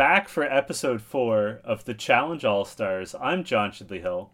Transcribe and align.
back 0.00 0.30
for 0.30 0.44
episode 0.44 1.02
four 1.02 1.60
of 1.62 1.84
the 1.84 1.92
Challenge 1.92 2.42
All 2.42 2.64
Stars. 2.64 3.14
I'm 3.20 3.44
John 3.44 3.70
Shidley 3.70 4.00
Hill. 4.00 4.30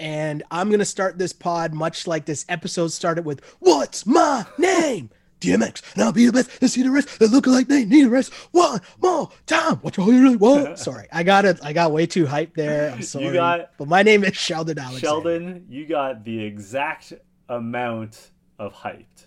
And 0.00 0.42
I'm 0.50 0.68
going 0.68 0.78
to 0.78 0.86
start 0.86 1.18
this 1.18 1.34
pod 1.34 1.74
much 1.74 2.06
like 2.06 2.24
this 2.24 2.46
episode 2.48 2.88
started 2.88 3.26
with 3.26 3.44
What's 3.58 4.06
my 4.06 4.46
name? 4.56 5.10
DMX, 5.40 5.82
and 5.92 6.04
I'll 6.04 6.12
be 6.12 6.24
the 6.24 6.32
best 6.32 6.48
and 6.62 6.70
see 6.70 6.82
the 6.82 6.90
rest 6.90 7.18
that 7.18 7.30
look 7.30 7.46
like 7.46 7.68
they 7.68 7.84
need 7.84 8.06
a 8.06 8.08
rest. 8.08 8.32
One 8.52 8.80
more 9.02 9.28
time. 9.44 9.76
What 9.82 9.98
you 9.98 10.06
really 10.06 10.36
want? 10.36 10.78
Sorry, 10.78 11.06
I 11.12 11.22
got 11.22 11.44
it. 11.44 11.60
I 11.62 11.74
got 11.74 11.92
way 11.92 12.06
too 12.06 12.24
hyped 12.24 12.54
there. 12.54 12.92
I'm 12.92 13.02
sorry. 13.02 13.26
You 13.26 13.34
got, 13.34 13.72
but 13.76 13.88
my 13.88 14.02
name 14.02 14.24
is 14.24 14.36
Sheldon 14.36 14.78
Alexander. 14.78 15.06
Sheldon, 15.06 15.66
you 15.68 15.84
got 15.84 16.24
the 16.24 16.42
exact 16.42 17.12
amount 17.50 18.30
of 18.58 18.72
hyped. 18.72 19.26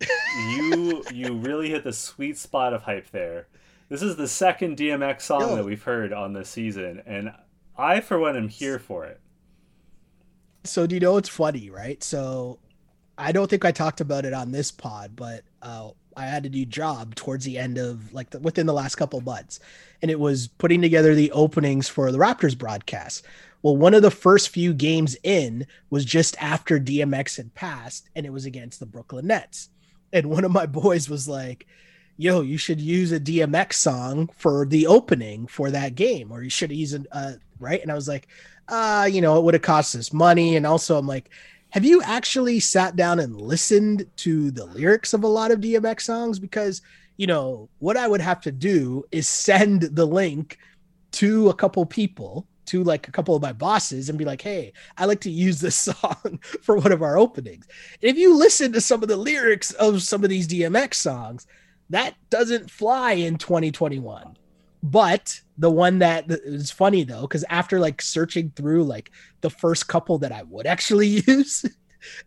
You 0.00 1.02
you 1.12 1.34
really 1.34 1.70
hit 1.70 1.84
the 1.84 1.92
sweet 1.92 2.36
spot 2.36 2.72
of 2.72 2.82
hype 2.82 3.10
there. 3.10 3.46
This 3.88 4.02
is 4.02 4.16
the 4.16 4.28
second 4.28 4.76
DMX 4.76 5.22
song 5.22 5.40
Yo. 5.42 5.56
that 5.56 5.64
we've 5.64 5.82
heard 5.82 6.12
on 6.12 6.32
this 6.32 6.48
season, 6.48 7.02
and 7.06 7.32
I, 7.78 8.00
for 8.00 8.18
one, 8.18 8.36
am 8.36 8.48
here 8.48 8.78
for 8.78 9.04
it. 9.04 9.20
So, 10.64 10.86
do 10.86 10.96
you 10.96 11.00
know 11.00 11.12
what's 11.12 11.28
funny, 11.28 11.70
right? 11.70 12.02
So, 12.02 12.58
I 13.16 13.30
don't 13.32 13.48
think 13.48 13.64
I 13.64 13.70
talked 13.70 14.00
about 14.00 14.24
it 14.24 14.32
on 14.32 14.50
this 14.50 14.72
pod, 14.72 15.12
but 15.14 15.44
uh, 15.62 15.90
I 16.16 16.24
had 16.26 16.46
a 16.46 16.50
new 16.50 16.66
job 16.66 17.14
towards 17.14 17.44
the 17.44 17.58
end 17.58 17.78
of 17.78 18.12
like 18.12 18.30
the, 18.30 18.40
within 18.40 18.66
the 18.66 18.72
last 18.72 18.96
couple 18.96 19.20
months, 19.20 19.60
and 20.02 20.10
it 20.10 20.18
was 20.18 20.48
putting 20.48 20.82
together 20.82 21.14
the 21.14 21.30
openings 21.32 21.88
for 21.88 22.10
the 22.10 22.18
Raptors 22.18 22.58
broadcast. 22.58 23.24
Well, 23.62 23.76
one 23.76 23.94
of 23.94 24.02
the 24.02 24.10
first 24.10 24.48
few 24.48 24.74
games 24.74 25.16
in 25.22 25.66
was 25.90 26.04
just 26.04 26.36
after 26.42 26.78
DMX 26.78 27.36
had 27.36 27.54
passed, 27.54 28.08
and 28.14 28.26
it 28.26 28.32
was 28.32 28.44
against 28.44 28.80
the 28.80 28.86
Brooklyn 28.86 29.28
Nets. 29.28 29.70
And 30.16 30.30
one 30.30 30.44
of 30.44 30.50
my 30.50 30.66
boys 30.66 31.08
was 31.08 31.28
like, 31.28 31.66
"Yo, 32.16 32.40
you 32.40 32.58
should 32.58 32.80
use 32.80 33.12
a 33.12 33.20
DMX 33.20 33.74
song 33.74 34.30
for 34.36 34.66
the 34.66 34.86
opening 34.86 35.46
for 35.46 35.70
that 35.70 35.94
game, 35.94 36.32
or 36.32 36.42
you 36.42 36.50
should 36.50 36.72
use 36.72 36.94
a 36.94 37.04
uh, 37.12 37.32
right." 37.60 37.82
And 37.82 37.90
I 37.90 37.94
was 37.94 38.08
like, 38.08 38.28
"Uh, 38.68 39.08
you 39.10 39.20
know, 39.20 39.38
it 39.38 39.44
would 39.44 39.54
have 39.54 39.62
cost 39.62 39.94
us 39.94 40.12
money." 40.12 40.56
And 40.56 40.66
also, 40.66 40.98
I'm 40.98 41.06
like 41.06 41.30
have 41.70 41.84
you 41.84 42.00
actually 42.02 42.60
sat 42.60 42.96
down 42.96 43.20
and 43.20 43.40
listened 43.40 44.06
to 44.16 44.50
the 44.50 44.64
lyrics 44.64 45.12
of 45.12 45.24
a 45.24 45.28
lot 45.28 45.50
of 45.50 45.60
DMX 45.60 46.02
songs? 46.02 46.38
Because, 46.38 46.80
you 47.16 47.26
know, 47.26 47.68
what 47.80 47.96
I 47.96 48.08
would 48.08 48.20
have 48.20 48.40
to 48.42 48.50
do 48.52 49.04
is 49.12 49.28
send 49.28 49.82
the 49.82 50.06
link 50.06 50.58
to 51.12 51.48
a 51.48 51.54
couple 51.54 51.84
people, 51.84 52.46
to 52.66 52.82
like 52.82 53.08
a 53.08 53.12
couple 53.12 53.34
of 53.34 53.42
my 53.42 53.52
bosses, 53.52 54.08
and 54.08 54.18
be 54.18 54.24
like, 54.24 54.42
hey, 54.42 54.72
I 54.96 55.04
like 55.06 55.20
to 55.20 55.30
use 55.30 55.60
this 55.60 55.76
song 55.76 56.40
for 56.62 56.76
one 56.76 56.92
of 56.92 57.02
our 57.02 57.18
openings. 57.18 57.66
And 58.02 58.10
if 58.10 58.16
you 58.16 58.36
listen 58.36 58.72
to 58.72 58.80
some 58.80 59.02
of 59.02 59.08
the 59.08 59.16
lyrics 59.16 59.72
of 59.72 60.02
some 60.02 60.24
of 60.24 60.30
these 60.30 60.48
DMX 60.48 60.94
songs, 60.94 61.46
that 61.90 62.14
doesn't 62.30 62.70
fly 62.70 63.12
in 63.12 63.38
2021. 63.38 64.36
But 64.82 65.40
the 65.58 65.70
one 65.70 65.98
that 66.00 66.26
is 66.28 66.70
funny 66.70 67.02
though, 67.02 67.22
because 67.22 67.44
after 67.48 67.80
like 67.80 68.02
searching 68.02 68.52
through 68.54 68.84
like 68.84 69.10
the 69.40 69.50
first 69.50 69.88
couple 69.88 70.18
that 70.18 70.32
I 70.32 70.42
would 70.44 70.66
actually 70.66 71.08
use, 71.26 71.64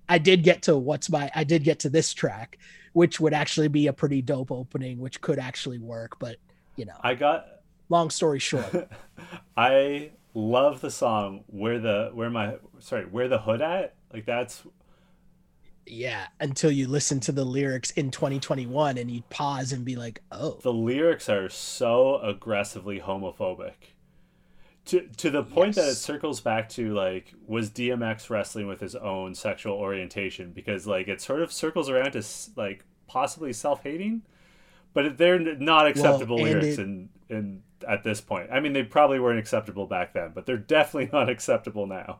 I 0.07 0.17
did 0.17 0.43
get 0.43 0.63
to 0.63 0.77
what's 0.77 1.09
my 1.09 1.31
I 1.35 1.43
did 1.43 1.63
get 1.63 1.79
to 1.79 1.89
this 1.89 2.13
track, 2.13 2.57
which 2.93 3.19
would 3.19 3.33
actually 3.33 3.69
be 3.69 3.87
a 3.87 3.93
pretty 3.93 4.21
dope 4.21 4.51
opening, 4.51 4.99
which 4.99 5.21
could 5.21 5.39
actually 5.39 5.79
work. 5.79 6.19
But 6.19 6.37
you 6.75 6.85
know, 6.85 6.97
I 7.01 7.15
got 7.15 7.45
long 7.87 8.09
story 8.09 8.39
short. 8.39 8.89
I 9.57 10.11
love 10.33 10.81
the 10.81 10.91
song 10.91 11.44
where 11.47 11.80
the 11.80 12.11
where 12.13 12.30
my 12.30 12.55
sorry 12.80 13.05
where 13.05 13.27
the 13.27 13.39
hood 13.39 13.61
at? 13.61 13.95
Like 14.13 14.25
that's 14.25 14.63
yeah 15.86 16.27
until 16.39 16.71
you 16.71 16.87
listen 16.87 17.20
to 17.20 17.31
the 17.31 17.43
lyrics 17.43 17.89
in 17.92 18.11
2021 18.11 18.98
and 18.98 19.09
you 19.09 19.23
pause 19.30 19.71
and 19.71 19.83
be 19.83 19.95
like 19.95 20.21
oh. 20.31 20.59
The 20.61 20.73
lyrics 20.73 21.30
are 21.30 21.49
so 21.49 22.20
aggressively 22.21 22.99
homophobic. 22.99 23.73
To 24.86 25.02
to 25.17 25.30
the 25.30 25.43
point 25.43 25.76
yes. 25.76 25.86
that 25.86 25.92
it 25.92 25.95
circles 25.95 26.42
back 26.42 26.70
to 26.70 26.93
like 26.93 27.33
was 27.45 27.70
DMX 27.70 28.30
wrestling 28.30 28.67
with 28.67 28.80
his 28.80 28.95
own 28.95 29.36
sexual 29.36 29.76
orientation? 29.76 30.52
Because 30.52 30.87
like 30.87 31.08
it 31.08 31.21
sort 31.21 31.42
of 31.42 31.52
circles 31.52 31.89
around 31.89 32.11
to 32.11 32.23
like 32.55 32.86
possibly 33.08 33.53
self-hating 33.53 34.21
but 34.93 35.17
they're 35.17 35.39
not 35.39 35.87
acceptable 35.87 36.37
well, 36.37 36.45
lyrics 36.45 36.77
it, 36.77 36.80
in 36.80 37.09
in 37.30 37.64
at 37.89 38.04
this 38.04 38.22
point. 38.22 38.50
I 38.52 38.60
mean 38.60 38.73
they 38.73 38.83
probably 38.83 39.20
weren't 39.20 39.39
acceptable 39.39 39.88
back 39.88 40.14
then, 40.14 40.32
but 40.33 40.45
they're 40.45 40.58
definitely 40.58 41.10
not 41.14 41.27
acceptable 41.27 41.88
now. 41.88 42.20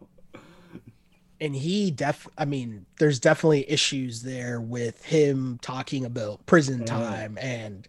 And 1.40 1.56
he 1.56 1.92
def 1.92 2.28
i 2.38 2.44
mean 2.44 2.86
there's 2.98 3.20
definitely 3.20 3.70
issues 3.70 4.24
there 4.24 4.60
with 4.60 5.06
him 5.06 5.60
talking 5.62 6.04
about 6.04 6.46
prison 6.46 6.84
time. 6.84 7.36
Mm. 7.36 7.44
and 7.44 7.88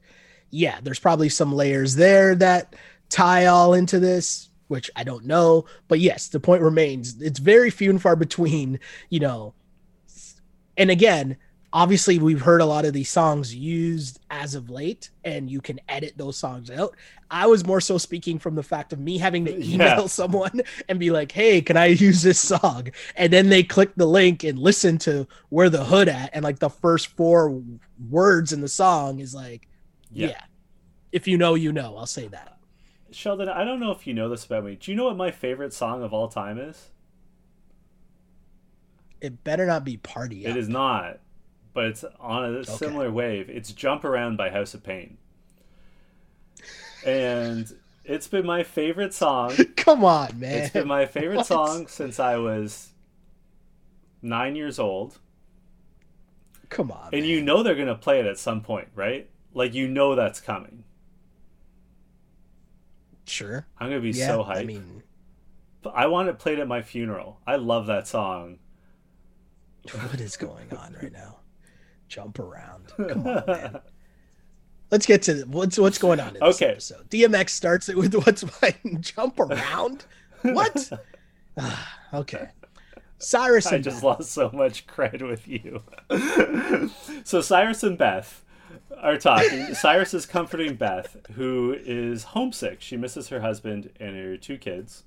yeah 0.50 0.78
there's 0.82 0.98
probably 0.98 1.28
some 1.28 1.52
layers 1.52 1.94
there 1.94 2.34
that 2.34 2.76
tie 3.08 3.46
all 3.46 3.72
into 3.74 3.98
this 3.98 4.50
which 4.68 4.90
i 4.94 5.02
don't 5.02 5.24
know. 5.24 5.64
But 5.88 5.98
yes 6.00 6.28
the 6.28 6.38
point 6.38 6.62
remains. 6.62 7.20
It's 7.20 7.40
very 7.40 7.70
few 7.70 7.90
and 7.90 8.00
far 8.00 8.14
between 8.14 8.78
you 9.08 9.20
know. 9.20 9.54
And 10.76 10.90
again 10.90 11.36
obviously 11.72 12.18
we've 12.18 12.40
heard 12.40 12.60
a 12.60 12.66
lot 12.66 12.84
of 12.84 12.92
these 12.92 13.10
songs 13.10 13.54
used 13.54 14.18
as 14.30 14.54
of 14.54 14.70
late 14.70 15.10
and 15.24 15.50
you 15.50 15.60
can 15.60 15.80
edit 15.88 16.14
those 16.16 16.36
songs 16.36 16.70
out 16.70 16.96
i 17.30 17.46
was 17.46 17.64
more 17.64 17.80
so 17.80 17.96
speaking 17.96 18.38
from 18.38 18.54
the 18.54 18.62
fact 18.62 18.92
of 18.92 18.98
me 18.98 19.18
having 19.18 19.44
to 19.44 19.54
email 19.56 20.00
yeah. 20.00 20.06
someone 20.06 20.60
and 20.88 20.98
be 20.98 21.10
like 21.10 21.30
hey 21.32 21.60
can 21.60 21.76
i 21.76 21.86
use 21.86 22.22
this 22.22 22.40
song 22.40 22.88
and 23.16 23.32
then 23.32 23.48
they 23.48 23.62
click 23.62 23.94
the 23.96 24.06
link 24.06 24.42
and 24.42 24.58
listen 24.58 24.98
to 24.98 25.26
where 25.50 25.70
the 25.70 25.84
hood 25.84 26.08
at 26.08 26.30
and 26.32 26.42
like 26.42 26.58
the 26.58 26.70
first 26.70 27.08
four 27.08 27.62
words 28.08 28.52
in 28.52 28.60
the 28.60 28.68
song 28.68 29.20
is 29.20 29.34
like 29.34 29.68
yeah, 30.12 30.28
yeah. 30.28 30.42
if 31.12 31.28
you 31.28 31.38
know 31.38 31.54
you 31.54 31.72
know 31.72 31.96
i'll 31.96 32.06
say 32.06 32.26
that 32.28 32.58
sheldon 33.12 33.48
i 33.48 33.64
don't 33.64 33.80
know 33.80 33.92
if 33.92 34.06
you 34.06 34.14
know 34.14 34.28
this 34.28 34.44
about 34.44 34.64
me 34.64 34.76
do 34.76 34.90
you 34.90 34.96
know 34.96 35.04
what 35.04 35.16
my 35.16 35.30
favorite 35.30 35.72
song 35.72 36.02
of 36.02 36.12
all 36.12 36.28
time 36.28 36.58
is 36.58 36.90
it 39.20 39.44
better 39.44 39.66
not 39.66 39.84
be 39.84 39.96
party 39.98 40.46
it 40.46 40.52
up. 40.52 40.56
is 40.56 40.68
not 40.68 41.20
but 41.72 41.86
it's 41.86 42.04
on 42.18 42.44
a 42.44 42.48
okay. 42.58 42.70
similar 42.72 43.10
wave. 43.10 43.48
It's 43.48 43.72
Jump 43.72 44.04
Around 44.04 44.36
by 44.36 44.50
House 44.50 44.74
of 44.74 44.82
Pain. 44.82 45.18
And 47.04 47.72
it's 48.04 48.26
been 48.26 48.46
my 48.46 48.62
favorite 48.62 49.14
song. 49.14 49.54
Come 49.76 50.04
on, 50.04 50.38
man. 50.38 50.58
It's 50.58 50.72
been 50.72 50.88
my 50.88 51.06
favorite 51.06 51.38
what? 51.38 51.46
song 51.46 51.86
since 51.86 52.18
I 52.18 52.36
was 52.36 52.90
nine 54.22 54.56
years 54.56 54.78
old. 54.78 55.18
Come 56.68 56.90
on. 56.90 57.10
And 57.12 57.22
man. 57.22 57.24
you 57.24 57.40
know 57.40 57.62
they're 57.62 57.74
going 57.74 57.86
to 57.86 57.94
play 57.94 58.20
it 58.20 58.26
at 58.26 58.38
some 58.38 58.60
point, 58.60 58.88
right? 58.94 59.28
Like, 59.54 59.74
you 59.74 59.88
know 59.88 60.14
that's 60.14 60.40
coming. 60.40 60.84
Sure. 63.26 63.66
I'm 63.78 63.88
going 63.88 64.02
to 64.02 64.12
be 64.12 64.16
yeah, 64.16 64.26
so 64.26 64.44
hyped. 64.44 64.56
I 64.56 64.64
mean, 64.64 65.02
I 65.94 66.06
want 66.06 66.28
it 66.28 66.38
played 66.38 66.58
at 66.58 66.68
my 66.68 66.82
funeral. 66.82 67.40
I 67.46 67.56
love 67.56 67.86
that 67.86 68.06
song. 68.06 68.58
What 69.92 70.20
is 70.20 70.36
going 70.36 70.72
on 70.76 70.96
right 71.00 71.12
now? 71.12 71.39
Jump 72.10 72.40
around. 72.40 72.88
Come 72.96 73.26
on, 73.26 73.44
man. 73.46 73.80
Let's 74.90 75.06
get 75.06 75.22
to 75.22 75.44
what's 75.44 75.78
what's 75.78 75.98
going 75.98 76.18
on 76.18 76.34
in 76.34 76.40
this 76.44 76.56
okay. 76.56 76.72
episode. 76.72 77.08
DMX 77.08 77.50
starts 77.50 77.88
it 77.88 77.96
with 77.96 78.12
what's 78.14 78.44
my 78.60 78.74
jump 79.00 79.38
around. 79.38 80.04
What? 80.42 80.90
okay. 82.14 82.48
Syrus 83.18 83.68
I 83.68 83.78
just 83.78 83.98
Beth. 83.98 84.02
lost 84.02 84.32
so 84.32 84.50
much 84.52 84.88
cred 84.88 85.26
with 85.26 85.46
you. 85.46 85.84
so 87.22 87.40
Syrus 87.40 87.84
and 87.84 87.96
Beth 87.96 88.44
are 88.98 89.16
talking. 89.16 89.72
Syrus 89.74 90.12
is 90.12 90.26
comforting 90.26 90.74
Beth, 90.74 91.16
who 91.34 91.76
is 91.78 92.24
homesick. 92.24 92.80
She 92.80 92.96
misses 92.96 93.28
her 93.28 93.40
husband 93.40 93.90
and 94.00 94.16
her 94.16 94.36
two 94.36 94.58
kids. 94.58 95.04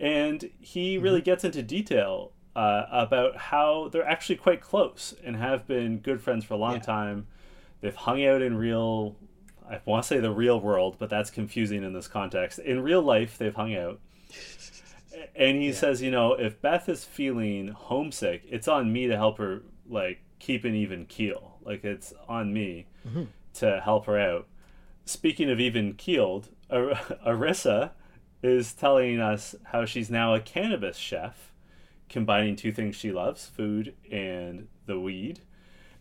And 0.00 0.50
he 0.60 0.96
really 0.96 1.18
mm-hmm. 1.18 1.24
gets 1.24 1.44
into 1.44 1.62
detail 1.62 2.32
uh, 2.56 2.88
about 2.90 3.36
how 3.36 3.88
they're 3.92 4.08
actually 4.08 4.36
quite 4.36 4.62
close 4.62 5.14
and 5.22 5.36
have 5.36 5.66
been 5.66 5.98
good 5.98 6.22
friends 6.22 6.42
for 6.42 6.54
a 6.54 6.56
long 6.56 6.76
yeah. 6.76 6.80
time. 6.80 7.26
They've 7.82 7.94
hung 7.94 8.24
out 8.24 8.40
in 8.40 8.56
real, 8.56 9.14
I 9.68 9.80
want 9.84 10.04
to 10.04 10.08
say 10.08 10.20
the 10.20 10.30
real 10.30 10.58
world, 10.58 10.96
but 10.98 11.10
that's 11.10 11.28
confusing 11.28 11.84
in 11.84 11.92
this 11.92 12.08
context. 12.08 12.58
In 12.58 12.82
real 12.82 13.02
life, 13.02 13.36
they've 13.36 13.54
hung 13.54 13.76
out. 13.76 14.00
And 15.34 15.58
he 15.58 15.68
yeah. 15.68 15.74
says, 15.74 16.00
you 16.00 16.10
know, 16.10 16.32
if 16.32 16.60
Beth 16.62 16.88
is 16.88 17.04
feeling 17.04 17.68
homesick, 17.68 18.44
it's 18.48 18.68
on 18.68 18.90
me 18.90 19.06
to 19.06 19.16
help 19.16 19.36
her, 19.36 19.62
like, 19.86 20.22
keep 20.38 20.64
an 20.64 20.74
even 20.74 21.04
keel. 21.04 21.58
Like, 21.62 21.84
it's 21.84 22.14
on 22.26 22.54
me 22.54 22.86
mm-hmm. 23.06 23.24
to 23.54 23.80
help 23.84 24.06
her 24.06 24.18
out. 24.18 24.46
Speaking 25.04 25.50
of 25.50 25.60
even 25.60 25.92
keeled, 25.92 26.48
Ar- 26.70 26.94
Arissa 27.26 27.90
is 28.42 28.72
telling 28.72 29.20
us 29.20 29.54
how 29.64 29.84
she's 29.84 30.08
now 30.08 30.34
a 30.34 30.40
cannabis 30.40 30.96
chef 30.96 31.52
combining 32.08 32.56
two 32.56 32.72
things 32.72 32.96
she 32.96 33.12
loves 33.12 33.46
food 33.46 33.94
and 34.10 34.68
the 34.86 34.98
weed. 34.98 35.40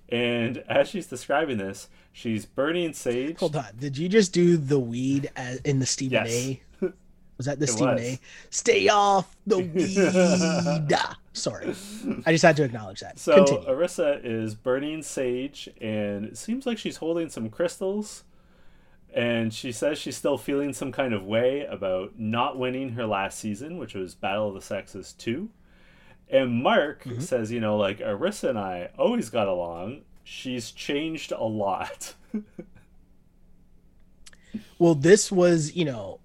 And 0.10 0.64
as 0.70 0.90
she's 0.90 1.08
describing 1.08 1.58
this, 1.58 1.90
she's 2.12 2.46
burning 2.46 2.94
sage. 2.94 3.40
Hold 3.40 3.56
on. 3.56 3.66
Did 3.80 3.98
you 3.98 4.08
just 4.08 4.34
do 4.34 4.58
the 4.58 4.80
weed 4.80 5.32
as, 5.36 5.60
in 5.62 5.80
the 5.80 5.86
Stephen 5.86 6.26
yes. 6.26 6.32
A? 6.32 6.62
Was 7.38 7.48
that 7.48 7.60
the 7.60 7.66
It 7.66 7.70
Stephen 7.70 7.96
was. 7.96 8.04
A? 8.04 8.20
Stay 8.50 8.88
off 8.88 9.36
the 9.46 9.60
weed. 9.60 10.90
Sorry, 11.34 11.76
I 12.26 12.32
just 12.32 12.46
had 12.46 12.56
to 12.56 12.64
acknowledge 12.64 13.02
that. 13.02 13.20
So 13.20 13.36
Continue. 13.44 13.68
Arissa 13.68 14.22
is 14.24 14.56
burning 14.56 15.02
sage, 15.04 15.68
and 15.82 16.24
it 16.24 16.38
seems 16.38 16.66
like 16.66 16.78
she's 16.78 16.96
holding 16.96 17.28
some 17.28 17.50
crystals. 17.50 18.24
And 19.14 19.54
she 19.54 19.74
says 19.74 19.98
she's 19.98 20.16
still 20.16 20.38
feeling 20.38 20.72
some 20.72 20.94
kind 20.94 21.14
of 21.14 21.26
way 21.26 21.66
about 21.66 22.18
not 22.18 22.58
winning 22.58 22.90
her 22.94 23.06
last 23.06 23.38
season, 23.38 23.78
which 23.78 23.96
was 23.96 24.16
Battle 24.16 24.48
of 24.50 24.54
the 24.54 24.62
Sexes 24.62 25.12
2. 25.14 25.50
And 26.30 26.64
Mark 26.64 27.04
Mm-hmm. 27.04 27.20
says, 27.20 27.52
you 27.52 27.60
know, 27.60 27.78
like 27.78 28.00
Arissa 28.00 28.50
and 28.50 28.60
I 28.60 28.90
always 28.98 29.30
got 29.30 29.48
along. 29.48 30.02
She's 30.24 30.72
changed 30.72 31.32
a 31.32 31.44
lot. 31.44 32.16
Well, 34.80 34.96
this 34.96 35.32
was, 35.32 35.76
you 35.76 35.86
know, 35.86 36.20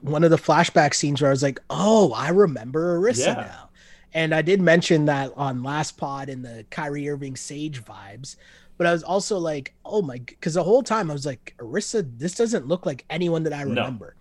one 0.00 0.24
of 0.24 0.30
the 0.30 0.36
flashback 0.36 0.94
scenes 0.94 1.20
where 1.20 1.30
I 1.30 1.32
was 1.32 1.42
like, 1.42 1.60
oh, 1.70 2.12
I 2.12 2.28
remember 2.30 2.98
Arissa 3.00 3.34
Yeah. 3.34 3.34
now. 3.36 3.70
And 4.14 4.34
I 4.34 4.42
did 4.42 4.60
mention 4.60 5.06
that 5.06 5.32
on 5.36 5.62
last 5.62 5.96
pod 5.96 6.28
in 6.28 6.42
the 6.42 6.66
Kyrie 6.70 7.08
Irving 7.08 7.36
Sage 7.36 7.82
vibes. 7.84 8.36
But 8.76 8.86
I 8.86 8.92
was 8.92 9.02
also 9.02 9.38
like, 9.38 9.74
oh 9.84 10.02
my, 10.02 10.18
because 10.18 10.54
the 10.54 10.64
whole 10.64 10.82
time 10.82 11.10
I 11.10 11.14
was 11.14 11.26
like, 11.26 11.54
Arissa, 11.58 12.06
this 12.18 12.34
doesn't 12.34 12.68
look 12.68 12.84
like 12.86 13.04
anyone 13.10 13.42
that 13.44 13.52
I 13.52 13.62
No. 13.64 13.64
remember. 13.64 14.16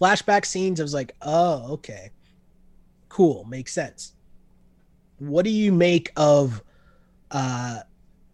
Flashback 0.00 0.44
scenes, 0.44 0.80
I 0.80 0.84
was 0.84 0.94
like, 0.94 1.14
oh, 1.22 1.72
okay. 1.74 2.10
Cool. 3.14 3.44
Makes 3.44 3.72
sense. 3.72 4.12
What 5.18 5.44
do 5.44 5.50
you 5.50 5.70
make 5.70 6.10
of, 6.16 6.60
uh, 7.30 7.78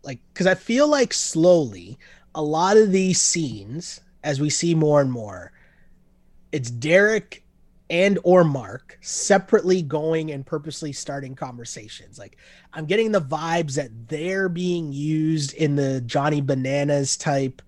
like, 0.03 0.21
because 0.33 0.47
I 0.47 0.55
feel 0.55 0.89
like 0.89 1.13
slowly, 1.13 1.99
a 2.35 2.43
lot 2.43 2.79
of 2.79 2.91
these 2.91 3.21
scenes 3.21 4.01
as 4.25 4.41
we 4.41 4.49
see 4.49 4.75
more 4.75 5.01
and 5.03 5.11
more 5.11 5.53
it's 6.53 6.71
derek 6.71 7.43
and 7.89 8.19
or 8.23 8.45
mark 8.45 8.99
separately 9.01 9.83
going 9.83 10.31
and 10.31 10.45
purposely 10.47 10.93
starting 10.93 11.35
conversations 11.35 12.19
like 12.19 12.37
i'm 12.73 12.87
getting 12.87 13.11
the 13.13 13.21
vibes 13.21 13.75
that 13.75 13.91
they're 14.09 14.49
being 14.49 14.93
used 14.93 15.55
in 15.55 15.75
the 15.75 16.01
johnny 16.03 16.41
bananas 16.41 17.17
type 17.17 17.63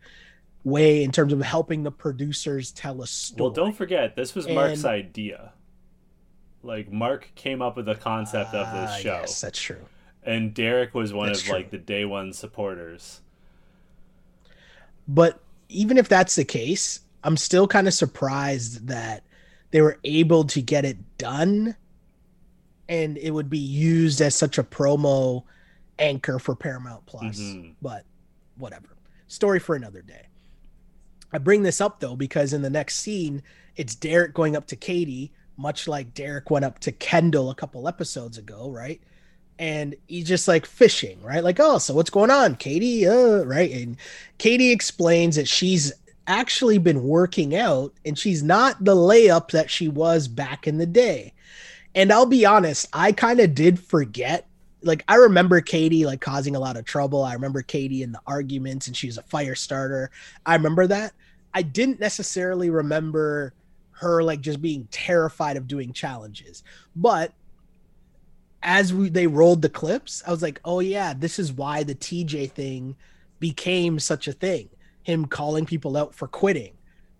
way 0.64 1.02
in 1.02 1.10
terms 1.10 1.32
of 1.32 1.42
helping 1.42 1.82
the 1.82 1.90
producers 1.90 2.70
tell 2.70 3.02
a 3.02 3.06
story 3.06 3.42
well, 3.42 3.50
don't 3.50 3.76
forget, 3.76 4.14
this 4.14 4.32
was 4.34 4.46
Mark's 4.48 4.84
And- 4.84 4.92
idea. 4.92 5.52
Like, 6.62 6.90
Mark 6.92 7.30
came 7.34 7.60
up 7.60 7.76
with 7.76 7.86
the 7.86 7.94
concept 7.94 8.54
of 8.54 8.66
Ah, 8.68 8.80
this 8.86 9.00
show. 9.02 9.20
yes 9.20 9.40
that's 9.40 9.60
true 9.60 9.84
And 10.22 10.54
Derek 10.54 10.94
was 10.94 11.12
one 11.12 11.26
That's 11.28 11.40
of, 11.40 11.46
true. 11.46 11.54
like, 11.56 11.70
the 11.70 11.78
day 11.78 12.04
one 12.04 12.32
supporters. 12.32 13.20
But 15.08 15.40
even 15.68 15.98
if 15.98 16.08
that's 16.08 16.36
the 16.36 16.44
case, 16.44 17.00
I'm 17.24 17.36
still 17.36 17.66
kind 17.66 17.88
of 17.88 17.94
surprised 17.94 18.86
that 18.86 19.24
they 19.72 19.80
were 19.80 19.98
able 20.04 20.44
to 20.44 20.60
get 20.62 20.84
it 20.84 20.98
done 21.18 21.76
and 22.88 23.16
it 23.18 23.30
would 23.30 23.48
be 23.50 23.58
used 23.58 24.20
as 24.20 24.34
such 24.36 24.58
a 24.58 24.62
promo 24.64 25.44
anchor 25.98 26.38
for 26.38 26.54
Paramount 26.54 27.04
Plus. 27.06 27.38
Mhm. 27.40 27.74
But 27.80 28.04
whatever. 28.56 28.88
Story 29.28 29.58
for 29.58 29.74
another 29.74 30.02
day. 30.02 30.26
I 31.32 31.38
bring 31.38 31.62
this 31.62 31.80
up 31.80 32.00
though 32.00 32.16
because 32.16 32.52
in 32.52 32.62
the 32.62 32.70
next 32.70 32.96
scene, 32.96 33.42
it's 33.76 33.94
Derek 33.94 34.34
going 34.34 34.54
up 34.56 34.66
to 34.66 34.76
Katie, 34.76 35.32
much 35.56 35.88
like 35.88 36.14
Derek 36.14 36.50
went 36.50 36.64
up 36.64 36.78
to 36.80 36.92
Kendall 36.92 37.50
a 37.50 37.54
couple 37.54 37.88
episodes 37.88 38.38
ago, 38.38 38.70
right? 38.70 39.00
And 39.58 39.94
he's 40.08 40.26
just 40.26 40.48
like 40.48 40.66
fishing, 40.66 41.22
right? 41.22 41.44
Like, 41.44 41.60
oh, 41.60 41.78
so 41.78 41.94
what's 41.94 42.10
going 42.10 42.30
on, 42.30 42.56
Katie? 42.56 43.06
Uh, 43.06 43.44
right? 43.44 43.70
And 43.70 43.96
Katie 44.38 44.70
explains 44.70 45.36
that 45.36 45.48
she's 45.48 45.92
actually 46.26 46.78
been 46.78 47.02
working 47.04 47.54
out 47.54 47.92
and 48.04 48.18
she's 48.18 48.42
not 48.42 48.82
the 48.84 48.94
layup 48.94 49.50
that 49.50 49.70
she 49.70 49.88
was 49.88 50.28
back 50.28 50.66
in 50.66 50.78
the 50.78 50.86
day. 50.86 51.32
And 51.94 52.12
I'll 52.12 52.26
be 52.26 52.46
honest, 52.46 52.88
I 52.92 53.12
kind 53.12 53.40
of 53.40 53.54
did 53.54 53.78
forget. 53.78 54.46
Like 54.82 55.04
I 55.06 55.16
remember 55.16 55.60
Katie 55.60 56.06
like 56.06 56.20
causing 56.20 56.56
a 56.56 56.60
lot 56.60 56.76
of 56.76 56.84
trouble. 56.84 57.22
I 57.22 57.34
remember 57.34 57.62
Katie 57.62 58.02
in 58.02 58.12
the 58.12 58.20
arguments 58.26 58.86
and 58.86 58.96
she 58.96 59.06
was 59.06 59.18
a 59.18 59.22
fire 59.22 59.54
starter. 59.54 60.10
I 60.46 60.54
remember 60.54 60.86
that. 60.88 61.12
I 61.54 61.62
didn't 61.62 62.00
necessarily 62.00 62.70
remember 62.70 63.52
her 64.02 64.22
like 64.22 64.40
just 64.42 64.60
being 64.62 64.88
terrified 64.90 65.56
of 65.56 65.66
doing 65.68 65.92
challenges. 65.94 66.62
But 66.96 67.32
as 68.62 68.92
we 68.94 69.08
they 69.08 69.26
rolled 69.26 69.62
the 69.62 69.68
clips, 69.68 70.22
I 70.26 70.30
was 70.30 70.42
like, 70.42 70.60
"Oh 70.64 70.80
yeah, 70.80 71.14
this 71.14 71.38
is 71.38 71.52
why 71.52 71.82
the 71.82 71.94
TJ 71.94 72.52
thing 72.52 72.96
became 73.40 73.98
such 73.98 74.28
a 74.28 74.32
thing. 74.32 74.68
Him 75.02 75.26
calling 75.26 75.66
people 75.66 75.96
out 75.96 76.14
for 76.14 76.28
quitting, 76.28 76.74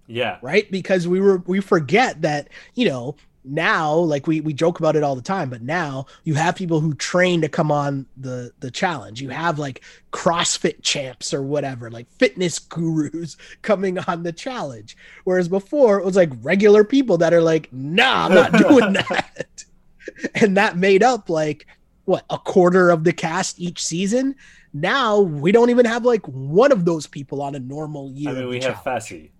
Yeah. 0.06 0.38
right? 0.42 0.70
Because 0.70 1.08
we 1.08 1.20
were 1.20 1.38
we 1.46 1.60
forget 1.60 2.22
that, 2.22 2.48
you 2.74 2.88
know, 2.88 3.16
now 3.44 3.94
like 3.94 4.26
we 4.26 4.40
we 4.40 4.52
joke 4.52 4.78
about 4.78 4.96
it 4.96 5.02
all 5.02 5.16
the 5.16 5.22
time, 5.22 5.50
but 5.50 5.62
now 5.62 6.06
you 6.24 6.34
have 6.34 6.54
people 6.56 6.80
who 6.80 6.94
train 6.94 7.40
to 7.40 7.48
come 7.48 7.72
on 7.72 8.06
the 8.16 8.52
the 8.60 8.70
challenge. 8.70 9.20
You 9.20 9.30
have 9.30 9.58
like 9.58 9.82
CrossFit 10.12 10.82
champs 10.82 11.34
or 11.34 11.42
whatever, 11.42 11.90
like 11.90 12.10
fitness 12.18 12.58
gurus 12.58 13.36
coming 13.62 13.98
on 13.98 14.22
the 14.22 14.32
challenge. 14.32 14.96
Whereas 15.24 15.48
before 15.48 15.98
it 15.98 16.04
was 16.04 16.16
like 16.16 16.30
regular 16.42 16.84
people 16.84 17.18
that 17.18 17.34
are 17.34 17.42
like, 17.42 17.72
"Nah, 17.72 18.26
I'm 18.26 18.34
not 18.34 18.52
doing 18.68 18.92
that." 18.92 19.64
and 20.34 20.56
that 20.56 20.76
made 20.76 21.02
up 21.02 21.28
like 21.28 21.66
what 22.04 22.24
a 22.30 22.38
quarter 22.38 22.90
of 22.90 23.04
the 23.04 23.12
cast 23.12 23.60
each 23.60 23.84
season. 23.84 24.34
Now 24.72 25.20
we 25.20 25.52
don't 25.52 25.70
even 25.70 25.86
have 25.86 26.04
like 26.04 26.26
one 26.26 26.72
of 26.72 26.84
those 26.84 27.06
people 27.06 27.42
on 27.42 27.54
a 27.54 27.58
normal 27.58 28.10
year. 28.12 28.30
I 28.30 28.34
mean, 28.34 28.48
we 28.48 28.60
have 28.60 28.82
challenge. 28.82 29.04
Fessy. 29.04 29.30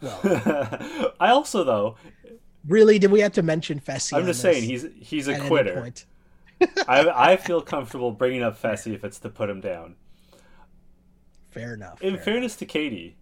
Well, 0.00 0.20
I 1.20 1.30
also, 1.30 1.64
though, 1.64 1.96
really, 2.66 2.98
did 2.98 3.10
we 3.10 3.20
have 3.20 3.32
to 3.32 3.42
mention 3.42 3.80
Fessy? 3.80 4.16
I'm 4.16 4.26
just 4.26 4.40
saying 4.40 4.64
he's 4.64 4.86
he's 5.00 5.28
a 5.28 5.38
quitter. 5.38 5.92
I 6.88 7.32
I 7.32 7.36
feel 7.36 7.60
comfortable 7.60 8.12
bringing 8.12 8.42
up 8.42 8.60
Fessy 8.60 8.94
if 8.94 9.04
it's 9.04 9.18
to 9.20 9.28
put 9.28 9.50
him 9.50 9.60
down. 9.60 9.96
Fair 11.50 11.74
enough. 11.74 12.00
In 12.02 12.14
fair 12.14 12.24
fairness 12.24 12.56
to 12.56 12.66
Katie, 12.66 13.16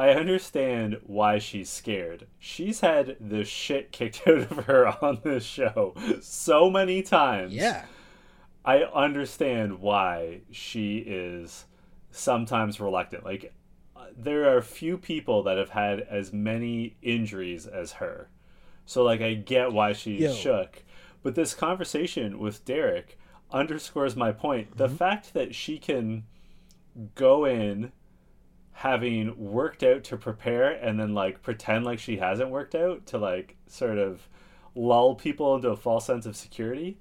I 0.00 0.10
understand 0.10 0.98
why 1.04 1.38
she's 1.38 1.68
scared. 1.68 2.26
She's 2.38 2.80
had 2.80 3.16
the 3.20 3.44
shit 3.44 3.92
kicked 3.92 4.22
out 4.26 4.38
of 4.50 4.64
her 4.64 4.86
on 5.04 5.20
this 5.24 5.44
show 5.44 5.94
so 6.20 6.70
many 6.70 7.02
times. 7.02 7.52
Yeah. 7.52 7.84
I 8.64 8.82
understand 8.84 9.80
why 9.80 10.40
she 10.50 10.98
is 10.98 11.66
sometimes 12.10 12.80
reluctant. 12.80 13.24
Like, 13.24 13.52
there 14.16 14.54
are 14.54 14.62
few 14.62 14.98
people 14.98 15.42
that 15.44 15.58
have 15.58 15.70
had 15.70 16.00
as 16.00 16.32
many 16.32 16.96
injuries 17.02 17.66
as 17.66 17.92
her. 17.92 18.28
So, 18.86 19.02
like, 19.02 19.20
I 19.20 19.34
get 19.34 19.72
why 19.72 19.92
she's 19.92 20.20
Yo. 20.20 20.32
shook. 20.32 20.82
But 21.22 21.34
this 21.34 21.54
conversation 21.54 22.38
with 22.38 22.64
Derek 22.64 23.18
underscores 23.50 24.16
my 24.16 24.32
point. 24.32 24.76
The 24.76 24.86
mm-hmm. 24.86 24.96
fact 24.96 25.34
that 25.34 25.54
she 25.54 25.78
can 25.78 26.24
go 27.14 27.44
in 27.44 27.92
having 28.72 29.36
worked 29.38 29.82
out 29.82 30.04
to 30.04 30.16
prepare 30.16 30.70
and 30.70 30.98
then, 30.98 31.14
like, 31.14 31.42
pretend 31.42 31.84
like 31.84 31.98
she 31.98 32.16
hasn't 32.16 32.50
worked 32.50 32.74
out 32.74 33.06
to, 33.06 33.18
like, 33.18 33.56
sort 33.66 33.98
of 33.98 34.28
lull 34.74 35.14
people 35.14 35.54
into 35.56 35.68
a 35.68 35.76
false 35.76 36.06
sense 36.06 36.26
of 36.26 36.36
security 36.36 36.96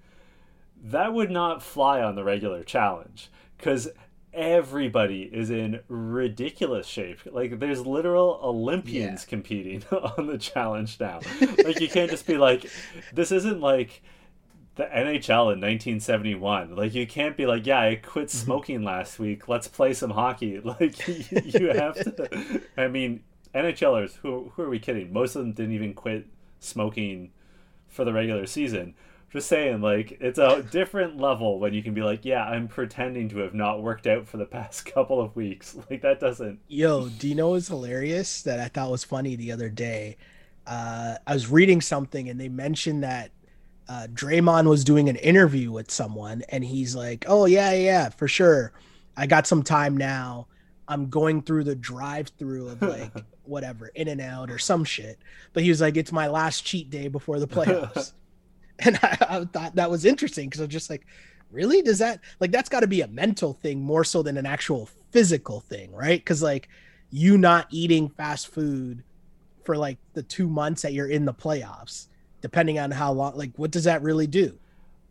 that 0.82 1.14
would 1.14 1.32
not 1.32 1.62
fly 1.62 2.02
on 2.02 2.16
the 2.16 2.24
regular 2.24 2.64
challenge 2.64 3.30
because 3.58 3.90
everybody 4.34 5.24
is 5.24 5.50
in 5.50 5.82
ridiculous 5.88 6.88
shape. 6.88 7.20
Like 7.26 7.60
there's 7.60 7.86
literal 7.86 8.40
Olympians 8.44 9.26
competing 9.26 9.84
on 9.92 10.28
the 10.28 10.38
challenge 10.38 11.00
now. 11.00 11.22
like 11.64 11.80
you 11.80 11.90
can't 11.90 12.10
just 12.10 12.28
be 12.28 12.38
like, 12.38 12.70
this 13.14 13.32
isn't 13.32 13.60
like 13.60 14.02
the 14.76 14.86
NHL 14.86 15.54
in 15.54 15.60
1971. 15.60 16.76
Like 16.76 16.94
you 16.94 17.06
can't 17.06 17.36
be 17.36 17.46
like, 17.46 17.66
yeah, 17.66 17.82
I 17.82 17.96
quit 17.96 18.28
mm-hmm. 18.28 18.38
smoking 18.38 18.84
last 18.84 19.20
week. 19.20 19.48
Let's 19.48 19.68
play 19.68 19.94
some 19.94 20.12
hockey. 20.12 20.60
Like 20.70 21.08
you 21.08 21.70
have 21.70 21.96
to. 21.96 22.62
I 22.78 22.88
mean, 22.88 23.24
NHLers. 23.54 24.18
Who 24.18 24.52
who 24.56 24.64
are 24.64 24.70
we 24.70 24.80
kidding? 24.80 25.12
Most 25.12 25.36
of 25.36 25.42
them 25.42 25.54
didn't 25.54 25.74
even 25.74 25.94
quit 25.94 26.28
smoking 26.60 27.32
for 27.88 28.06
the 28.06 28.14
regular 28.14 28.46
season. 28.46 28.94
Just 29.32 29.48
saying, 29.48 29.82
like, 29.82 30.18
it's 30.20 30.40
a 30.40 30.64
different 30.64 31.18
level 31.18 31.60
when 31.60 31.74
you 31.74 31.84
can 31.84 31.94
be 31.94 32.02
like, 32.02 32.26
yeah, 32.26 32.44
I'm 32.44 32.68
pretending 32.68 33.30
to 33.30 33.40
have 33.40 33.54
not 33.54 33.84
worked 33.84 34.08
out 34.08 34.28
for 34.28 34.38
the 34.38 34.46
past 34.46 34.86
couple 34.94 35.22
of 35.22 35.36
weeks. 35.36 35.78
Like, 35.90 36.02
that 36.02 36.20
doesn't. 36.20 36.60
Yo, 36.68 37.10
do 37.10 37.28
you 37.28 37.36
know 37.36 37.50
what's 37.50 37.68
hilarious 37.68 38.42
that 38.42 38.60
I 38.60 38.68
thought 38.70 38.90
was 38.90 39.04
funny 39.04 39.36
the 39.36 39.52
other 39.52 39.70
day? 39.70 40.18
Uh, 40.66 41.16
I 41.26 41.34
was 41.34 41.50
reading 41.50 41.82
something 41.82 42.30
and 42.30 42.40
they 42.40 42.50
mentioned 42.50 43.04
that 43.04 43.32
uh, 43.90 44.08
Draymond 44.14 44.70
was 44.70 44.84
doing 44.84 45.10
an 45.10 45.16
interview 45.16 45.72
with 45.72 45.90
someone 45.90 46.44
and 46.50 46.64
he's 46.64 46.96
like, 46.96 47.26
"Oh 47.28 47.46
yeah, 47.46 47.74
yeah, 47.74 48.10
for 48.10 48.28
sure. 48.28 48.72
I 49.18 49.26
got 49.26 49.48
some 49.48 49.64
time 49.64 49.98
now. 49.98 50.48
I'm 50.88 51.10
going 51.10 51.42
through 51.42 51.64
the 51.66 51.76
drive-through 51.76 52.70
of 52.70 52.82
like 52.84 53.12
whatever, 53.44 53.88
In 53.96 54.08
and 54.08 54.22
Out 54.22 54.52
or 54.52 54.60
some 54.60 54.84
shit." 54.84 55.18
But 55.54 55.64
he 55.64 55.70
was 55.70 55.82
like, 55.82 55.98
"It's 55.98 56.12
my 56.12 56.28
last 56.28 56.64
cheat 56.66 56.92
day 56.92 57.08
before 57.08 57.40
the 57.40 57.48
playoffs," 57.56 58.14
and 58.80 59.00
I, 59.02 59.18
I 59.30 59.46
thought 59.46 59.76
that 59.76 59.90
was 59.90 60.06
interesting 60.06 60.48
because 60.50 60.62
I 60.62 60.66
was 60.66 60.74
just 60.74 60.90
like, 60.90 61.06
"Really? 61.52 61.82
Does 61.82 62.00
that 62.00 62.20
like 62.40 62.52
that's 62.52 62.70
got 62.70 62.82
to 62.82 62.88
be 62.88 63.02
a 63.02 63.08
mental 63.08 63.54
thing 63.54 63.82
more 63.82 64.04
so 64.04 64.22
than 64.22 64.38
an 64.38 64.46
actual 64.46 64.90
physical 65.12 65.60
thing, 65.62 65.92
right? 65.94 66.20
Because 66.20 66.42
like 66.42 66.70
you 67.12 67.38
not 67.38 67.68
eating 67.72 68.10
fast 68.10 68.48
food 68.48 69.04
for 69.64 69.78
like 69.78 69.98
the 70.14 70.24
two 70.24 70.48
months 70.48 70.82
that 70.82 70.94
you're 70.94 71.08
in 71.08 71.26
the 71.26 71.34
playoffs, 71.34 72.08
depending 72.42 72.80
on 72.80 72.92
how 72.92 73.12
long. 73.12 73.36
Like, 73.36 73.52
what 73.56 73.72
does 73.72 73.84
that 73.86 74.02
really 74.02 74.28
do? 74.28 74.58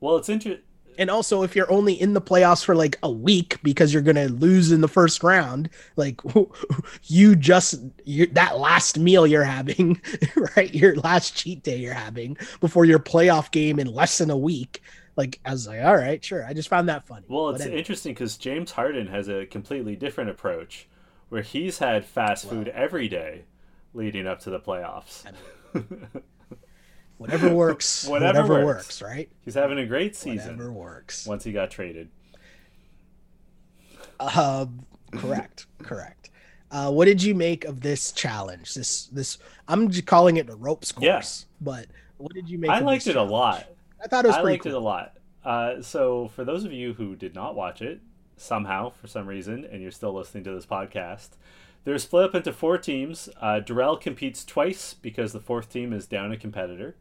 Well, 0.00 0.16
it's 0.16 0.28
interesting. 0.28 0.64
And 0.98 1.10
also, 1.10 1.44
if 1.44 1.54
you're 1.54 1.70
only 1.70 1.94
in 1.94 2.12
the 2.12 2.20
playoffs 2.20 2.64
for 2.64 2.74
like 2.74 2.98
a 3.04 3.10
week 3.10 3.58
because 3.62 3.94
you're 3.94 4.02
gonna 4.02 4.26
lose 4.26 4.72
in 4.72 4.80
the 4.80 4.88
first 4.88 5.22
round, 5.22 5.70
like 5.96 6.20
you 7.04 7.36
just 7.36 7.76
you 8.04 8.26
that 8.26 8.58
last 8.58 8.98
meal 8.98 9.26
you're 9.26 9.44
having, 9.44 10.00
right? 10.56 10.74
Your 10.74 10.96
last 10.96 11.36
cheat 11.36 11.62
day 11.62 11.76
you're 11.76 11.94
having 11.94 12.36
before 12.60 12.84
your 12.84 12.98
playoff 12.98 13.52
game 13.52 13.78
in 13.78 13.86
less 13.86 14.18
than 14.18 14.28
a 14.28 14.36
week. 14.36 14.82
Like 15.16 15.38
I 15.44 15.52
was 15.52 15.68
like, 15.68 15.82
all 15.82 15.96
right, 15.96 16.22
sure. 16.22 16.44
I 16.44 16.52
just 16.52 16.68
found 16.68 16.88
that 16.88 17.06
funny. 17.06 17.26
Well, 17.28 17.50
it's 17.50 17.62
anyway. 17.62 17.78
interesting 17.78 18.12
because 18.12 18.36
James 18.36 18.72
Harden 18.72 19.06
has 19.06 19.28
a 19.28 19.46
completely 19.46 19.94
different 19.94 20.30
approach, 20.30 20.88
where 21.28 21.42
he's 21.42 21.78
had 21.78 22.04
fast 22.04 22.48
food 22.48 22.68
every 22.68 23.08
day 23.08 23.44
leading 23.94 24.26
up 24.26 24.40
to 24.40 24.50
the 24.50 24.60
playoffs. 24.60 25.24
whatever 27.18 27.48
works, 27.54 28.06
Whatever 28.08 28.42
whatever, 28.42 28.64
works. 28.64 29.00
works. 29.00 29.02
right? 29.02 29.28
He's 29.44 29.54
having 29.54 29.78
a 29.78 29.86
great 29.86 30.16
season 30.16 30.56
Whatever 30.56 30.72
works. 30.72 31.26
once 31.26 31.44
he 31.44 31.52
got 31.52 31.70
traded. 31.70 32.08
Um, 34.20 34.84
correct, 35.12 35.66
correct. 35.82 36.30
Uh, 36.70 36.90
what 36.90 37.06
did 37.06 37.22
you 37.22 37.34
make 37.34 37.64
of 37.64 37.80
this 37.80 38.12
challenge? 38.12 38.74
This 38.74 39.06
this 39.06 39.38
I'm 39.68 39.90
just 39.90 40.06
calling 40.06 40.36
it 40.36 40.50
a 40.50 40.54
ropes 40.56 40.92
course, 40.92 41.04
Yeah. 41.04 41.22
but 41.60 41.86
what 42.18 42.34
did 42.34 42.48
you 42.48 42.58
make? 42.58 42.70
I 42.70 42.80
liked 42.80 43.06
it 43.06 43.16
a 43.16 43.22
lot. 43.22 43.66
I 44.02 44.08
thought 44.08 44.24
it 44.24 44.28
was 44.28 44.36
I 44.36 44.42
pretty 44.42 44.54
liked 44.54 44.64
cool. 44.64 44.72
it 44.72 44.76
a 44.76 44.80
lot. 44.80 45.14
Uh, 45.44 45.80
so, 45.82 46.28
for 46.28 46.44
those 46.44 46.64
of 46.64 46.72
you 46.72 46.92
who 46.94 47.16
did 47.16 47.34
not 47.34 47.54
watch 47.54 47.80
it, 47.80 48.00
somehow, 48.36 48.90
for 48.90 49.06
some 49.06 49.26
reason, 49.26 49.64
and 49.64 49.80
you're 49.80 49.90
still 49.90 50.12
listening 50.12 50.44
to 50.44 50.50
this 50.50 50.66
podcast, 50.66 51.30
they're 51.84 51.96
split 51.98 52.24
up 52.24 52.34
into 52.34 52.52
four 52.52 52.76
teams. 52.76 53.28
Uh, 53.40 53.60
Durrell 53.60 53.96
competes 53.96 54.44
twice 54.44 54.92
because 54.94 55.32
the 55.32 55.40
fourth 55.40 55.70
team 55.72 55.92
is 55.92 56.06
down 56.06 56.32
a 56.32 56.36
competitor. 56.36 56.96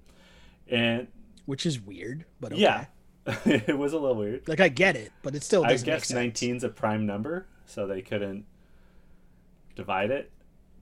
And 0.69 1.07
which 1.45 1.65
is 1.65 1.79
weird, 1.79 2.25
but 2.39 2.51
okay. 2.53 2.61
yeah, 2.61 2.85
it 3.45 3.77
was 3.77 3.93
a 3.93 3.97
little 3.99 4.15
weird. 4.17 4.47
like 4.47 4.59
I 4.59 4.67
get 4.69 4.95
it, 4.95 5.11
but 5.23 5.33
it 5.35 5.43
still 5.43 5.63
I 5.65 5.69
guess 5.69 5.85
make 5.85 6.03
sense. 6.05 6.39
19's 6.39 6.63
a 6.63 6.69
prime 6.69 7.05
number, 7.05 7.47
so 7.65 7.87
they 7.87 8.01
couldn't 8.01 8.45
divide 9.75 10.11
it. 10.11 10.31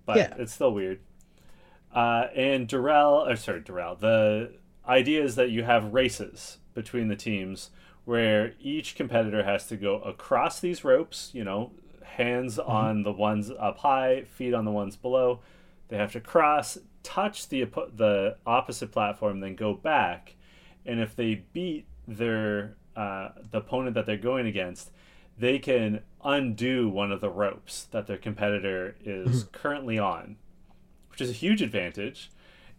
But 0.05 0.17
Yeah. 0.17 0.33
it's 0.37 0.53
still 0.53 0.73
weird. 0.73 0.99
Uh, 1.93 2.27
and 2.35 2.67
Durrell, 2.67 3.27
or 3.27 3.35
sorry, 3.35 3.61
Durrell, 3.61 3.95
the 3.95 4.53
idea 4.87 5.23
is 5.23 5.35
that 5.35 5.49
you 5.49 5.63
have 5.63 5.93
races 5.93 6.57
between 6.73 7.07
the 7.07 7.15
teams 7.15 7.69
where 8.03 8.53
each 8.59 8.95
competitor 8.95 9.43
has 9.43 9.65
to 9.67 9.77
go 9.77 9.99
across 10.01 10.59
these 10.59 10.83
ropes, 10.83 11.31
you 11.33 11.43
know, 11.43 11.71
hands 12.03 12.57
Mm-hmm. 12.57 12.69
on 12.71 13.03
the 13.03 13.11
ones 13.11 13.51
up 13.59 13.79
high, 13.79 14.23
feet 14.25 14.53
on 14.53 14.65
the 14.65 14.71
ones 14.71 14.95
below. 14.95 15.39
They 15.87 15.97
have 15.97 16.11
to 16.13 16.19
cross, 16.19 16.77
touch 17.05 17.47
the 17.47 17.63
the 17.95 18.38
opposite 18.45 18.91
platform, 18.91 19.39
then 19.39 19.55
go 19.55 19.74
back. 19.74 20.35
And 20.85 21.00
if 21.00 21.15
they 21.15 21.45
beat 21.53 21.85
their 22.07 22.75
uh, 22.95 23.29
the 23.51 23.59
opponent 23.59 23.93
that 23.95 24.05
they're 24.05 24.17
going 24.17 24.47
against, 24.47 24.91
they 25.38 25.59
can 25.59 26.01
undo 26.24 26.89
one 26.89 27.12
of 27.12 27.21
the 27.21 27.29
ropes 27.29 27.83
that 27.91 28.07
their 28.07 28.17
competitor 28.17 28.95
is 29.03 29.45
currently 29.51 30.00
on, 30.00 30.38
which 31.09 31.21
is 31.21 31.29
a 31.29 31.33
huge 31.33 31.62
advantage. 31.62 32.31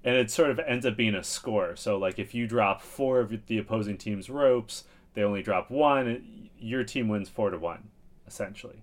And 0.05 0.15
it 0.17 0.31
sort 0.31 0.51
of 0.51 0.61
ends 0.61 0.87
up 0.87 0.97
being 0.97 1.17
a 1.17 1.25
score. 1.25 1.75
So, 1.75 1.97
like, 1.97 2.19
if 2.19 2.33
you 2.33 2.47
drop 2.47 2.81
four 2.81 3.19
of 3.19 3.47
the 3.47 3.59
opposing 3.59 3.99
team's 3.99 4.31
ropes, 4.31 4.85
they 5.15 5.23
only 5.23 5.43
drop 5.43 5.71
one, 5.71 6.49
your 6.59 6.85
team 6.85 7.09
wins 7.09 7.29
four 7.29 7.51
to 7.51 7.59
one, 7.59 7.89
essentially. 8.27 8.83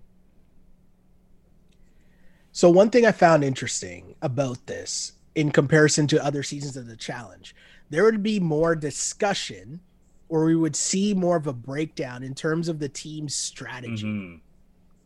So 2.56 2.70
one 2.70 2.90
thing 2.90 3.04
I 3.04 3.10
found 3.10 3.42
interesting 3.42 4.14
about 4.22 4.66
this 4.66 5.13
in 5.34 5.50
comparison 5.50 6.06
to 6.08 6.24
other 6.24 6.42
seasons 6.42 6.76
of 6.76 6.86
the 6.86 6.96
challenge, 6.96 7.54
there 7.90 8.04
would 8.04 8.22
be 8.22 8.40
more 8.40 8.74
discussion 8.74 9.80
or 10.28 10.44
we 10.44 10.56
would 10.56 10.74
see 10.74 11.14
more 11.14 11.36
of 11.36 11.46
a 11.46 11.52
breakdown 11.52 12.22
in 12.22 12.34
terms 12.34 12.68
of 12.68 12.78
the 12.78 12.88
team's 12.88 13.34
strategy. 13.34 14.06
Mhm. 14.06 14.40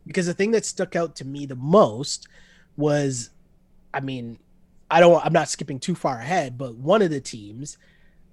Because 0.07 0.25
the 0.25 0.33
thing 0.33 0.51
that 0.51 0.65
stuck 0.65 0.95
out 0.95 1.15
to 1.17 1.25
me 1.25 1.45
the 1.45 1.55
most 1.55 2.27
was 2.77 3.31
I 3.93 3.99
mean, 4.01 4.37
I 4.89 4.99
don't 4.99 5.23
I'm 5.25 5.33
not 5.33 5.49
skipping 5.49 5.79
too 5.79 5.95
far 5.95 6.19
ahead, 6.19 6.57
but 6.57 6.75
one 6.75 7.01
of 7.01 7.09
the 7.09 7.19
teams 7.19 7.77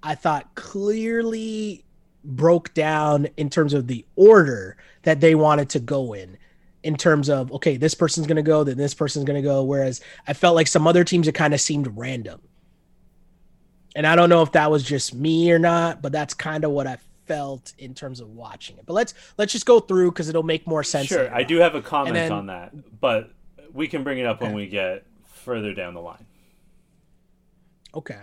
I 0.01 0.15
thought 0.15 0.55
clearly 0.55 1.83
broke 2.23 2.73
down 2.73 3.27
in 3.37 3.49
terms 3.49 3.73
of 3.73 3.87
the 3.87 4.05
order 4.15 4.77
that 5.03 5.19
they 5.19 5.35
wanted 5.35 5.69
to 5.69 5.79
go 5.79 6.13
in 6.13 6.37
in 6.87 6.95
terms 6.95 7.27
of 7.27 7.51
okay 7.51 7.75
this 7.75 7.93
person's 7.93 8.25
going 8.27 8.37
to 8.37 8.41
go 8.41 8.63
then 8.63 8.77
this 8.77 8.93
person's 8.93 9.25
going 9.25 9.35
to 9.35 9.45
go 9.45 9.61
whereas 9.61 9.99
i 10.25 10.31
felt 10.31 10.55
like 10.55 10.67
some 10.67 10.87
other 10.87 11.03
teams 11.03 11.27
it 11.27 11.33
kind 11.33 11.53
of 11.53 11.59
seemed 11.59 11.85
random 11.97 12.39
and 13.93 14.07
i 14.07 14.15
don't 14.15 14.29
know 14.29 14.41
if 14.41 14.53
that 14.53 14.71
was 14.71 14.83
just 14.83 15.13
me 15.13 15.51
or 15.51 15.59
not 15.59 16.01
but 16.01 16.13
that's 16.13 16.33
kind 16.33 16.63
of 16.63 16.71
what 16.71 16.87
i 16.87 16.97
felt 17.25 17.73
in 17.77 17.93
terms 17.93 18.21
of 18.21 18.29
watching 18.29 18.77
it 18.77 18.85
but 18.85 18.93
let's 18.93 19.13
let's 19.37 19.51
just 19.51 19.65
go 19.65 19.81
through 19.81 20.09
because 20.11 20.29
it'll 20.29 20.43
make 20.43 20.65
more 20.65 20.81
sense 20.81 21.07
Sure, 21.07 21.29
I 21.35 21.43
do 21.43 21.57
have 21.57 21.75
a 21.75 21.81
comment 21.81 22.13
then- 22.13 22.31
on 22.31 22.45
that, 22.47 22.71
but 23.01 23.31
we 23.73 23.89
can 23.89 24.03
bring 24.03 24.17
it 24.19 24.25
up 24.25 24.41
when 24.41 24.53
we 24.53 24.67
get 24.67 25.05
further 25.25 25.73
down 25.73 25.93
the 25.93 25.99
line. 25.99 26.25
Okay. 27.93 28.21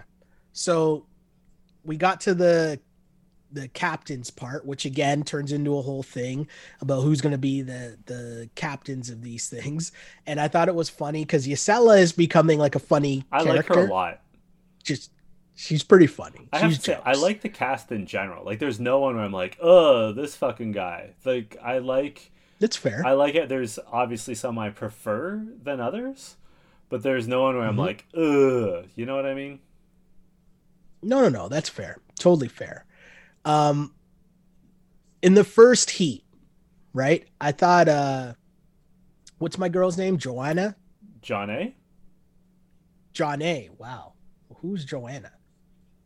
So 0.52 1.06
we 1.84 1.96
got 1.98 2.22
to 2.22 2.34
the 2.34 2.80
the 3.54 3.68
captain's 3.68 4.30
part, 4.30 4.66
which 4.66 4.84
again 4.84 5.22
turns 5.22 5.52
into 5.52 5.78
a 5.78 5.82
whole 5.82 6.02
thing 6.02 6.46
about 6.80 7.00
who's 7.02 7.20
going 7.20 7.32
to 7.32 7.38
be 7.38 7.62
the 7.62 7.96
the 8.06 8.50
captains 8.54 9.08
of 9.10 9.22
these 9.22 9.48
things. 9.48 9.92
And 10.26 10.40
I 10.40 10.48
thought 10.48 10.68
it 10.68 10.74
was 10.74 10.90
funny 10.90 11.22
because 11.24 11.46
Jisela 11.46 11.98
is 11.98 12.12
becoming 12.12 12.58
like 12.58 12.74
a 12.74 12.80
funny 12.80 13.24
I 13.32 13.42
character. 13.44 13.74
like 13.74 13.80
her 13.80 13.86
a 13.86 13.90
lot. 13.92 14.20
Just 14.82 15.10
she's 15.54 15.82
pretty 15.82 16.06
funny. 16.08 16.48
I 16.52 16.58
have 16.58 16.70
she's 16.72 16.78
to 16.80 16.84
say, 16.84 17.00
I 17.04 17.12
like 17.14 17.40
the 17.40 17.48
cast 17.48 17.90
in 17.92 18.06
general. 18.06 18.44
Like, 18.44 18.58
there's 18.58 18.80
no 18.80 18.98
one 18.98 19.14
where 19.14 19.24
I'm 19.24 19.32
like, 19.32 19.56
oh, 19.62 20.12
this 20.12 20.34
fucking 20.36 20.72
guy. 20.72 21.10
Like, 21.24 21.56
I 21.62 21.78
like, 21.78 22.32
It's 22.60 22.76
fair. 22.76 23.02
I 23.06 23.12
like 23.12 23.34
it. 23.36 23.48
There's 23.48 23.78
obviously 23.90 24.34
some 24.34 24.58
I 24.58 24.70
prefer 24.70 25.42
than 25.62 25.80
others, 25.80 26.36
but 26.88 27.02
there's 27.04 27.28
no 27.28 27.42
one 27.42 27.54
where 27.56 27.66
I'm 27.68 27.76
Mhm. 27.76 27.78
like, 27.78 28.04
ugh. 28.14 28.88
You 28.96 29.06
know 29.06 29.14
what 29.16 29.26
I 29.26 29.34
mean? 29.34 29.60
No, 31.02 31.20
no, 31.20 31.28
no. 31.28 31.48
That's 31.48 31.68
fair. 31.68 31.98
Totally 32.18 32.48
fair. 32.48 32.84
Um, 33.44 33.94
in 35.22 35.34
the 35.34 35.44
first 35.44 35.90
heat, 35.90 36.24
right? 36.92 37.26
I 37.40 37.52
thought, 37.52 37.88
uh, 37.88 38.34
what's 39.38 39.58
my 39.58 39.68
girl's 39.68 39.96
name? 39.98 40.18
Joanna? 40.18 40.76
Jonna. 41.22 41.72
John 43.12 43.42
A. 43.42 43.70
Wow. 43.78 44.14
Who's 44.56 44.84
Joanna? 44.84 45.32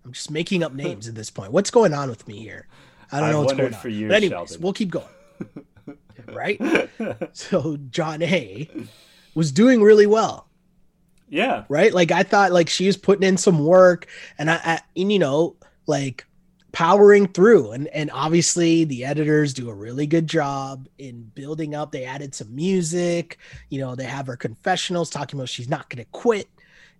I'm 0.04 0.12
just 0.12 0.30
making 0.30 0.62
up 0.62 0.72
names 0.72 1.08
at 1.08 1.14
this 1.14 1.30
point. 1.30 1.52
What's 1.52 1.70
going 1.70 1.92
on 1.92 2.08
with 2.10 2.26
me 2.28 2.38
here? 2.38 2.66
I 3.10 3.20
don't 3.20 3.28
I've 3.28 3.32
know 3.34 3.40
what's 3.42 3.52
going 3.54 3.74
on. 3.74 3.80
for 3.80 3.88
years, 3.88 4.10
but 4.10 4.16
anyways, 4.16 4.30
Sheldon. 4.48 4.62
we'll 4.62 4.72
keep 4.72 4.90
going. 4.90 5.06
right? 6.32 6.58
So 7.32 7.76
Jonna. 7.76 8.88
was 9.34 9.52
doing 9.52 9.82
really 9.82 10.06
well. 10.06 10.48
yeah. 11.28 11.64
right? 11.68 11.92
Like 11.92 12.10
I 12.10 12.22
thought 12.22 12.52
like 12.52 12.68
she 12.68 12.86
was 12.86 12.96
putting 12.96 13.26
in 13.26 13.36
some 13.36 13.64
work 13.64 14.06
and 14.38 14.50
I, 14.50 14.60
I 14.64 14.80
and 14.96 15.10
you 15.12 15.18
know, 15.18 15.56
like 15.86 16.26
powering 16.78 17.26
through 17.26 17.72
and 17.72 17.88
and 17.88 18.08
obviously 18.12 18.84
the 18.84 19.04
editors 19.04 19.52
do 19.52 19.68
a 19.68 19.74
really 19.74 20.06
good 20.06 20.28
job 20.28 20.86
in 20.98 21.24
building 21.34 21.74
up 21.74 21.90
they 21.90 22.04
added 22.04 22.32
some 22.32 22.54
music 22.54 23.38
you 23.68 23.80
know 23.80 23.96
they 23.96 24.04
have 24.04 24.28
her 24.28 24.36
confessionals 24.36 25.10
talking 25.10 25.36
about 25.36 25.48
she's 25.48 25.68
not 25.68 25.90
going 25.90 25.98
to 26.00 26.08
quit 26.12 26.46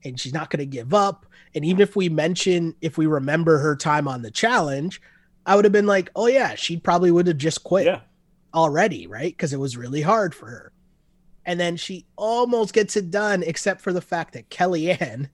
and 0.05 0.19
she's 0.19 0.33
not 0.33 0.51
going 0.51 0.59
to 0.59 0.67
give 0.67 0.93
up 0.93 1.27
and 1.55 1.65
even 1.65 1.81
if 1.81 1.95
we 1.95 2.09
mention 2.09 2.75
if 2.81 2.99
we 2.99 3.07
remember 3.07 3.59
her 3.59 3.77
time 3.77 4.09
on 4.09 4.21
the 4.21 4.33
challenge 4.33 5.01
i 5.47 5.55
would 5.55 5.65
have 5.65 5.71
been 5.71 5.87
like 5.87 6.11
oh 6.17 6.27
yeah 6.27 6.57
she 6.57 6.77
probably 6.77 7.13
would 7.13 7.29
have 7.29 7.39
just 7.39 7.63
quit 7.63 7.87
Yeah. 7.87 8.01
already, 8.55 9.07
right? 9.07 9.33
Because 9.33 9.53
it 9.53 9.61
was 9.61 9.77
really 9.77 10.03
hard 10.03 10.35
for 10.35 10.47
her. 10.47 10.73
And 11.47 11.61
then 11.61 11.77
she 11.77 12.05
almost 12.17 12.75
gets 12.75 12.97
it 12.97 13.13
done, 13.13 13.45
except 13.45 13.81
for 13.81 13.93
the 13.93 14.01
fact 14.01 14.33
that 14.35 14.51
Kellyanne 14.51 15.29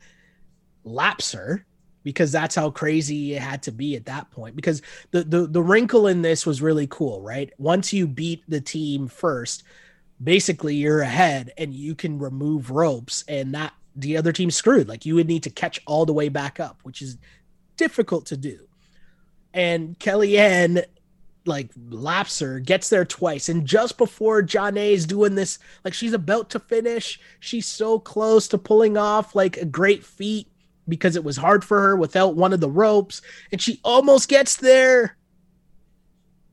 laps 0.85 1.33
her 1.33 1.65
because 2.05 2.31
that's 2.31 2.55
how 2.55 2.71
crazy 2.71 3.35
it 3.35 3.43
had 3.43 3.63
to 3.65 3.73
be 3.73 3.97
at 3.97 4.07
that 4.07 4.31
point. 4.31 4.55
Because 4.55 4.83
the, 5.11 5.25
the 5.25 5.47
the 5.47 5.63
wrinkle 5.63 6.07
in 6.07 6.23
this 6.23 6.47
was 6.47 6.63
really 6.63 6.87
cool, 6.87 7.21
right? 7.23 7.53
Once 7.59 7.93
you 7.93 8.07
beat 8.07 8.45
the 8.47 8.61
team 8.61 9.09
first, 9.09 9.65
basically 10.23 10.77
you're 10.77 11.01
ahead 11.01 11.53
and 11.59 11.75
you 11.75 11.95
can 11.95 12.19
remove 12.19 12.71
ropes 12.71 13.25
and 13.27 13.55
that 13.55 13.73
the 13.97 14.17
other 14.17 14.33
team's 14.33 14.55
screwed. 14.55 14.89
Like 14.89 15.05
you 15.07 15.15
would 15.17 15.27
need 15.27 15.43
to 15.45 15.51
catch 15.51 15.81
all 15.87 16.07
the 16.07 16.13
way 16.13 16.29
back 16.29 16.61
up, 16.61 16.79
which 16.83 17.03
is 17.03 17.17
difficult 17.77 18.27
to 18.27 18.37
do. 18.37 18.61
And 19.53 19.99
Kellyanne 19.99 20.85
like 21.47 21.71
laps 21.91 22.39
her, 22.41 22.59
gets 22.59 22.89
there 22.89 23.05
twice. 23.05 23.49
And 23.49 23.67
just 23.67 23.99
before 23.99 24.43
Jonna 24.43 24.93
is 24.93 25.07
doing 25.07 25.35
this, 25.35 25.59
like 25.85 25.95
she's 25.95 26.13
about 26.13 26.51
to 26.51 26.59
finish, 26.59 27.21
she's 27.41 27.67
so 27.67 27.99
close 27.99 28.49
to 28.49 28.59
pulling 28.59 28.97
off 28.97 29.35
like 29.35 29.57
a 29.57 29.65
great 29.65 30.05
feat 30.05 30.49
because 30.89 31.17
it 31.17 31.25
was 31.25 31.37
hard 31.37 31.65
for 31.65 31.81
her 31.81 31.97
without 31.97 32.37
one 32.37 32.53
of 32.53 32.61
the 32.61 32.71
ropes. 32.71 33.23
And 33.53 33.61
she 33.61 33.81
almost 33.85 34.29
gets 34.29 34.57
there. 34.57 35.17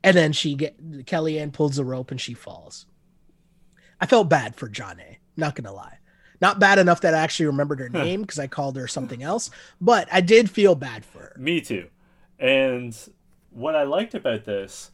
And 0.03 0.17
then 0.17 0.33
she 0.33 0.55
get 0.55 1.05
Kellyanne 1.05 1.53
pulls 1.53 1.75
the 1.75 1.85
rope 1.85 2.11
and 2.11 2.19
she 2.19 2.33
falls. 2.33 2.85
I 3.99 4.07
felt 4.07 4.29
bad 4.29 4.55
for 4.55 4.67
Jonna. 4.67 5.17
Not 5.37 5.55
gonna 5.55 5.73
lie. 5.73 5.99
Not 6.41 6.59
bad 6.59 6.79
enough 6.79 7.01
that 7.01 7.13
I 7.13 7.19
actually 7.19 7.45
remembered 7.45 7.79
her 7.79 7.89
name 7.89 8.21
because 8.21 8.39
I 8.39 8.47
called 8.47 8.75
her 8.75 8.87
something 8.87 9.21
else, 9.21 9.51
but 9.79 10.07
I 10.11 10.21
did 10.21 10.49
feel 10.49 10.73
bad 10.73 11.05
for 11.05 11.19
her. 11.19 11.35
Me 11.37 11.61
too. 11.61 11.87
And 12.39 12.97
what 13.51 13.75
I 13.75 13.83
liked 13.83 14.15
about 14.15 14.45
this 14.45 14.89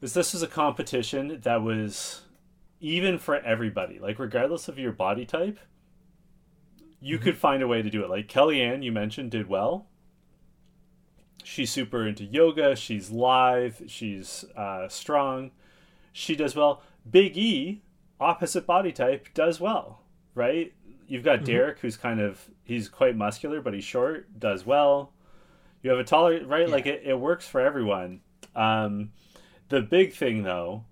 is 0.00 0.14
this 0.14 0.32
was 0.32 0.42
a 0.42 0.48
competition 0.48 1.38
that 1.42 1.62
was 1.62 2.22
even 2.80 3.18
for 3.18 3.36
everybody. 3.36 4.00
Like 4.00 4.18
regardless 4.18 4.66
of 4.66 4.76
your 4.76 4.90
body 4.90 5.24
type, 5.24 5.60
you 7.00 7.16
mm-hmm. 7.16 7.24
could 7.24 7.38
find 7.38 7.62
a 7.62 7.68
way 7.68 7.82
to 7.82 7.90
do 7.90 8.02
it. 8.02 8.10
Like 8.10 8.28
Kellyanne, 8.28 8.82
you 8.82 8.92
mentioned, 8.92 9.30
did 9.30 9.48
well. 9.48 9.86
She's 11.44 11.70
super 11.70 12.06
into 12.06 12.24
yoga. 12.24 12.76
She's 12.76 13.10
live. 13.10 13.82
She's 13.86 14.44
uh, 14.56 14.88
strong. 14.88 15.50
She 16.12 16.34
does 16.34 16.54
well. 16.54 16.82
Big 17.08 17.36
E, 17.36 17.82
opposite 18.20 18.66
body 18.66 18.92
type, 18.92 19.28
does 19.34 19.60
well. 19.60 20.02
Right? 20.34 20.72
You've 21.06 21.24
got 21.24 21.36
mm-hmm. 21.36 21.46
Derek, 21.46 21.78
who's 21.78 21.96
kind 21.96 22.20
of 22.20 22.50
he's 22.64 22.88
quite 22.88 23.16
muscular, 23.16 23.60
but 23.60 23.72
he's 23.72 23.84
short. 23.84 24.38
Does 24.38 24.66
well. 24.66 25.12
You 25.82 25.90
have 25.90 25.98
a 25.98 26.04
taller 26.04 26.44
right. 26.44 26.66
Yeah. 26.66 26.74
Like 26.74 26.86
it, 26.86 27.02
it 27.04 27.18
works 27.18 27.46
for 27.46 27.60
everyone. 27.60 28.20
Um, 28.54 29.12
the 29.68 29.80
big 29.80 30.12
thing 30.12 30.42
though, 30.42 30.84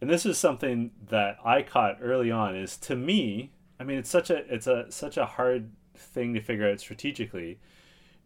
and 0.00 0.10
this 0.10 0.26
is 0.26 0.38
something 0.38 0.90
that 1.08 1.38
I 1.44 1.62
caught 1.62 1.98
early 2.00 2.30
on, 2.30 2.54
is 2.54 2.76
to 2.78 2.94
me 2.94 3.52
I 3.78 3.84
mean, 3.84 3.98
it's 3.98 4.10
such 4.10 4.30
a 4.30 4.36
it's 4.52 4.66
a 4.66 4.90
such 4.90 5.16
a 5.16 5.26
hard 5.26 5.70
thing 5.94 6.34
to 6.34 6.40
figure 6.40 6.68
out 6.68 6.80
strategically. 6.80 7.58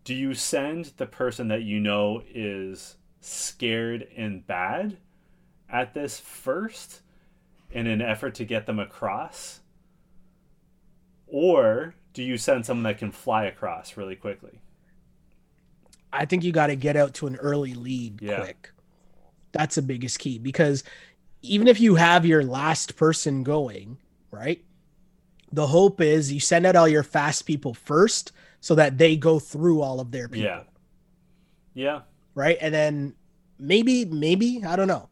Do 0.04 0.14
you 0.14 0.34
send 0.34 0.92
the 0.96 1.06
person 1.06 1.48
that 1.48 1.62
you 1.62 1.80
know 1.80 2.22
is 2.32 2.96
scared 3.20 4.08
and 4.16 4.46
bad 4.46 4.96
at 5.68 5.94
this 5.94 6.18
first 6.18 7.00
in 7.70 7.86
an 7.86 8.00
effort 8.00 8.34
to 8.36 8.44
get 8.44 8.66
them 8.66 8.78
across? 8.78 9.60
Or 11.26 11.94
do 12.12 12.22
you 12.22 12.36
send 12.36 12.66
someone 12.66 12.84
that 12.84 12.98
can 12.98 13.12
fly 13.12 13.44
across 13.44 13.96
really 13.96 14.16
quickly? 14.16 14.60
I 16.12 16.24
think 16.24 16.42
you 16.42 16.50
got 16.50 16.68
to 16.68 16.76
get 16.76 16.96
out 16.96 17.14
to 17.14 17.26
an 17.26 17.36
early 17.36 17.74
lead 17.74 18.20
yeah. 18.20 18.40
quick. 18.40 18.72
That's 19.52 19.76
the 19.76 19.82
biggest 19.82 20.18
key 20.18 20.38
because 20.38 20.82
even 21.42 21.68
if 21.68 21.80
you 21.80 21.94
have 21.94 22.26
your 22.26 22.44
last 22.44 22.96
person 22.96 23.42
going, 23.42 23.98
right? 24.30 24.64
The 25.52 25.66
hope 25.66 26.00
is 26.00 26.32
you 26.32 26.40
send 26.40 26.66
out 26.66 26.76
all 26.76 26.88
your 26.88 27.02
fast 27.02 27.46
people 27.46 27.74
first 27.74 28.32
so 28.60 28.74
that 28.74 28.98
they 28.98 29.16
go 29.16 29.38
through 29.38 29.80
all 29.80 30.00
of 30.00 30.10
their 30.10 30.28
people. 30.28 30.44
Yeah. 30.44 30.62
Yeah. 31.74 32.00
Right. 32.34 32.58
And 32.60 32.72
then 32.74 33.14
maybe, 33.58 34.04
maybe, 34.04 34.62
I 34.64 34.76
don't 34.76 34.88
know. 34.88 35.08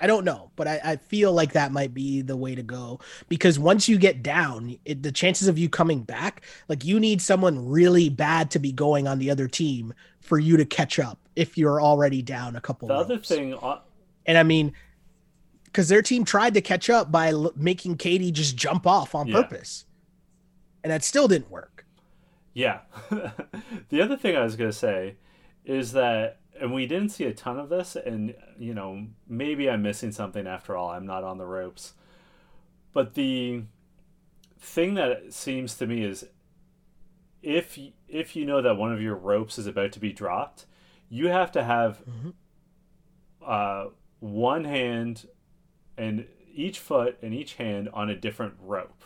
I 0.00 0.08
don't 0.08 0.24
know, 0.24 0.50
but 0.56 0.66
I, 0.66 0.80
I 0.82 0.96
feel 0.96 1.32
like 1.32 1.52
that 1.52 1.70
might 1.70 1.94
be 1.94 2.22
the 2.22 2.36
way 2.36 2.56
to 2.56 2.62
go 2.64 2.98
because 3.28 3.56
once 3.56 3.88
you 3.88 3.98
get 3.98 4.20
down, 4.20 4.76
it, 4.84 5.00
the 5.00 5.12
chances 5.12 5.46
of 5.46 5.58
you 5.58 5.68
coming 5.68 6.02
back, 6.02 6.44
like 6.68 6.84
you 6.84 6.98
need 6.98 7.22
someone 7.22 7.68
really 7.68 8.08
bad 8.08 8.50
to 8.50 8.58
be 8.58 8.72
going 8.72 9.06
on 9.06 9.20
the 9.20 9.30
other 9.30 9.46
team 9.46 9.94
for 10.20 10.40
you 10.40 10.56
to 10.56 10.64
catch 10.64 10.98
up 10.98 11.20
if 11.36 11.56
you're 11.56 11.80
already 11.80 12.20
down 12.20 12.56
a 12.56 12.60
couple. 12.60 12.88
The 12.88 12.94
ropes. 12.94 13.04
other 13.04 13.18
thing, 13.18 13.54
uh, 13.54 13.78
and 14.26 14.36
I 14.36 14.42
mean, 14.42 14.72
because 15.72 15.88
their 15.88 16.02
team 16.02 16.24
tried 16.24 16.52
to 16.54 16.60
catch 16.60 16.90
up 16.90 17.10
by 17.10 17.30
l- 17.30 17.52
making 17.56 17.96
Katie 17.96 18.30
just 18.30 18.56
jump 18.56 18.86
off 18.86 19.14
on 19.14 19.26
yeah. 19.26 19.40
purpose, 19.40 19.86
and 20.84 20.92
that 20.92 21.02
still 21.02 21.26
didn't 21.26 21.50
work. 21.50 21.86
Yeah. 22.52 22.80
the 23.88 24.02
other 24.02 24.16
thing 24.16 24.36
I 24.36 24.44
was 24.44 24.56
going 24.56 24.70
to 24.70 24.76
say 24.76 25.16
is 25.64 25.92
that, 25.92 26.40
and 26.60 26.74
we 26.74 26.86
didn't 26.86 27.08
see 27.08 27.24
a 27.24 27.32
ton 27.32 27.58
of 27.58 27.70
this, 27.70 27.96
and 27.96 28.34
you 28.58 28.74
know 28.74 29.06
maybe 29.26 29.70
I'm 29.70 29.82
missing 29.82 30.12
something 30.12 30.46
after 30.46 30.76
all. 30.76 30.90
I'm 30.90 31.06
not 31.06 31.24
on 31.24 31.38
the 31.38 31.46
ropes, 31.46 31.94
but 32.92 33.14
the 33.14 33.62
thing 34.58 34.94
that 34.94 35.32
seems 35.32 35.74
to 35.76 35.86
me 35.86 36.04
is 36.04 36.26
if 37.42 37.78
if 38.08 38.36
you 38.36 38.44
know 38.44 38.60
that 38.60 38.76
one 38.76 38.92
of 38.92 39.00
your 39.00 39.16
ropes 39.16 39.58
is 39.58 39.66
about 39.66 39.92
to 39.92 40.00
be 40.00 40.12
dropped, 40.12 40.66
you 41.08 41.28
have 41.28 41.50
to 41.52 41.64
have 41.64 42.02
mm-hmm. 42.04 42.30
uh, 43.44 43.86
one 44.20 44.64
hand 44.64 45.26
and 45.96 46.26
each 46.54 46.78
foot 46.78 47.18
and 47.22 47.34
each 47.34 47.54
hand 47.54 47.88
on 47.92 48.10
a 48.10 48.16
different 48.16 48.54
rope. 48.60 49.04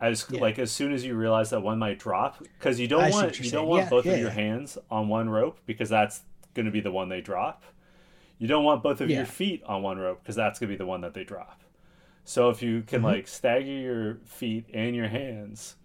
As 0.00 0.26
yeah. 0.28 0.40
like 0.40 0.58
as 0.58 0.70
soon 0.70 0.92
as 0.92 1.04
you 1.04 1.14
realize 1.14 1.50
that 1.50 1.62
one 1.62 1.78
might 1.78 1.98
drop 1.98 2.38
because 2.58 2.78
you 2.78 2.86
don't 2.86 3.04
I 3.04 3.10
want 3.10 3.40
you 3.40 3.50
don't 3.50 3.66
want 3.66 3.84
yeah, 3.84 3.90
both 3.90 4.06
yeah, 4.06 4.12
of 4.12 4.20
your 4.20 4.30
hands 4.30 4.76
on 4.90 5.08
one 5.08 5.30
rope 5.30 5.58
because 5.64 5.88
that's 5.88 6.20
going 6.54 6.66
to 6.66 6.72
be 6.72 6.80
the 6.80 6.90
one 6.90 7.08
they 7.08 7.22
drop. 7.22 7.62
You 8.38 8.46
don't 8.46 8.64
want 8.64 8.82
both 8.82 9.00
of 9.00 9.08
your 9.08 9.24
feet 9.24 9.62
on 9.64 9.82
one 9.82 9.98
rope 9.98 10.20
because 10.22 10.36
that's 10.36 10.58
going 10.58 10.68
to 10.68 10.74
be 10.74 10.78
the 10.78 10.84
one 10.84 11.00
that 11.00 11.14
they 11.14 11.24
drop. 11.24 11.62
So 12.24 12.50
if 12.50 12.60
you 12.60 12.82
can 12.82 12.98
mm-hmm. 12.98 13.06
like 13.06 13.28
stagger 13.28 13.66
your 13.66 14.18
feet 14.24 14.66
and 14.74 14.94
your 14.94 15.08
hands 15.08 15.76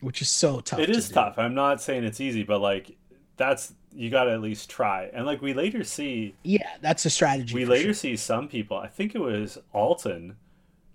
which 0.00 0.20
is 0.20 0.28
so 0.28 0.60
tough 0.60 0.80
it 0.80 0.90
is 0.90 1.08
tough. 1.08 1.38
I'm 1.38 1.54
not 1.54 1.80
saying 1.80 2.04
it's 2.04 2.20
easy 2.20 2.42
but 2.42 2.60
like 2.60 2.96
that's 3.36 3.72
you 3.94 4.10
got 4.10 4.24
to 4.24 4.32
at 4.32 4.40
least 4.40 4.70
try. 4.70 5.10
And 5.12 5.26
like 5.26 5.42
we 5.42 5.54
later 5.54 5.84
see, 5.84 6.34
yeah, 6.42 6.76
that's 6.80 7.04
a 7.04 7.10
strategy. 7.10 7.54
We 7.54 7.64
later 7.64 7.86
sure. 7.86 7.94
see 7.94 8.16
some 8.16 8.48
people. 8.48 8.76
I 8.76 8.88
think 8.88 9.14
it 9.14 9.20
was 9.20 9.58
Alton 9.72 10.36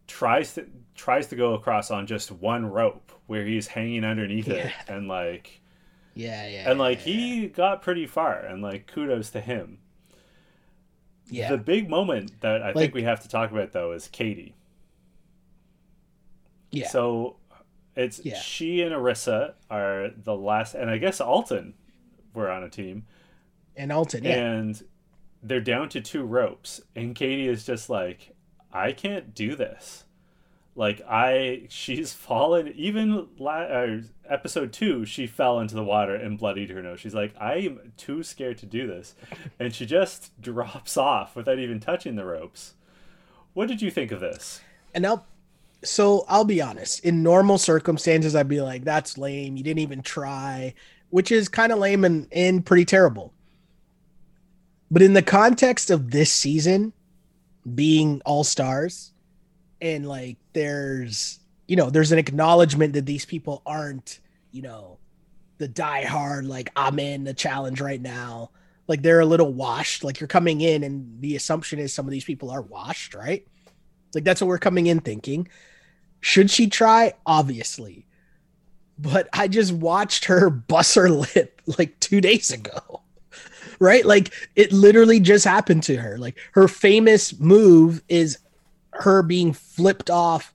tries 0.08 0.54
to 0.54 0.66
tries 0.96 1.28
to 1.28 1.36
go 1.36 1.54
across 1.54 1.92
on 1.92 2.08
just 2.08 2.32
one 2.32 2.66
rope 2.66 3.12
where 3.28 3.46
he's 3.46 3.68
hanging 3.68 4.04
underneath 4.04 4.48
yeah. 4.48 4.56
it 4.56 4.74
and 4.88 5.08
like 5.08 5.62
yeah 6.16 6.48
yeah 6.48 6.70
and 6.70 6.80
like 6.80 7.00
yeah, 7.00 7.14
he 7.14 7.42
yeah. 7.42 7.48
got 7.48 7.82
pretty 7.82 8.08
far 8.08 8.40
and 8.40 8.64
like 8.64 8.88
kudos 8.88 9.30
to 9.30 9.40
him 9.40 9.78
yeah 11.30 11.50
the 11.50 11.58
big 11.58 11.90
moment 11.90 12.32
that 12.40 12.64
i 12.64 12.68
like, 12.68 12.76
think 12.76 12.94
we 12.96 13.04
have 13.04 13.22
to 13.22 13.28
talk 13.28 13.52
about 13.52 13.72
though 13.74 13.92
is 13.92 14.08
katie 14.08 14.56
yeah 16.72 16.88
so 16.88 17.36
it's 17.96 18.22
she 18.40 18.82
and 18.82 18.94
arissa 18.94 19.54
are 19.70 20.10
the 20.24 20.36
last 20.36 20.74
and 20.74 20.90
i 20.90 20.98
guess 20.98 21.22
alton 21.22 21.74
were 22.34 22.50
on 22.50 22.64
a 22.64 22.70
team. 22.70 23.06
And 23.76 23.92
Alton, 23.92 24.24
yeah. 24.24 24.36
And 24.36 24.82
they're 25.44 25.62
down 25.62 25.90
to 25.90 26.02
two 26.02 26.24
ropes, 26.24 26.82
and 26.96 27.16
Katie 27.16 27.48
is 27.48 27.66
just 27.66 27.90
like, 27.90 28.36
I 28.72 28.92
can't 28.92 29.34
do 29.34 29.56
this. 29.56 30.06
Like 30.76 31.02
I, 31.10 31.64
she's 31.70 32.14
fallen. 32.28 32.72
Even 32.76 33.28
la- 33.38 33.62
uh, 33.64 34.02
episode 34.30 34.72
two, 34.72 35.06
she 35.06 35.28
fell 35.28 35.60
into 35.60 35.76
the 35.76 35.84
water 35.84 36.16
and 36.16 36.38
bloodied 36.38 36.70
her 36.70 36.82
nose. 36.82 37.00
She's 37.00 37.16
like, 37.16 37.34
I 37.40 37.56
am 37.56 37.94
too 37.98 38.24
scared 38.24 38.58
to 38.60 38.66
do 38.66 38.88
this, 38.88 39.16
and 39.60 39.74
she 39.74 39.86
just 39.86 40.40
drops 40.42 40.98
off 40.98 41.36
without 41.36 41.60
even 41.60 41.80
touching 41.80 42.16
the 42.16 42.26
ropes. 42.26 42.74
What 43.54 43.68
did 43.68 43.82
you 43.82 43.90
think 43.90 44.12
of 44.12 44.20
this? 44.20 44.62
And 44.94 45.02
now, 45.02 45.26
so 45.84 46.26
I'll 46.28 46.46
be 46.46 46.62
honest. 46.62 47.04
In 47.04 47.24
normal 47.24 47.58
circumstances, 47.58 48.36
I'd 48.36 48.48
be 48.48 48.62
like, 48.62 48.84
"That's 48.84 49.18
lame. 49.18 49.58
You 49.58 49.64
didn't 49.64 49.80
even 49.80 50.04
try 50.04 50.76
which 51.10 51.32
is 51.32 51.48
kind 51.50 51.72
of 51.72 51.80
lame 51.80 52.06
and, 52.06 52.28
and 52.32 52.66
pretty 52.66 52.86
terrible. 52.86 53.34
But 54.90 55.02
in 55.02 55.14
the 55.14 55.22
context 55.22 55.90
of 55.90 56.12
this 56.12 56.32
season 56.34 56.94
being 57.76 58.22
all 58.26 58.44
stars, 58.44 59.12
and 59.82 60.08
like 60.08 60.38
there's, 60.54 61.40
you 61.68 61.76
know, 61.76 61.90
there's 61.90 62.12
an 62.12 62.20
acknowledgement 62.20 62.94
that 62.94 63.06
these 63.06 63.26
people 63.26 63.62
aren't, 63.66 64.20
you 64.52 64.62
know, 64.62 64.98
the 65.58 65.68
die 65.68 66.04
hard, 66.04 66.46
like 66.46 66.72
I'm 66.76 67.00
in 67.00 67.24
the 67.24 67.34
challenge 67.34 67.82
right 67.82 68.02
now. 68.02 68.52
Like 68.88 69.02
they're 69.02 69.20
a 69.20 69.26
little 69.26 69.52
washed. 69.52 70.04
Like 70.04 70.20
you're 70.20 70.28
coming 70.28 70.62
in, 70.62 70.84
and 70.84 71.20
the 71.22 71.36
assumption 71.36 71.80
is 71.80 71.94
some 71.94 72.06
of 72.06 72.12
these 72.12 72.24
people 72.24 72.50
are 72.50 72.62
washed, 72.62 73.14
right? 73.14 73.46
Like 74.16 74.24
that's 74.24 74.40
what 74.40 74.48
we're 74.48 74.58
coming 74.58 74.88
in 74.88 75.02
thinking. 75.02 75.50
Should 76.22 76.50
she 76.50 76.68
try? 76.68 77.14
Obviously 77.26 78.07
but 79.00 79.30
I 79.34 79.48
just 79.48 79.74
watched 79.74 80.26
her 80.26 80.50
bust 80.50 80.96
her 80.96 81.10
lip 81.10 81.62
like 81.78 82.00
two 82.00 82.22
days 82.22 82.52
ago. 82.52 83.02
Right? 83.80 84.06
Like 84.06 84.34
it 84.56 84.72
literally 84.72 85.20
just 85.20 85.46
happened 85.46 85.84
to 85.84 85.98
her. 85.98 86.18
Like 86.18 86.38
her 86.54 86.68
famous 86.68 87.40
move 87.40 88.02
is 88.10 88.40
her 88.92 89.22
being 89.22 89.54
flipped 89.54 90.10
off 90.10 90.54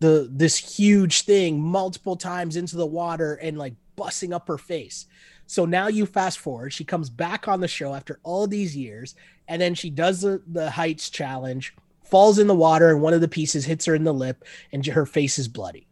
the 0.00 0.28
this 0.30 0.56
huge 0.56 1.22
thing 1.22 1.60
multiple 1.60 2.16
times 2.16 2.56
into 2.56 2.76
the 2.76 2.86
water 2.86 3.34
and 3.34 3.56
like 3.56 3.74
busting 3.96 4.32
up 4.32 4.48
her 4.48 4.58
face. 4.58 5.06
So 5.46 5.64
now 5.64 5.88
you 5.88 6.06
fast 6.06 6.38
forward, 6.38 6.72
she 6.72 6.84
comes 6.84 7.10
back 7.10 7.48
on 7.48 7.60
the 7.60 7.66
show 7.68 7.92
after 7.94 8.20
all 8.22 8.46
these 8.46 8.76
years, 8.76 9.16
and 9.48 9.60
then 9.60 9.74
she 9.74 9.90
does 9.90 10.20
the, 10.20 10.40
the 10.46 10.70
heights 10.70 11.10
challenge, 11.10 11.74
falls 12.04 12.38
in 12.38 12.46
the 12.46 12.54
water, 12.54 12.90
and 12.90 13.02
one 13.02 13.14
of 13.14 13.20
the 13.20 13.26
pieces 13.26 13.64
hits 13.64 13.84
her 13.86 13.94
in 13.96 14.04
the 14.04 14.14
lip, 14.14 14.44
and 14.72 14.86
her 14.86 15.04
face 15.04 15.40
is 15.40 15.48
bloody. 15.48 15.88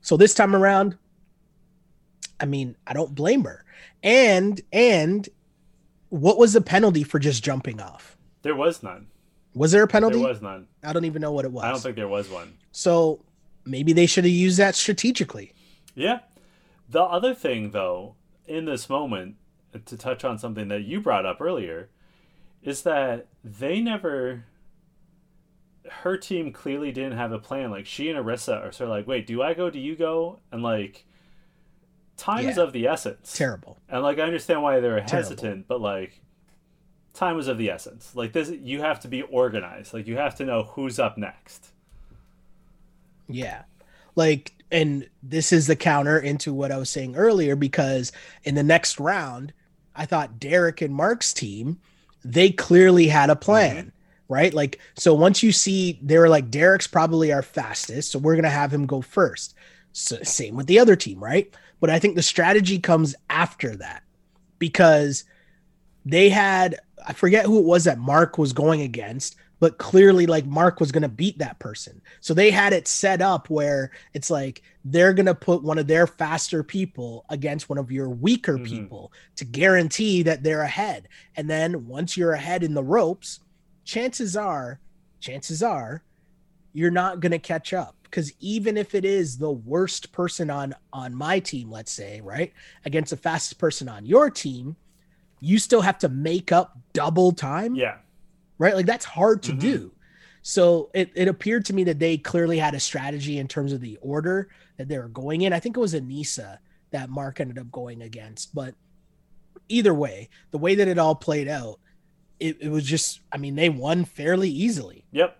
So 0.00 0.16
this 0.16 0.32
time 0.32 0.54
around, 0.54 0.96
I 2.38 2.46
mean, 2.46 2.76
I 2.86 2.92
don't 2.92 3.14
blame 3.14 3.44
her. 3.44 3.64
And 4.02 4.60
and 4.72 5.28
what 6.08 6.38
was 6.38 6.52
the 6.52 6.60
penalty 6.60 7.04
for 7.04 7.18
just 7.18 7.44
jumping 7.44 7.80
off? 7.80 8.16
There 8.42 8.56
was 8.56 8.82
none. 8.82 9.08
Was 9.54 9.72
there 9.72 9.82
a 9.82 9.88
penalty? 9.88 10.18
There 10.18 10.28
was 10.28 10.42
none. 10.42 10.66
I 10.82 10.92
don't 10.92 11.04
even 11.04 11.20
know 11.20 11.32
what 11.32 11.44
it 11.44 11.52
was. 11.52 11.64
I 11.64 11.70
don't 11.70 11.80
think 11.80 11.96
there 11.96 12.08
was 12.08 12.28
one. 12.28 12.54
So 12.72 13.24
maybe 13.64 13.92
they 13.92 14.06
should 14.06 14.24
have 14.24 14.32
used 14.32 14.58
that 14.58 14.74
strategically. 14.74 15.52
Yeah. 15.94 16.20
The 16.88 17.02
other 17.02 17.34
thing 17.34 17.70
though, 17.70 18.14
in 18.46 18.64
this 18.64 18.88
moment, 18.88 19.36
to 19.84 19.96
touch 19.96 20.24
on 20.24 20.38
something 20.38 20.68
that 20.68 20.82
you 20.82 21.00
brought 21.00 21.26
up 21.26 21.40
earlier, 21.40 21.90
is 22.62 22.82
that 22.82 23.26
they 23.44 23.80
never 23.80 24.44
her 25.88 26.16
team 26.16 26.52
clearly 26.52 26.92
didn't 26.92 27.16
have 27.16 27.32
a 27.32 27.38
plan. 27.38 27.70
Like 27.70 27.86
she 27.86 28.08
and 28.08 28.18
Arissa 28.18 28.60
are 28.60 28.72
sort 28.72 28.90
of 28.90 28.96
like, 28.96 29.06
wait, 29.06 29.26
do 29.26 29.42
I 29.42 29.54
go? 29.54 29.70
Do 29.70 29.78
you 29.78 29.96
go? 29.96 30.40
And 30.52 30.62
like, 30.62 31.04
time 32.20 32.48
is 32.48 32.58
of 32.58 32.72
the 32.72 32.86
essence. 32.86 33.36
Terrible. 33.36 33.78
And 33.88 34.02
like, 34.02 34.18
I 34.18 34.22
understand 34.22 34.62
why 34.62 34.80
they're 34.80 35.00
hesitant, 35.00 35.66
but 35.66 35.80
like, 35.80 36.20
time 37.14 37.38
is 37.38 37.48
of 37.48 37.58
the 37.58 37.70
essence. 37.70 38.14
Like 38.14 38.32
this, 38.32 38.50
you 38.50 38.80
have 38.82 39.00
to 39.00 39.08
be 39.08 39.22
organized. 39.22 39.94
Like 39.94 40.06
you 40.06 40.16
have 40.16 40.36
to 40.36 40.44
know 40.44 40.64
who's 40.64 40.98
up 40.98 41.18
next. 41.18 41.70
Yeah. 43.28 43.62
Like, 44.16 44.52
and 44.70 45.08
this 45.22 45.52
is 45.52 45.66
the 45.66 45.76
counter 45.76 46.18
into 46.18 46.52
what 46.52 46.70
I 46.70 46.76
was 46.76 46.90
saying 46.90 47.16
earlier 47.16 47.56
because 47.56 48.12
in 48.44 48.54
the 48.54 48.62
next 48.62 49.00
round, 49.00 49.52
I 49.96 50.06
thought 50.06 50.38
Derek 50.38 50.80
and 50.80 50.94
Mark's 50.94 51.32
team, 51.32 51.80
they 52.24 52.50
clearly 52.50 53.08
had 53.08 53.30
a 53.30 53.36
plan, 53.36 53.86
mm-hmm. 53.86 54.34
right? 54.34 54.54
Like, 54.54 54.78
so 54.94 55.14
once 55.14 55.42
you 55.42 55.52
see 55.52 55.98
they 56.02 56.18
were 56.18 56.28
like, 56.28 56.50
Derek's 56.50 56.86
probably 56.86 57.32
our 57.32 57.42
fastest, 57.42 58.12
so 58.12 58.18
we're 58.18 58.34
going 58.34 58.44
to 58.44 58.50
have 58.50 58.72
him 58.72 58.86
go 58.86 59.00
first. 59.00 59.54
So, 59.92 60.22
same 60.22 60.54
with 60.54 60.68
the 60.68 60.78
other 60.78 60.94
team, 60.94 61.22
right? 61.22 61.52
But 61.80 61.90
I 61.90 61.98
think 61.98 62.14
the 62.14 62.22
strategy 62.22 62.78
comes 62.78 63.14
after 63.28 63.74
that 63.76 64.02
because 64.58 65.24
they 66.04 66.28
had, 66.28 66.76
I 67.06 67.12
forget 67.12 67.46
who 67.46 67.58
it 67.58 67.64
was 67.64 67.84
that 67.84 67.98
Mark 67.98 68.38
was 68.38 68.52
going 68.52 68.82
against, 68.82 69.36
but 69.60 69.76
clearly 69.78 70.26
like 70.26 70.46
Mark 70.46 70.80
was 70.80 70.92
going 70.92 71.02
to 71.02 71.08
beat 71.08 71.38
that 71.38 71.58
person. 71.58 72.00
So 72.20 72.32
they 72.32 72.50
had 72.50 72.72
it 72.72 72.88
set 72.88 73.20
up 73.20 73.50
where 73.50 73.90
it's 74.14 74.30
like 74.30 74.62
they're 74.84 75.12
going 75.12 75.26
to 75.26 75.34
put 75.34 75.62
one 75.62 75.78
of 75.78 75.86
their 75.86 76.06
faster 76.06 76.62
people 76.62 77.26
against 77.28 77.68
one 77.68 77.76
of 77.78 77.90
your 77.92 78.08
weaker 78.08 78.56
Mhm. 78.58 78.64
people 78.66 79.12
to 79.36 79.44
guarantee 79.44 80.22
that 80.22 80.42
they're 80.42 80.62
ahead. 80.62 81.08
And 81.36 81.48
then 81.48 81.86
once 81.86 82.16
you're 82.16 82.32
ahead 82.32 82.62
in 82.62 82.72
the 82.72 82.84
ropes, 82.84 83.40
chances 83.84 84.36
are, 84.36 84.80
chances 85.20 85.62
are 85.62 86.02
you're 86.72 86.90
not 86.90 87.20
going 87.20 87.32
to 87.32 87.38
catch 87.38 87.72
up 87.74 87.99
because 88.10 88.32
even 88.40 88.76
if 88.76 88.94
it 88.94 89.04
is 89.04 89.38
the 89.38 89.50
worst 89.50 90.10
person 90.12 90.50
on 90.50 90.74
on 90.92 91.14
my 91.14 91.38
team, 91.38 91.70
let's 91.70 91.92
say, 91.92 92.20
right, 92.20 92.52
against 92.84 93.10
the 93.10 93.16
fastest 93.16 93.58
person 93.58 93.88
on 93.88 94.04
your 94.04 94.28
team, 94.30 94.76
you 95.40 95.58
still 95.58 95.80
have 95.80 95.98
to 95.98 96.08
make 96.08 96.52
up 96.52 96.76
double 96.92 97.32
time 97.32 97.74
Yeah. 97.74 97.98
right? 98.58 98.74
Like 98.74 98.86
that's 98.86 99.04
hard 99.06 99.42
to 99.44 99.52
Mhm. 99.52 99.60
do. 99.60 99.92
So 100.42 100.90
it, 100.94 101.10
it 101.14 101.28
appeared 101.28 101.64
to 101.66 101.72
me 101.74 101.84
that 101.84 101.98
they 101.98 102.16
clearly 102.18 102.58
had 102.58 102.74
a 102.74 102.80
strategy 102.80 103.38
in 103.38 103.46
terms 103.46 103.72
of 103.72 103.80
the 103.80 103.96
order 104.02 104.48
that 104.78 104.88
they 104.88 104.98
were 104.98 105.08
going 105.08 105.42
in. 105.42 105.52
I 105.52 105.60
think 105.60 105.76
it 105.76 105.80
was 105.80 105.94
Aneesa 105.94 106.58
that 106.90 107.10
Mark 107.10 107.40
ended 107.40 107.58
up 107.58 107.70
going 107.70 108.02
against, 108.02 108.54
but 108.54 108.74
either 109.68 109.94
way, 109.94 110.28
the 110.50 110.58
way 110.58 110.74
that 110.74 110.88
it 110.88 110.98
all 110.98 111.14
played 111.14 111.46
out, 111.46 111.78
it, 112.40 112.56
it 112.60 112.68
was 112.70 112.84
just, 112.84 113.20
I 113.30 113.36
mean, 113.36 113.54
they 113.54 113.68
won 113.68 114.04
fairly 114.04 114.48
easily. 114.50 115.04
Yep. 115.12 115.36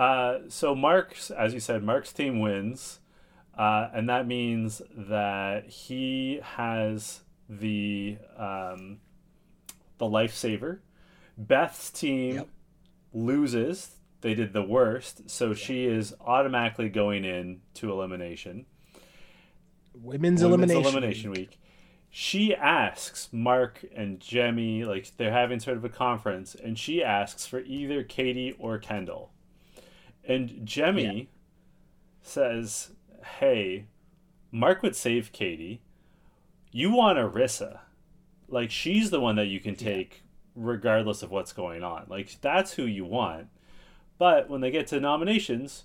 Uh, 0.00 0.38
so 0.48 0.74
Mark's, 0.74 1.30
as 1.30 1.52
you 1.52 1.60
said, 1.60 1.82
Mark's 1.82 2.10
team 2.10 2.40
wins, 2.40 3.00
uh, 3.58 3.88
and 3.92 4.08
that 4.08 4.26
means 4.26 4.80
that 4.96 5.66
he 5.68 6.40
has 6.42 7.20
the 7.50 8.16
um, 8.38 9.00
the 9.98 10.06
lifesaver. 10.06 10.78
Beth's 11.36 11.90
team 11.90 12.36
Yep. 12.36 12.48
loses; 13.12 13.96
they 14.22 14.32
did 14.32 14.54
the 14.54 14.62
worst, 14.62 15.28
so 15.28 15.52
she 15.52 15.84
is 15.84 16.14
automatically 16.22 16.88
going 16.88 17.26
in 17.26 17.60
to 17.74 17.92
elimination. 17.92 18.64
Women's, 19.92 20.42
Women's 20.42 20.72
elimination. 20.72 20.82
elimination 20.82 21.30
week. 21.32 21.58
She 22.08 22.54
asks 22.54 23.28
Mark 23.32 23.84
and 23.94 24.18
Jemmye, 24.18 24.86
like 24.86 25.12
they're 25.18 25.30
having 25.30 25.60
sort 25.60 25.76
of 25.76 25.84
a 25.84 25.90
conference, 25.90 26.54
and 26.54 26.78
she 26.78 27.04
asks 27.04 27.44
for 27.46 27.60
either 27.60 28.02
Katie 28.02 28.56
or 28.58 28.78
Kendall. 28.78 29.32
And 30.26 30.50
Jemmye 30.66 31.18
Yeah. 31.18 31.24
says, 32.22 32.92
Hey, 33.38 33.86
Mark 34.50 34.82
would 34.82 34.96
save 34.96 35.32
Katie. 35.32 35.80
You 36.72 36.92
want 36.92 37.18
Arissa. 37.18 37.80
Like, 38.48 38.70
she's 38.70 39.10
the 39.10 39.20
one 39.20 39.36
that 39.36 39.46
you 39.46 39.60
can 39.60 39.74
take 39.76 40.22
regardless 40.56 41.22
of 41.22 41.30
what's 41.30 41.52
going 41.52 41.82
on. 41.82 42.06
Like, 42.08 42.40
that's 42.40 42.72
who 42.72 42.84
you 42.84 43.04
want. 43.04 43.48
But 44.18 44.48
when 44.50 44.60
they 44.60 44.70
get 44.70 44.86
to 44.88 45.00
nominations, 45.00 45.84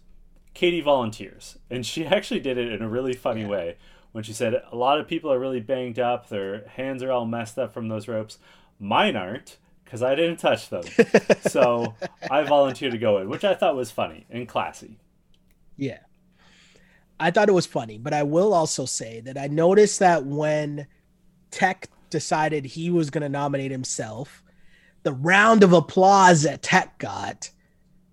Katie 0.53 0.81
volunteers. 0.81 1.57
And 1.69 1.85
she 1.85 2.05
actually 2.05 2.39
did 2.39 2.57
it 2.57 2.71
in 2.71 2.81
a 2.81 2.89
really 2.89 3.13
funny 3.13 3.41
Yeah. 3.41 3.47
way 3.49 3.77
when 4.11 4.23
she 4.23 4.33
said, 4.33 4.61
A 4.71 4.75
lot 4.75 4.99
of 4.99 5.07
people 5.07 5.31
are 5.31 5.39
really 5.39 5.59
banged 5.59 5.99
up, 5.99 6.29
their 6.29 6.67
hands 6.69 7.03
are 7.03 7.11
all 7.11 7.25
messed 7.25 7.59
up 7.59 7.73
from 7.73 7.87
those 7.89 8.07
ropes. 8.07 8.37
Mine 8.79 9.15
aren't, 9.15 9.57
because 9.85 10.03
I 10.03 10.15
didn't 10.15 10.37
touch 10.37 10.69
them. 10.69 10.83
so 11.41 11.93
I 12.29 12.43
volunteered 12.43 12.91
to 12.91 12.97
go 12.97 13.19
in, 13.19 13.29
which 13.29 13.43
I 13.43 13.53
thought 13.53 13.75
was 13.75 13.91
funny 13.91 14.25
and 14.29 14.47
classy. 14.47 14.97
Yeah. 15.77 15.99
I 17.19 17.31
thought 17.31 17.47
it 17.47 17.53
was 17.53 17.65
funny, 17.65 17.97
but 17.97 18.13
I 18.13 18.23
will 18.23 18.53
also 18.53 18.85
say 18.85 19.21
that 19.21 19.37
I 19.37 19.47
noticed 19.47 19.99
that 19.99 20.25
when 20.25 20.87
Teck 21.51 21.89
decided 22.09 22.65
he 22.65 22.89
was 22.89 23.09
going 23.09 23.21
to 23.21 23.29
nominate 23.29 23.71
himself, 23.71 24.43
the 25.03 25.13
round 25.13 25.63
of 25.63 25.71
applause 25.71 26.43
that 26.43 26.61
Teck 26.61 26.97
got 26.97 27.51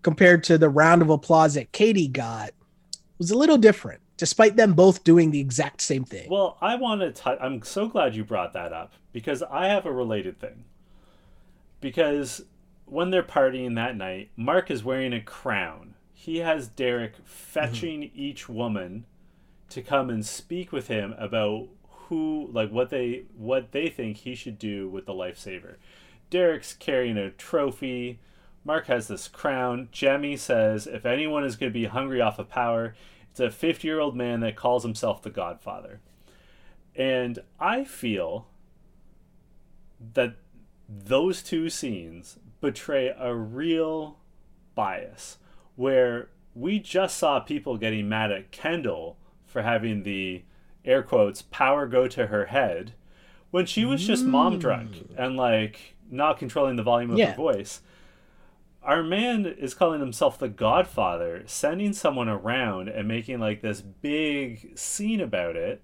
compared 0.03 0.45
to 0.45 0.59
the 0.59 0.69
round 0.69 1.03
of 1.03 1.11
applause 1.11 1.55
that 1.55 1.73
Katie 1.73 2.09
got 2.09 2.51
was 3.19 3.31
a 3.31 3.39
little 3.39 3.57
different, 3.59 4.01
despite 4.17 4.57
them 4.57 4.75
both 4.75 5.05
doing 5.05 5.31
the 5.31 5.41
exact 5.41 5.81
same 5.81 6.05
thing. 6.05 6.29
Well, 6.31 6.59
I 6.61 6.75
want 6.77 7.01
to 7.01 7.13
touch. 7.13 7.39
I'm 7.41 7.63
so 7.63 7.89
glad 7.89 8.15
you 8.15 8.25
brought 8.25 8.53
that 8.53 8.73
up 8.73 8.93
because 9.13 9.43
I 9.43 9.67
have 9.67 9.87
a 9.87 9.93
related 9.93 10.39
thing. 10.39 10.65
Because 11.83 12.47
when 12.87 13.11
they're 13.11 13.23
partying 13.23 13.75
that 13.75 13.97
night, 13.97 14.31
Mark 14.37 14.71
is 14.71 14.83
wearing 14.83 15.12
a 15.12 15.21
crown. 15.21 15.95
He 16.14 16.38
has 16.38 16.68
Derek 16.68 17.14
mm-hmm. 17.14 17.25
fetching 17.27 18.11
each 18.14 18.49
woman 18.49 19.05
to 19.68 19.83
come 19.83 20.09
and 20.09 20.25
speak 20.25 20.73
with 20.73 20.88
him 20.88 21.14
about 21.18 21.68
who, 22.09 22.49
like, 22.53 22.71
what 22.71 22.90
they 22.90 23.25
what 23.37 23.73
they 23.73 23.88
think 23.88 24.18
he 24.18 24.35
should 24.35 24.59
do 24.59 24.88
with 24.88 25.05
the 25.05 25.12
lifesaver. 25.12 25.77
Derek's 26.31 26.75
carrying 26.75 27.18
a 27.18 27.31
trophy. 27.31 28.21
Mark 28.64 28.87
has 28.87 29.09
this 29.09 29.29
crown. 29.29 29.88
Jemmye 29.92 30.38
says, 30.38 30.87
if 30.87 31.05
anyone 31.05 31.45
is 31.45 31.57
going 31.57 31.73
to 31.73 31.79
be 31.79 31.87
hungry 31.87 32.21
off 32.21 32.38
of 32.38 32.49
power, 32.49 32.95
it's 33.31 33.40
a 33.40 33.51
50 33.51 33.88
year 33.88 33.99
old 33.99 34.14
man 34.14 34.40
that 34.40 34.57
calls 34.57 34.85
himself 34.85 35.23
the 35.23 35.31
Godfather. 35.31 36.01
And 36.95 37.40
I 37.59 37.85
feel 37.85 38.47
that 40.14 40.37
those 40.88 41.42
two 41.42 41.68
scenes 41.68 42.38
betray 42.61 43.14
a 43.18 43.35
real 43.35 44.18
bias 44.75 45.38
where 45.77 46.29
we 46.55 46.79
just 46.79 47.16
saw 47.16 47.40
people 47.40 47.77
getting 47.77 48.09
mad 48.09 48.31
at 48.31 48.51
Kendall 48.51 49.16
for 49.47 49.62
having 49.62 50.03
the 50.03 50.42
air 50.85 51.03
quotes 51.03 51.42
power 51.42 51.87
go 51.87 52.07
to 52.09 52.27
her 52.27 52.47
head 52.47 52.92
when 53.51 53.66
she 53.66 53.85
was 53.85 54.07
just 54.07 54.25
mom 54.25 54.59
drunk 54.59 54.90
mm. 54.90 55.07
and 55.16 55.37
like 55.37 55.95
not 56.11 56.38
controlling 56.38 56.77
the 56.77 56.83
volume 56.83 57.11
of 57.11 57.18
Yeah. 57.18 57.31
her 57.31 57.37
voice. 57.37 57.81
Our 58.83 59.03
man 59.03 59.47
is 59.47 59.75
calling 59.75 60.01
himself 60.01 60.38
the 60.38 60.49
godfather 60.49 61.45
sending 61.47 61.92
someone 61.92 62.29
around 62.29 62.88
and 62.88 63.07
making 63.07 63.38
like 63.38 63.62
this 63.62 63.81
big 63.81 64.77
scene 64.77 65.21
about 65.21 65.57
it 65.57 65.83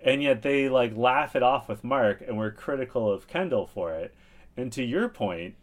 and 0.00 0.22
yet 0.22 0.42
they 0.42 0.68
like 0.68 0.96
laugh 0.96 1.36
it 1.36 1.42
off 1.42 1.68
with 1.68 1.84
mark 1.84 2.20
and 2.26 2.36
we're 2.36 2.50
critical 2.50 3.10
of 3.10 3.28
kendall 3.28 3.66
for 3.66 3.92
it 3.94 4.14
and 4.56 4.72
to 4.72 4.82
your 4.84 5.08
point 5.08 5.54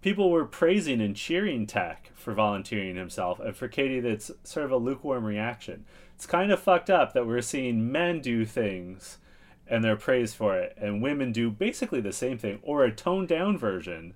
people 0.00 0.30
were 0.30 0.44
praising 0.44 1.00
and 1.00 1.14
cheering 1.16 1.66
teck 1.66 2.10
for 2.14 2.32
volunteering 2.34 2.96
himself 2.96 3.38
and 3.40 3.56
for 3.56 3.68
katie 3.68 4.00
that's 4.00 4.30
sort 4.44 4.64
of 4.66 4.72
a 4.72 4.76
lukewarm 4.76 5.24
reaction 5.24 5.84
it's 6.14 6.26
kind 6.26 6.50
of 6.52 6.60
fucked 6.60 6.90
up 6.90 7.12
that 7.12 7.26
we're 7.26 7.40
seeing 7.42 7.90
men 7.90 8.20
do 8.20 8.44
things 8.44 9.18
and 9.68 9.82
they're 9.84 9.96
praised 9.96 10.34
for 10.36 10.56
it 10.58 10.76
and 10.80 11.00
women 11.02 11.32
do 11.32 11.50
basically 11.50 12.00
the 12.00 12.12
same 12.12 12.36
thing 12.38 12.58
or 12.62 12.84
a 12.84 12.92
toned 12.92 13.28
down 13.28 13.56
version 13.56 14.14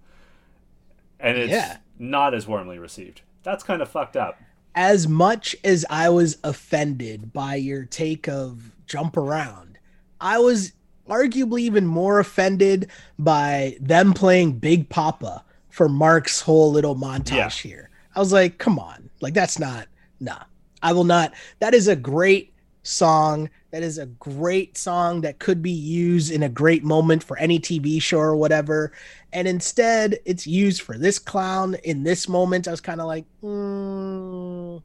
and 1.18 1.38
it's 1.38 1.50
Yeah. 1.52 1.78
not 1.98 2.34
as 2.34 2.46
warmly 2.46 2.78
received. 2.78 3.22
That's 3.42 3.62
kind 3.64 3.80
of 3.80 3.88
fucked 3.88 4.16
up. 4.16 4.38
as 4.74 5.08
much 5.08 5.56
as 5.64 5.86
I 5.88 6.10
was 6.10 6.36
offended 6.44 7.32
by 7.32 7.54
your 7.54 7.84
take 7.86 8.28
of 8.28 8.72
jump 8.86 9.16
around, 9.16 9.78
I 10.20 10.38
was 10.38 10.72
arguably 11.08 11.60
even 11.60 11.86
more 11.86 12.18
offended 12.18 12.88
by 13.18 13.76
them 13.80 14.12
playing 14.12 14.52
Big 14.58 14.88
Poppa 14.88 15.44
for 15.70 15.88
Mark's 15.88 16.40
whole 16.40 16.70
little 16.72 16.96
montage 16.96 17.36
Yeah. 17.36 17.48
here. 17.50 17.90
I 18.14 18.20
was 18.20 18.32
like, 18.32 18.58
come 18.58 18.78
on. 18.78 19.10
Like, 19.20 19.34
that's 19.34 19.58
not, 19.58 19.88
nah. 20.20 20.42
I 20.82 20.92
will 20.92 21.04
not. 21.04 21.32
That 21.60 21.74
is 21.74 21.88
a 21.88 21.96
great 21.96 22.52
song. 22.82 23.50
That 23.72 23.82
is 23.82 23.98
a 23.98 24.06
great 24.06 24.78
song 24.78 25.20
that 25.22 25.38
could 25.38 25.60
be 25.62 25.70
used 25.70 26.30
in 26.30 26.42
a 26.42 26.48
great 26.48 26.84
moment 26.84 27.22
for 27.24 27.36
any 27.38 27.58
TV 27.58 28.00
show 28.00 28.18
or 28.18 28.36
whatever. 28.36 28.92
And 29.32 29.46
instead, 29.48 30.18
it's 30.24 30.46
used 30.46 30.82
for 30.82 30.96
this 30.96 31.18
clown 31.18 31.74
in 31.84 32.04
this 32.04 32.28
moment. 32.28 32.68
I 32.68 32.70
was 32.70 32.80
kind 32.80 33.00
of 33.00 33.06
like, 33.06 33.24
mm, 33.42 34.82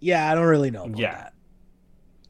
yeah, 0.00 0.30
I 0.30 0.34
don't 0.34 0.44
really 0.46 0.70
know. 0.70 0.84
About 0.84 0.98
Yeah. 0.98 1.12
that. 1.14 1.32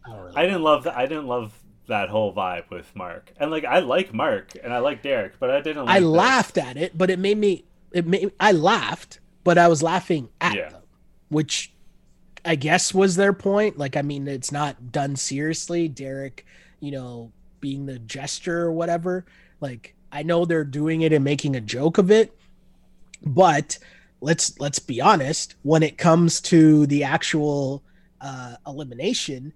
I, 0.07 0.11
don't 0.11 0.20
really 0.22 0.37
I 0.37 0.42
didn't 0.46 0.62
love 0.62 0.85
that. 0.85 0.96
I 0.96 1.07
didn't 1.07 1.27
love 1.27 1.53
that 1.86 2.08
whole 2.08 2.32
vibe 2.32 2.70
with 2.70 2.94
Mark. 2.96 3.32
And 3.36 3.50
like, 3.50 3.64
I 3.64 3.80
like 3.80 4.14
Mark 4.14 4.52
and 4.62 4.72
I 4.72 4.78
like 4.78 5.02
Derek, 5.02 5.38
but 5.38 5.50
I 5.50 5.60
didn't. 5.60 5.86
Like 5.86 5.96
I 5.96 6.00
this. 6.00 6.08
laughed 6.08 6.58
at 6.58 6.76
it, 6.76 6.96
but 6.96 7.10
it 7.10 7.18
made 7.18 7.38
me. 7.38 7.64
It 7.92 8.06
made 8.06 8.32
I 8.40 8.52
laughed, 8.52 9.20
but 9.44 9.58
I 9.58 9.68
was 9.68 9.82
laughing 9.82 10.28
at 10.40 10.54
Yeah. 10.54 10.70
them, 10.70 10.82
which 11.28 11.72
I 12.44 12.56
guess 12.56 12.92
was 12.92 13.16
their 13.16 13.32
point. 13.32 13.78
Like, 13.78 13.96
I 13.96 14.02
mean, 14.02 14.26
it's 14.28 14.52
not 14.52 14.92
done 14.92 15.16
seriously. 15.16 15.88
Derek, 15.88 16.44
you 16.80 16.90
know, 16.90 17.32
being 17.60 17.86
the 17.86 17.98
gesture 17.98 18.60
or 18.62 18.72
whatever. 18.72 19.24
Like, 19.60 19.94
I 20.12 20.22
know 20.22 20.44
they're 20.44 20.64
doing 20.64 21.02
it 21.02 21.12
and 21.12 21.24
making 21.24 21.56
a 21.56 21.60
joke 21.60 21.98
of 21.98 22.10
it, 22.10 22.36
but 23.24 23.78
let's 24.20 24.58
let's 24.60 24.78
be 24.78 25.00
honest. 25.00 25.54
When 25.62 25.82
it 25.82 25.98
comes 25.98 26.40
to 26.42 26.86
the 26.86 27.04
actual 27.04 27.82
uh, 28.20 28.56
elimination, 28.66 29.52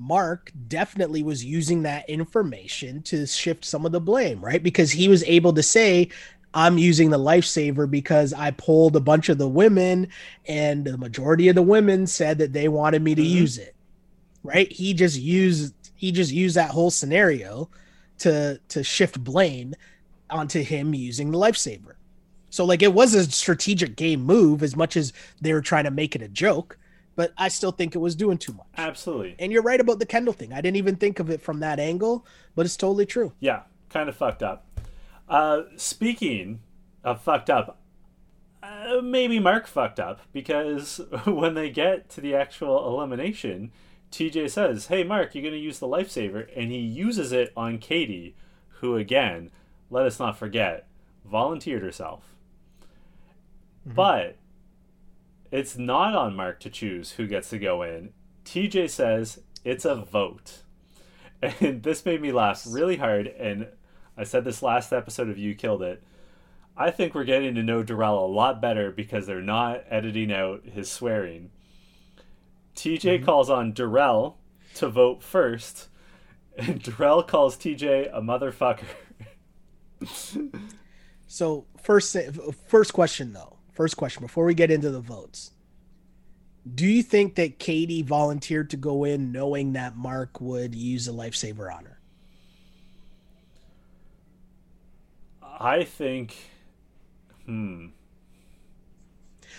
Mark 0.00 0.50
definitely 0.68 1.22
was 1.22 1.44
using 1.44 1.82
that 1.82 2.08
information 2.08 3.02
to 3.02 3.26
shift 3.26 3.66
some 3.66 3.84
of 3.84 3.92
the 3.92 4.00
blame, 4.00 4.42
right? 4.42 4.62
Because 4.62 4.90
he 4.90 5.08
was 5.08 5.22
able 5.24 5.52
to 5.52 5.62
say, 5.62 6.08
I'm 6.54 6.78
using 6.78 7.10
the 7.10 7.18
lifesaver 7.18 7.88
because 7.88 8.32
I 8.32 8.50
pulled 8.52 8.96
a 8.96 9.00
bunch 9.00 9.28
of 9.28 9.38
the 9.38 9.48
women, 9.48 10.08
and 10.46 10.84
the 10.84 10.96
majority 10.98 11.48
of 11.48 11.54
the 11.54 11.62
women 11.62 12.06
said 12.06 12.38
that 12.38 12.52
they 12.54 12.66
wanted 12.66 13.02
me 13.02 13.14
to 13.14 13.22
Mhm. 13.22 13.30
use 13.30 13.58
it. 13.58 13.74
Right? 14.42 14.72
He 14.72 14.94
just 14.94 15.18
used 15.20 15.74
he 15.94 16.12
just 16.12 16.32
used 16.32 16.56
that 16.56 16.70
whole 16.70 16.90
scenario 16.90 17.68
to 18.20 18.58
to 18.68 18.82
shift 18.82 19.22
blame 19.22 19.74
onto 20.30 20.62
him 20.62 20.94
using 20.94 21.30
the 21.30 21.38
lifesaver. 21.38 21.96
So 22.48 22.64
like 22.64 22.82
it 22.82 22.94
was 22.94 23.14
a 23.14 23.30
strategic 23.30 23.96
game 23.96 24.22
move 24.22 24.62
as 24.62 24.74
much 24.74 24.96
as 24.96 25.12
they 25.42 25.52
were 25.52 25.60
trying 25.60 25.84
to 25.84 25.90
make 25.90 26.16
it 26.16 26.22
a 26.22 26.28
joke, 26.28 26.78
but 27.16 27.32
I 27.36 27.48
still 27.48 27.72
think 27.72 27.94
it 27.94 27.98
was 27.98 28.14
doing 28.14 28.38
too 28.38 28.52
much. 28.52 28.66
Absolutely. 28.76 29.36
And 29.38 29.52
you're 29.52 29.62
right 29.62 29.80
about 29.80 29.98
the 29.98 30.06
Kendall 30.06 30.34
thing. 30.34 30.52
I 30.52 30.60
didn't 30.60 30.76
even 30.76 30.96
think 30.96 31.18
of 31.18 31.30
it 31.30 31.40
from 31.40 31.60
that 31.60 31.78
angle, 31.78 32.26
but 32.54 32.66
it's 32.66 32.76
totally 32.76 33.06
true. 33.06 33.32
Yeah, 33.40 33.62
kind 33.88 34.08
of 34.08 34.16
fucked 34.16 34.42
up. 34.42 34.66
Uh, 35.28 35.62
speaking 35.76 36.60
of 37.04 37.20
fucked 37.20 37.50
up, 37.50 37.78
uh, 38.62 39.00
maybe 39.02 39.38
Mark 39.38 39.66
fucked 39.66 40.00
up 40.00 40.20
because 40.32 41.00
when 41.24 41.54
they 41.54 41.70
get 41.70 42.08
to 42.10 42.20
the 42.20 42.34
actual 42.34 42.86
elimination, 42.88 43.72
TJ 44.10 44.50
says, 44.50 44.86
"Hey, 44.86 45.04
Mark, 45.04 45.34
you're 45.34 45.42
going 45.42 45.54
to 45.54 45.60
use 45.60 45.78
the 45.78 45.86
lifesaver," 45.86 46.48
and 46.56 46.70
he 46.70 46.78
uses 46.78 47.32
it 47.32 47.52
on 47.56 47.78
Katie, 47.78 48.34
who 48.80 48.96
again, 48.96 49.50
let 49.88 50.06
us 50.06 50.18
not 50.18 50.36
forget, 50.36 50.86
volunteered 51.24 51.82
herself. 51.82 52.34
But 53.86 54.36
it's 55.50 55.76
not 55.76 56.14
on 56.14 56.36
Mark 56.36 56.60
to 56.60 56.70
choose 56.70 57.12
who 57.12 57.26
gets 57.26 57.50
to 57.50 57.58
go 57.58 57.82
in. 57.82 58.12
TJ 58.44 58.90
says 58.90 59.40
it's 59.64 59.84
a 59.84 59.94
vote. 59.96 60.62
And 61.42 61.82
this 61.82 62.04
made 62.04 62.20
me 62.20 62.32
laugh 62.32 62.64
really 62.68 62.98
hard. 62.98 63.26
And 63.26 63.68
I 64.14 64.24
said 64.24 64.44
this 64.44 64.62
last 64.62 64.92
episode 64.92 65.30
of 65.30 65.38
You 65.38 65.54
Killed 65.54 65.82
It. 65.82 66.02
I 66.76 66.90
think 66.90 67.14
we're 67.14 67.24
getting 67.24 67.54
to 67.54 67.62
know 67.62 67.82
Durrell 67.82 68.22
a 68.22 68.28
lot 68.28 68.60
better 68.60 68.90
because 68.90 69.26
they're 69.26 69.40
not 69.40 69.84
editing 69.88 70.30
out 70.30 70.66
his 70.66 70.90
swearing. 70.90 71.50
TJ 72.76 73.00
mm-hmm. 73.00 73.24
calls 73.24 73.48
on 73.48 73.72
Durrell 73.72 74.36
to 74.74 74.90
vote 74.90 75.22
first, 75.22 75.88
and 76.58 76.82
Durrell 76.82 77.22
calls 77.22 77.56
TJ 77.56 78.10
a 78.12 78.20
motherfucker. 78.20 78.84
So 81.32 81.66
first 81.80 82.16
first 82.66 82.92
question 82.92 83.32
though. 83.32 83.59
First 83.72 83.96
question 83.96 84.22
before 84.22 84.44
we 84.44 84.54
get 84.54 84.70
into 84.70 84.90
the 84.90 85.00
votes. 85.00 85.52
Do 86.74 86.86
you 86.86 87.02
think 87.02 87.36
that 87.36 87.58
Katie 87.58 88.02
volunteered 88.02 88.70
to 88.70 88.76
go 88.76 89.04
in 89.04 89.32
knowing 89.32 89.72
that 89.72 89.96
Mark 89.96 90.40
would 90.40 90.74
use 90.74 91.08
a 91.08 91.12
lifesaver 91.12 91.74
on 91.74 91.84
her? 91.84 91.98
I 95.42 95.84
think. 95.84 96.36
Hmm. 97.46 97.88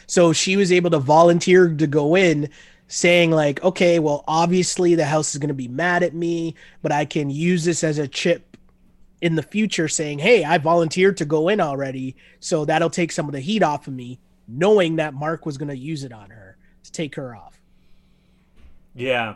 So 0.08 0.34
she 0.34 0.58
was 0.58 0.72
able 0.72 0.90
to 0.92 1.00
volunteer 1.00 1.74
to 1.74 1.88
go 1.88 2.16
in 2.16 2.50
saying 2.88 3.32
like, 3.32 3.64
"Okay, 3.64 4.00
well 4.00 4.24
obviously 4.28 4.96
the 4.96 5.06
house 5.06 5.34
is 5.34 5.40
going 5.40 5.48
to 5.48 5.54
be 5.54 5.68
mad 5.68 6.04
at 6.04 6.14
me, 6.14 6.56
but 6.82 6.92
I 6.92 7.06
can 7.06 7.30
use 7.30 7.66
this 7.66 7.84
as 7.84 7.98
a 7.98 8.08
chip 8.08 8.51
in 9.22 9.36
the 9.36 9.44
future 9.44 9.88
saying, 9.88 10.20
"Hey, 10.20 10.44
I 10.44 10.58
volunteered 10.58 11.18
to 11.18 11.26
go 11.26 11.48
in 11.48 11.62
already, 11.62 12.16
so 12.40 12.66
that'll 12.66 12.90
take 12.90 13.12
some 13.12 13.28
of 13.28 13.34
the 13.34 13.40
heat 13.40 13.64
off 13.64 13.88
of 13.88 13.94
me." 13.94 14.20
Knowing 14.48 14.98
that 14.98 15.14
Mark 15.14 15.46
was 15.46 15.58
going 15.58 15.70
to 15.70 15.78
use 15.78 16.04
it 16.04 16.12
on 16.12 16.30
her 16.32 16.58
to 16.84 16.92
take 16.92 17.16
her 17.16 17.36
off. 17.36 17.62
Yeah. 18.94 19.36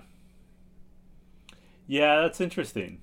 Yeah, 1.88 2.22
that's 2.22 2.42
interesting. 2.42 3.00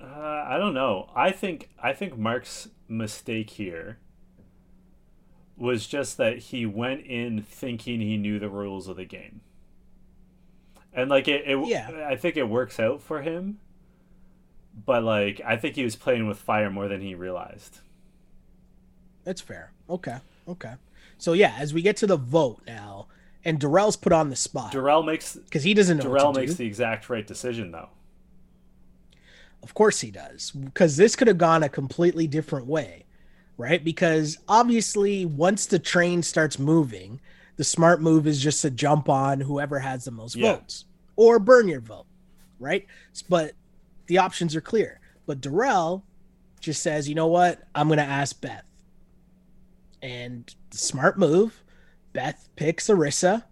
Uh, 0.00 0.44
I 0.46 0.56
don't 0.58 0.74
know. 0.74 1.10
I 1.14 1.30
think 1.30 1.70
I 1.82 1.92
think 1.92 2.16
Mark's 2.16 2.68
mistake 2.88 3.50
here 3.50 3.98
was 5.56 5.86
just 5.86 6.16
that 6.16 6.38
he 6.38 6.66
went 6.66 7.06
in 7.06 7.42
thinking 7.42 8.00
he 8.00 8.16
knew 8.16 8.38
the 8.38 8.48
rules 8.48 8.88
of 8.88 8.96
the 8.96 9.04
game. 9.04 9.42
And 10.92 11.08
like 11.10 11.28
it, 11.28 11.44
it 11.46 11.68
Yeah. 11.68 12.06
I 12.08 12.16
think 12.16 12.36
it 12.36 12.48
works 12.48 12.80
out 12.80 13.00
for 13.00 13.22
him. 13.22 13.58
But 14.86 15.02
like 15.04 15.40
I 15.44 15.56
think 15.56 15.76
he 15.76 15.84
was 15.84 15.96
playing 15.96 16.26
with 16.26 16.38
fire 16.38 16.70
more 16.70 16.88
than 16.88 17.00
he 17.00 17.14
realized. 17.14 17.78
That's 19.24 19.40
fair. 19.40 19.72
Okay. 19.88 20.16
Okay. 20.48 20.74
So 21.18 21.32
yeah, 21.34 21.54
as 21.58 21.72
we 21.72 21.82
get 21.82 21.96
to 21.98 22.06
the 22.06 22.16
vote 22.16 22.62
now, 22.66 23.06
and 23.44 23.58
Darrell's 23.60 23.96
put 23.96 24.12
on 24.12 24.30
the 24.30 24.36
spot 24.36 24.72
Darrell 24.72 25.02
makes 25.02 25.36
because 25.36 25.62
he 25.64 25.74
doesn't 25.74 25.98
know 25.98 26.04
Darrell 26.04 26.32
makes 26.32 26.52
do. 26.52 26.58
the 26.58 26.66
exact 26.66 27.08
right 27.10 27.26
decision 27.26 27.70
though. 27.72 27.88
Of 29.62 29.74
course 29.74 30.00
he 30.00 30.10
does, 30.10 30.50
because 30.50 30.96
this 30.96 31.14
could 31.14 31.28
have 31.28 31.38
gone 31.38 31.62
a 31.62 31.68
completely 31.68 32.26
different 32.26 32.66
way, 32.66 33.04
right? 33.56 33.82
Because 33.82 34.38
obviously, 34.48 35.24
once 35.24 35.66
the 35.66 35.78
train 35.78 36.22
starts 36.24 36.58
moving, 36.58 37.20
the 37.56 37.62
smart 37.64 38.00
move 38.00 38.26
is 38.26 38.42
just 38.42 38.62
to 38.62 38.70
jump 38.70 39.08
on 39.08 39.40
whoever 39.40 39.78
has 39.78 40.04
the 40.04 40.10
most 40.10 40.34
Yeah. 40.34 40.54
votes 40.54 40.86
or 41.14 41.38
burn 41.38 41.68
your 41.68 41.80
vote, 41.80 42.06
right? 42.58 42.86
But 43.28 43.52
the 44.12 44.18
options 44.18 44.54
are 44.54 44.60
clear. 44.60 45.00
But 45.24 45.40
Darrell 45.40 46.04
just 46.60 46.82
says, 46.82 47.08
you 47.08 47.14
know 47.14 47.28
what? 47.28 47.62
I'm 47.74 47.88
going 47.88 47.96
to 47.96 48.04
ask 48.04 48.38
Beth. 48.38 48.64
And 50.02 50.54
smart 50.70 51.18
move, 51.18 51.62
Beth 52.12 52.50
picks 52.54 52.88
Arissa, 52.88 53.44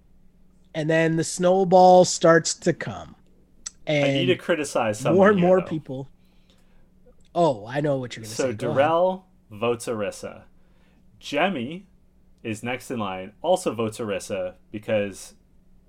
and 0.75 0.91
then 0.91 1.17
the 1.17 1.25
snowball 1.25 2.05
starts 2.05 2.53
to 2.57 2.75
come. 2.75 3.17
And 3.87 4.05
I 4.05 4.13
need 4.13 4.27
to 4.27 4.37
criticize 4.37 5.03
more 5.03 5.31
and 5.31 5.39
here, 5.39 5.49
more 5.49 5.61
though. 5.61 5.67
people. 5.67 6.09
Oh, 7.35 7.67
I 7.67 7.81
know 7.81 7.97
what 7.97 8.15
you're 8.15 8.25
going 8.25 8.31
to 8.31 8.37
So 8.37 8.45
say. 8.45 8.51
So. 8.51 8.57
Darrell 8.57 9.27
votes 9.51 9.87
Arissa. 9.87 10.43
Jemmye 11.23 11.85
is 12.43 12.63
next 12.63 12.91
in 12.91 12.99
line, 12.99 13.33
also 13.41 13.73
votes 13.73 13.99
Arissa 13.99 14.57
because 14.71 15.33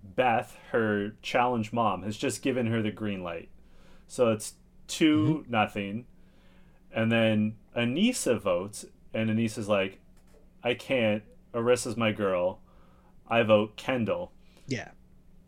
Beth, 0.02 0.58
her 0.72 1.12
challenge 1.22 1.74
mom, 1.74 2.04
has 2.04 2.16
just 2.16 2.42
given 2.42 2.68
her 2.68 2.82
the 2.82 2.92
green 2.92 3.22
light. 3.22 3.50
So 4.08 4.32
it's 4.32 4.54
2 4.92 5.44
Mm-hmm. 5.44 5.52
nothing. 5.52 6.06
And 6.94 7.12
then 7.12 7.56
Aneesa 7.76 8.40
votes, 8.40 8.86
and 9.14 9.30
Aneesa's 9.30 9.70
like, 9.70 10.00
I 10.64 10.74
can't. 10.74 11.24
Arissa's 11.54 11.98
my 11.98 12.12
girl. 12.12 12.60
I 13.28 13.44
vote 13.44 13.76
Kendall. 13.78 14.32
Yeah. 14.68 14.92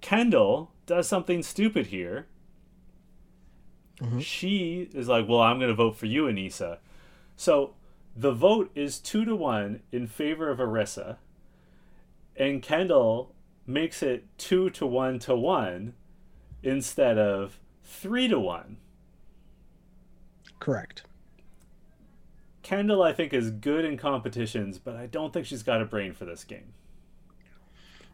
Kendall 0.01 0.71
does 0.85 1.07
something 1.07 1.43
stupid 1.43 1.87
here. 1.87 2.27
Mhm. 3.99 4.21
She 4.21 4.89
is 4.93 5.07
like, 5.07 5.27
"Well, 5.27 5.39
I'm 5.41 5.59
going 5.59 5.69
to 5.69 5.75
vote 5.75 5.95
for 5.95 6.07
you, 6.07 6.23
Aneesa." 6.25 6.79
So 7.35 7.75
the 8.15 8.31
vote 8.33 8.71
is 8.75 8.99
two 8.99 9.23
to 9.25 9.35
one 9.35 9.81
in 9.91 10.07
favor 10.07 10.49
of 10.49 10.59
Arissa, 10.59 11.17
and 12.35 12.61
Kendall 12.61 13.33
makes 13.65 14.01
it 14.03 14.25
two 14.37 14.69
to 14.71 14.85
one 14.85 15.19
to 15.19 15.35
one 15.35 15.93
instead 16.63 17.17
of 17.17 17.59
three 17.83 18.27
to 18.27 18.39
one. 18.39 18.77
Correct. 20.63 21.03
Kendall, 22.61 23.03
I 23.03 23.11
think, 23.11 23.33
is 23.33 23.51
good 23.51 23.83
in 23.83 23.97
competitions, 23.97 24.77
but 24.77 24.95
I 24.95 25.07
don't 25.07 25.33
think 25.33 25.45
she's 25.45 25.61
got 25.61 25.81
a 25.81 25.85
brain 25.85 26.13
for 26.13 26.23
this 26.23 26.45
game. 26.45 26.71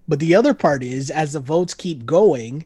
But 0.07 0.17
the 0.17 0.33
other 0.33 0.55
part 0.55 0.81
is, 0.81 1.11
as 1.11 1.33
the 1.33 1.39
votes 1.39 1.75
keep 1.75 2.07
going, 2.07 2.65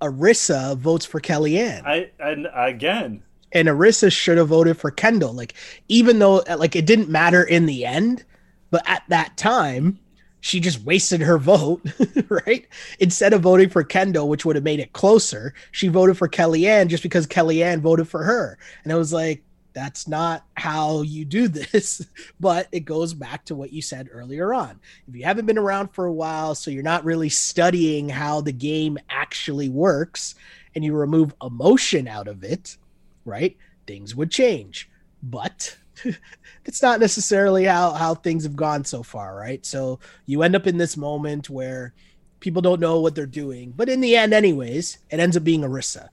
Arissa 0.00 0.78
votes 0.78 1.04
for 1.04 1.20
Kellyanne. 1.20 1.82
I 1.84 2.08
and 2.18 2.48
again, 2.54 3.22
and 3.52 3.68
Arissa 3.68 4.10
should 4.10 4.38
have 4.38 4.48
voted 4.48 4.78
for 4.78 4.90
Kendall. 4.90 5.34
Like, 5.34 5.52
even 5.88 6.18
though 6.18 6.42
like 6.56 6.74
it 6.74 6.86
didn't 6.86 7.10
matter 7.10 7.42
in 7.42 7.66
the 7.66 7.84
end, 7.84 8.24
but 8.70 8.82
at 8.88 9.02
that 9.08 9.36
time, 9.36 9.98
she 10.46 10.60
just 10.60 10.82
wasted 10.82 11.20
her 11.20 11.38
vote, 11.38 11.84
right? 12.28 12.68
Instead 13.00 13.32
of 13.32 13.42
voting 13.42 13.68
for 13.68 13.82
Kendall, 13.82 14.28
which 14.28 14.44
would 14.44 14.54
have 14.54 14.64
made 14.64 14.78
it 14.78 14.92
closer, 14.92 15.52
she 15.72 15.88
voted 15.88 16.16
for 16.16 16.28
Kellyanne 16.28 16.86
just 16.86 17.02
because 17.02 17.26
Kellyanne 17.26 17.80
voted 17.80 18.06
for 18.06 18.22
her. 18.22 18.56
And 18.84 18.92
it 18.92 18.96
was 18.96 19.12
like, 19.12 19.42
that's 19.72 20.06
not 20.06 20.44
how 20.54 21.02
you 21.02 21.24
do 21.24 21.48
this. 21.48 22.06
But 22.40 22.68
it 22.70 22.80
goes 22.80 23.12
back 23.12 23.44
to 23.46 23.56
what 23.56 23.72
you 23.72 23.82
said 23.82 24.08
earlier 24.12 24.54
on. 24.54 24.78
If 25.08 25.16
you 25.16 25.24
haven't 25.24 25.46
been 25.46 25.58
around 25.58 25.88
for 25.88 26.06
a 26.06 26.12
while, 26.12 26.54
so 26.54 26.70
you're 26.70 26.82
not 26.82 27.04
really 27.04 27.28
studying 27.28 28.08
how 28.08 28.40
the 28.40 28.52
game 28.52 28.98
actually 29.10 29.68
works, 29.68 30.36
and 30.76 30.84
you 30.84 30.94
remove 30.94 31.34
emotion 31.42 32.06
out 32.06 32.28
of 32.28 32.44
it, 32.44 32.76
right? 33.24 33.56
Things 33.86 34.14
would 34.14 34.30
change. 34.30 34.88
But 35.22 35.76
it's 36.64 36.82
not 36.82 37.00
necessarily 37.00 37.64
how 37.64 37.92
how 37.92 38.14
things 38.14 38.44
have 38.44 38.56
gone 38.56 38.84
so 38.84 39.02
far, 39.02 39.36
right? 39.36 39.64
So 39.64 39.98
you 40.26 40.42
end 40.42 40.56
up 40.56 40.66
in 40.66 40.78
this 40.78 40.96
moment 40.96 41.50
where 41.50 41.94
people 42.40 42.62
don't 42.62 42.80
know 42.80 43.00
what 43.00 43.14
they're 43.14 43.26
doing, 43.26 43.72
but 43.76 43.88
in 43.88 44.00
the 44.00 44.16
end, 44.16 44.32
anyways, 44.34 44.98
it 45.10 45.20
ends 45.20 45.36
up 45.36 45.44
being 45.44 45.62
Arissa. 45.62 46.08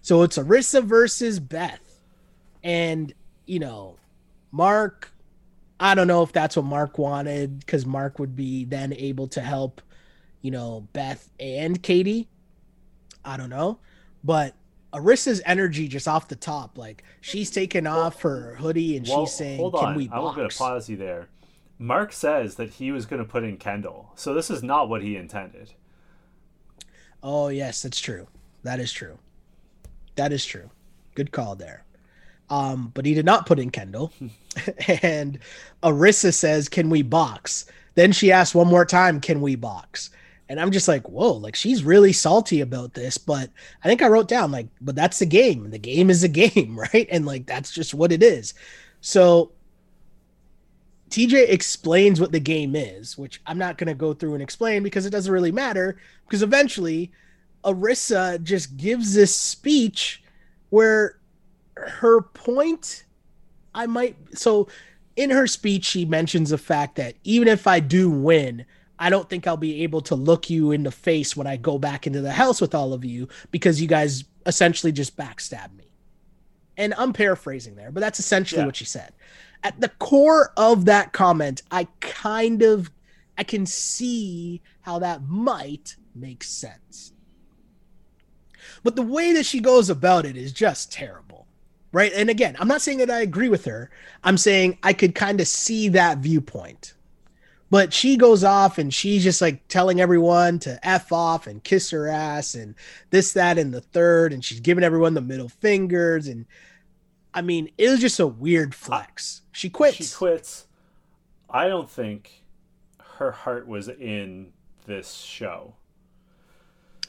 So 0.00 0.22
it's 0.22 0.38
Arissa 0.38 0.82
versus 0.82 1.38
Beth, 1.38 2.00
and 2.62 3.12
you 3.46 3.58
know, 3.58 3.96
Mark. 4.50 5.10
I 5.80 5.96
don't 5.96 6.06
know 6.06 6.22
if 6.22 6.30
that's 6.30 6.54
what 6.54 6.64
Mark 6.64 6.96
wanted 6.96 7.58
because 7.58 7.84
Mark 7.84 8.20
would 8.20 8.36
be 8.36 8.64
then 8.64 8.92
able 8.92 9.26
to 9.28 9.40
help, 9.40 9.82
you 10.40 10.52
know, 10.52 10.86
Beth 10.92 11.28
and 11.40 11.82
Katie. 11.82 12.28
I 13.24 13.36
don't 13.36 13.50
know, 13.50 13.80
but 14.22 14.54
Arissa's 14.92 15.40
energy 15.46 15.88
just 15.88 16.06
off 16.06 16.28
the 16.28 16.36
top, 16.36 16.76
like 16.76 17.02
she's 17.20 17.50
taking 17.50 17.86
off 17.86 18.22
her 18.22 18.56
hoodie 18.56 18.96
and 18.96 19.06
well, 19.08 19.26
she's 19.26 19.34
saying, 19.34 19.58
hold 19.58 19.74
on. 19.74 19.84
"Can 19.84 19.94
we 19.96 20.08
box?" 20.08 20.18
I'm 20.18 20.34
going 20.34 20.48
to 20.48 20.56
pause 20.56 20.88
you 20.88 20.96
there. 20.96 21.28
Mark 21.78 22.12
says 22.12 22.56
that 22.56 22.70
he 22.70 22.92
was 22.92 23.06
going 23.06 23.22
to 23.22 23.28
put 23.28 23.42
in 23.42 23.56
Kendall, 23.56 24.12
so 24.14 24.34
this 24.34 24.50
is 24.50 24.62
not 24.62 24.88
what 24.88 25.02
he 25.02 25.16
intended. 25.16 25.72
Oh 27.22 27.48
yes, 27.48 27.82
that's 27.82 28.00
true. 28.00 28.26
That 28.62 28.80
is 28.80 28.92
true. 28.92 29.18
That 30.16 30.32
is 30.32 30.44
true. 30.44 30.70
Good 31.14 31.32
call 31.32 31.56
there. 31.56 31.84
Um, 32.50 32.90
but 32.94 33.06
he 33.06 33.14
did 33.14 33.24
not 33.24 33.46
put 33.46 33.58
in 33.58 33.70
Kendall. 33.70 34.12
and 35.02 35.38
Arissa 35.82 36.34
says, 36.34 36.68
"Can 36.68 36.90
we 36.90 37.02
box?" 37.02 37.66
Then 37.94 38.12
she 38.12 38.32
asks 38.32 38.54
one 38.54 38.68
more 38.68 38.84
time, 38.84 39.20
"Can 39.20 39.40
we 39.40 39.56
box?" 39.56 40.10
And 40.52 40.60
I'm 40.60 40.70
just 40.70 40.86
like, 40.86 41.08
whoa, 41.08 41.32
like 41.32 41.56
she's 41.56 41.82
really 41.82 42.12
salty 42.12 42.60
about 42.60 42.92
this. 42.92 43.16
But 43.16 43.48
I 43.82 43.88
think 43.88 44.02
I 44.02 44.08
wrote 44.08 44.28
down, 44.28 44.52
like, 44.52 44.66
but 44.82 44.94
that's 44.94 45.18
the 45.18 45.24
game. 45.24 45.70
The 45.70 45.78
game 45.78 46.10
is 46.10 46.24
a 46.24 46.28
game, 46.42 46.78
right? 46.78 47.08
And 47.10 47.24
like, 47.24 47.46
that's 47.46 47.70
just 47.70 47.94
what 47.94 48.12
it 48.12 48.22
is. 48.22 48.52
So 49.00 49.52
TJ 51.08 51.48
explains 51.48 52.20
what 52.20 52.32
the 52.32 52.38
game 52.38 52.76
is, 52.76 53.16
which 53.16 53.40
I'm 53.46 53.56
not 53.56 53.78
going 53.78 53.88
to 53.88 53.94
go 53.94 54.12
through 54.12 54.34
and 54.34 54.42
explain 54.42 54.82
because 54.82 55.06
it 55.06 55.10
doesn't 55.10 55.32
really 55.32 55.52
matter. 55.52 55.96
Because 56.26 56.42
eventually, 56.42 57.12
Arissa 57.64 58.42
just 58.42 58.76
gives 58.76 59.14
this 59.14 59.34
speech 59.34 60.22
where 60.68 61.16
her 61.78 62.20
point, 62.20 63.04
I 63.74 63.86
might. 63.86 64.16
So 64.34 64.68
in 65.16 65.30
her 65.30 65.46
speech, 65.46 65.86
she 65.86 66.04
mentions 66.04 66.50
the 66.50 66.58
fact 66.58 66.96
that 66.96 67.14
even 67.24 67.48
if 67.48 67.66
I 67.66 67.80
do 67.80 68.10
win, 68.10 68.66
I 69.02 69.10
don't 69.10 69.28
think 69.28 69.48
I'll 69.48 69.56
be 69.56 69.82
able 69.82 70.00
to 70.02 70.14
look 70.14 70.48
you 70.48 70.70
in 70.70 70.84
the 70.84 70.92
face 70.92 71.36
when 71.36 71.48
I 71.48 71.56
go 71.56 71.76
back 71.76 72.06
into 72.06 72.20
the 72.20 72.30
house 72.30 72.60
with 72.60 72.72
all 72.72 72.92
of 72.92 73.04
you 73.04 73.26
because 73.50 73.80
you 73.80 73.88
guys 73.88 74.22
essentially 74.46 74.92
just 74.92 75.16
backstab 75.16 75.76
me. 75.76 75.90
And 76.76 76.94
I'm 76.96 77.12
paraphrasing 77.12 77.74
there, 77.74 77.90
but 77.90 77.98
that's 77.98 78.20
essentially 78.20 78.60
yeah. 78.60 78.66
what 78.66 78.76
she 78.76 78.84
said. 78.84 79.12
At 79.64 79.80
the 79.80 79.88
core 79.88 80.52
of 80.56 80.84
that 80.84 81.12
comment, 81.12 81.62
I 81.72 81.88
kind 81.98 82.62
of 82.62 82.92
I 83.36 83.42
can 83.42 83.66
see 83.66 84.62
how 84.82 85.00
that 85.00 85.24
might 85.26 85.96
make 86.14 86.44
sense. 86.44 87.12
But 88.84 88.94
the 88.94 89.02
way 89.02 89.32
that 89.32 89.46
she 89.46 89.58
goes 89.58 89.90
about 89.90 90.26
it 90.26 90.36
is 90.36 90.52
just 90.52 90.92
terrible. 90.92 91.48
Right? 91.90 92.12
And 92.14 92.30
again, 92.30 92.54
I'm 92.60 92.68
not 92.68 92.82
saying 92.82 92.98
that 92.98 93.10
I 93.10 93.22
agree 93.22 93.48
with 93.48 93.64
her. 93.64 93.90
I'm 94.22 94.38
saying 94.38 94.78
I 94.84 94.92
could 94.92 95.16
kind 95.16 95.40
of 95.40 95.48
see 95.48 95.88
that 95.88 96.18
viewpoint 96.18 96.94
but 97.72 97.94
she 97.94 98.18
goes 98.18 98.44
off 98.44 98.76
and 98.76 98.92
she's 98.92 99.24
just 99.24 99.40
like 99.40 99.66
telling 99.66 99.98
everyone 99.98 100.58
to 100.58 100.78
F 100.86 101.10
off 101.10 101.46
and 101.46 101.64
kiss 101.64 101.88
her 101.88 102.06
ass 102.06 102.54
and 102.54 102.74
this, 103.08 103.32
that, 103.32 103.56
and 103.56 103.72
the 103.72 103.80
third. 103.80 104.34
And 104.34 104.44
she's 104.44 104.60
giving 104.60 104.84
everyone 104.84 105.14
the 105.14 105.22
middle 105.22 105.48
fingers. 105.48 106.28
And 106.28 106.44
I 107.32 107.40
mean, 107.40 107.70
it 107.78 107.88
was 107.88 107.98
just 108.00 108.20
a 108.20 108.26
weird 108.26 108.74
flex. 108.74 109.40
She 109.52 109.70
quits. 109.70 109.96
She 109.96 110.14
quits. 110.14 110.66
I 111.48 111.66
don't 111.66 111.88
think 111.88 112.44
her 113.16 113.30
heart 113.30 113.66
was 113.66 113.88
in 113.88 114.52
this 114.84 115.10
show. 115.14 115.74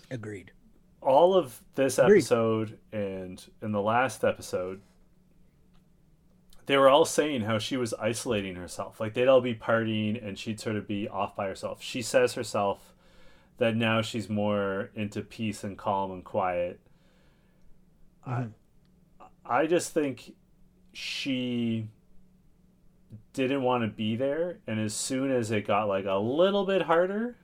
Agreed. 0.09 0.53
All 1.01 1.35
of 1.35 1.61
this 1.75 1.99
episode 1.99 2.79
and 2.93 3.43
in 3.61 3.73
the 3.73 3.81
last 3.81 4.23
episode, 4.23 4.79
they 6.65 6.77
were 6.77 6.89
all 6.89 7.05
saying 7.05 7.41
how 7.41 7.59
she 7.59 7.77
was 7.77 7.93
isolating 7.95 8.55
herself. 8.55 8.99
Like 8.99 9.13
they'd 9.13 9.27
all 9.27 9.41
be 9.41 9.55
partying 9.55 10.25
and 10.25 10.37
she'd 10.37 10.59
sort 10.59 10.75
of 10.75 10.87
be 10.87 11.07
off 11.07 11.35
by 11.35 11.47
herself. 11.47 11.81
She 11.81 12.01
says 12.01 12.33
herself 12.33 12.93
that 13.57 13.75
now 13.75 14.01
she's 14.01 14.29
more 14.29 14.89
into 14.95 15.21
peace 15.21 15.63
and 15.63 15.77
calm 15.77 16.11
and 16.11 16.23
quiet. 16.23 16.79
Mm-hmm. 18.27 18.49
I, 19.45 19.59
I 19.61 19.67
just 19.67 19.93
think 19.93 20.33
she 20.93 21.87
didn't 23.33 23.63
want 23.63 23.83
to 23.83 23.87
be 23.87 24.15
there 24.15 24.59
and 24.67 24.79
as 24.79 24.93
soon 24.93 25.31
as 25.31 25.51
it 25.51 25.67
got 25.67 25.87
like 25.87 26.05
a 26.05 26.15
little 26.15 26.65
bit 26.65 26.83
harder 26.83 27.35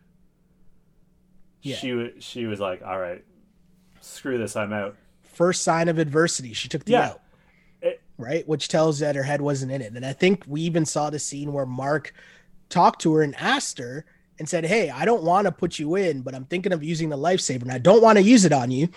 yeah. 1.63 1.75
she 1.75 2.12
she 2.19 2.45
was 2.45 2.60
like 2.60 2.82
all 2.84 2.99
right 2.99 3.25
screw 3.99 4.38
this 4.38 4.55
i'm 4.55 4.71
out 4.71 4.95
first 5.23 5.63
sign 5.63 5.88
of 5.88 5.97
adversity 5.97 6.53
she 6.53 6.69
took 6.69 6.86
the 6.86 6.91
yeah. 6.91 7.10
out 7.10 7.21
right? 8.19 8.47
Which 8.47 8.67
tells 8.67 8.99
that 8.99 9.15
her 9.15 9.23
head 9.23 9.41
wasn't 9.41 9.71
in 9.71 9.82
it. 9.82 9.93
And 9.93 10.05
I 10.05 10.13
think 10.13 10.43
we 10.45 10.62
even 10.62 10.86
saw 10.86 11.10
the 11.10 11.17
scene 11.17 11.53
where 11.53 11.65
Mark 11.65 12.13
talked 12.67 13.01
to 13.01 13.13
her 13.15 13.23
and 13.23 13.34
asked 13.36 13.79
her 13.79 14.05
and 14.38 14.47
said, 14.47 14.65
Hey, 14.65 14.89
I 14.89 15.05
don't 15.05 15.23
want 15.23 15.45
to 15.45 15.51
put 15.51 15.79
you 15.79 15.95
in, 15.95 16.21
but 16.21 16.36
I'm 16.36 16.45
thinking 16.45 16.73
of 16.73 16.84
using 16.84 17.10
the 17.10 17.17
lifesaver 17.17 17.63
and 17.63 17.71
I 17.71 17.77
don't 17.77 18.03
want 18.03 18.17
to 18.17 18.23
use 18.23 18.45
it 18.45 18.51
on 18.51 18.69
you. 18.69 18.89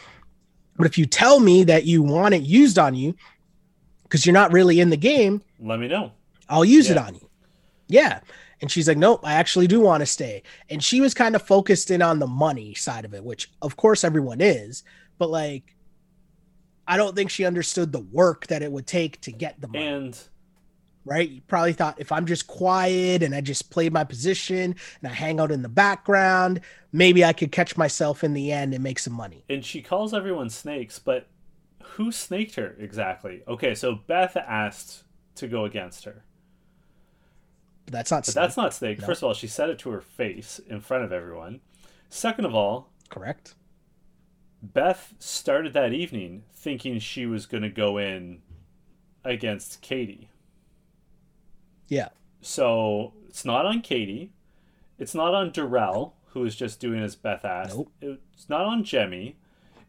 But 0.76 0.86
if 0.86 0.98
you 0.98 1.06
tell 1.06 1.38
me 1.38 1.64
that 1.64 1.84
you 1.84 2.02
want 2.02 2.34
it 2.34 2.42
used 2.42 2.78
on 2.78 2.94
you 2.94 3.14
because 4.02 4.26
you're 4.26 4.32
not 4.32 4.52
really 4.52 4.80
in 4.80 4.90
the 4.90 4.96
game, 4.96 5.40
let 5.60 5.78
me 5.78 5.86
know. 5.86 6.12
I'll 6.48 6.64
use 6.64 6.86
yeah. 6.86 6.92
it 6.92 6.98
on 6.98 7.14
you. 7.14 7.28
Yeah. 7.86 8.20
And 8.60 8.70
she's 8.70 8.88
like, 8.88 8.98
Nope, 8.98 9.20
I 9.22 9.34
actually 9.34 9.68
do 9.68 9.80
want 9.80 10.00
to 10.00 10.06
stay. 10.06 10.42
And 10.68 10.82
she 10.82 11.00
was 11.00 11.14
kind 11.14 11.36
of 11.36 11.42
focused 11.42 11.92
in 11.92 12.02
on 12.02 12.18
the 12.18 12.26
money 12.26 12.74
side 12.74 13.04
of 13.04 13.14
it, 13.14 13.22
which 13.24 13.50
of 13.62 13.76
course 13.76 14.02
everyone 14.02 14.40
is, 14.40 14.82
but 15.18 15.30
like 15.30 15.76
I 16.86 16.96
don't 16.96 17.14
think 17.14 17.30
she 17.30 17.44
understood 17.44 17.92
the 17.92 18.00
work 18.00 18.48
that 18.48 18.62
it 18.62 18.70
would 18.72 18.86
take 18.86 19.20
to 19.22 19.32
get 19.32 19.60
the 19.60 19.68
money. 19.68 19.86
And 19.86 20.20
right, 21.04 21.28
you 21.28 21.40
probably 21.42 21.72
thought 21.72 22.00
if 22.00 22.12
I'm 22.12 22.26
just 22.26 22.46
quiet 22.46 23.22
and 23.22 23.34
I 23.34 23.40
just 23.40 23.70
play 23.70 23.88
my 23.88 24.04
position 24.04 24.74
and 25.02 25.10
I 25.10 25.14
hang 25.14 25.40
out 25.40 25.52
in 25.52 25.62
the 25.62 25.68
background, 25.68 26.60
maybe 26.92 27.24
I 27.24 27.32
could 27.32 27.52
catch 27.52 27.76
myself 27.76 28.24
in 28.24 28.34
the 28.34 28.52
end 28.52 28.74
and 28.74 28.82
make 28.82 28.98
some 28.98 29.14
money. 29.14 29.44
And 29.48 29.64
she 29.64 29.82
calls 29.82 30.12
everyone 30.12 30.50
snakes, 30.50 30.98
but 30.98 31.28
who 31.82 32.10
snaked 32.10 32.56
her 32.56 32.74
exactly? 32.78 33.42
Okay, 33.46 33.74
so 33.74 33.94
Beth 33.94 34.36
asked 34.36 35.04
to 35.36 35.46
go 35.46 35.64
against 35.64 36.04
her. 36.04 36.24
But 37.84 37.92
that's 37.92 38.10
not. 38.10 38.26
But 38.26 38.34
that's 38.34 38.56
not 38.56 38.74
snake. 38.74 39.00
No. 39.00 39.06
First 39.06 39.22
of 39.22 39.28
all, 39.28 39.34
she 39.34 39.46
said 39.46 39.70
it 39.70 39.78
to 39.80 39.90
her 39.90 40.00
face 40.00 40.60
in 40.66 40.80
front 40.80 41.04
of 41.04 41.12
everyone. 41.12 41.60
Second 42.08 42.44
of 42.44 42.54
all, 42.54 42.90
correct. 43.08 43.54
Beth 44.62 45.14
started 45.18 45.72
that 45.72 45.92
evening 45.92 46.44
thinking 46.54 47.00
she 47.00 47.26
was 47.26 47.46
going 47.46 47.64
to 47.64 47.68
go 47.68 47.98
in 47.98 48.42
against 49.24 49.82
Katie. 49.82 50.30
Yeah. 51.88 52.10
So 52.40 53.12
it's 53.28 53.44
not 53.44 53.66
on 53.66 53.80
Katie. 53.80 54.30
It's 54.98 55.14
not 55.14 55.34
on 55.34 55.50
Darrell, 55.50 56.14
who 56.28 56.40
was 56.40 56.54
just 56.54 56.78
doing 56.78 57.02
as 57.02 57.16
Beth 57.16 57.44
asked. 57.44 57.76
Nope. 57.76 57.92
It's 58.00 58.48
not 58.48 58.64
on 58.64 58.84
Jemmye. 58.84 59.34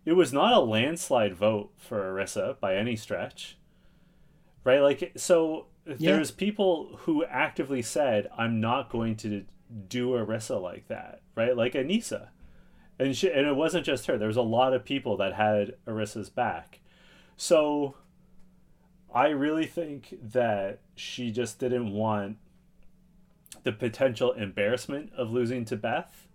It 0.05 0.13
was 0.13 0.33
not 0.33 0.53
a 0.53 0.59
landslide 0.59 1.35
vote 1.35 1.71
for 1.77 2.01
Arissa 2.01 2.59
by 2.59 2.75
any 2.75 2.95
stretch. 2.95 3.57
Right? 4.63 4.81
Like, 4.81 5.13
so 5.15 5.67
yeah. 5.85 6.13
there's 6.13 6.31
people 6.31 6.97
who 7.01 7.23
actively 7.25 7.83
said, 7.83 8.27
I'm 8.35 8.59
not 8.59 8.89
going 8.89 9.15
to 9.17 9.45
do 9.87 10.09
Arissa 10.09 10.59
like 10.59 10.87
that. 10.87 11.21
Right? 11.35 11.55
Like 11.55 11.73
Aneesa 11.73 12.29
and 12.99 13.15
she, 13.15 13.31
and 13.31 13.47
it 13.47 13.55
wasn't 13.55 13.85
just 13.85 14.05
her. 14.07 14.17
There 14.17 14.27
was 14.27 14.37
a 14.37 14.41
lot 14.41 14.73
of 14.73 14.85
people 14.85 15.17
that 15.17 15.33
had 15.33 15.75
Arissa's 15.87 16.29
back. 16.29 16.79
So 17.37 17.95
I 19.13 19.29
really 19.29 19.65
think 19.65 20.15
that 20.21 20.79
she 20.95 21.31
just 21.31 21.59
didn't 21.59 21.91
want 21.91 22.37
the 23.63 23.71
potential 23.71 24.31
embarrassment 24.33 25.11
of 25.17 25.31
losing 25.31 25.65
to 25.65 25.75
Beth. 25.75 26.27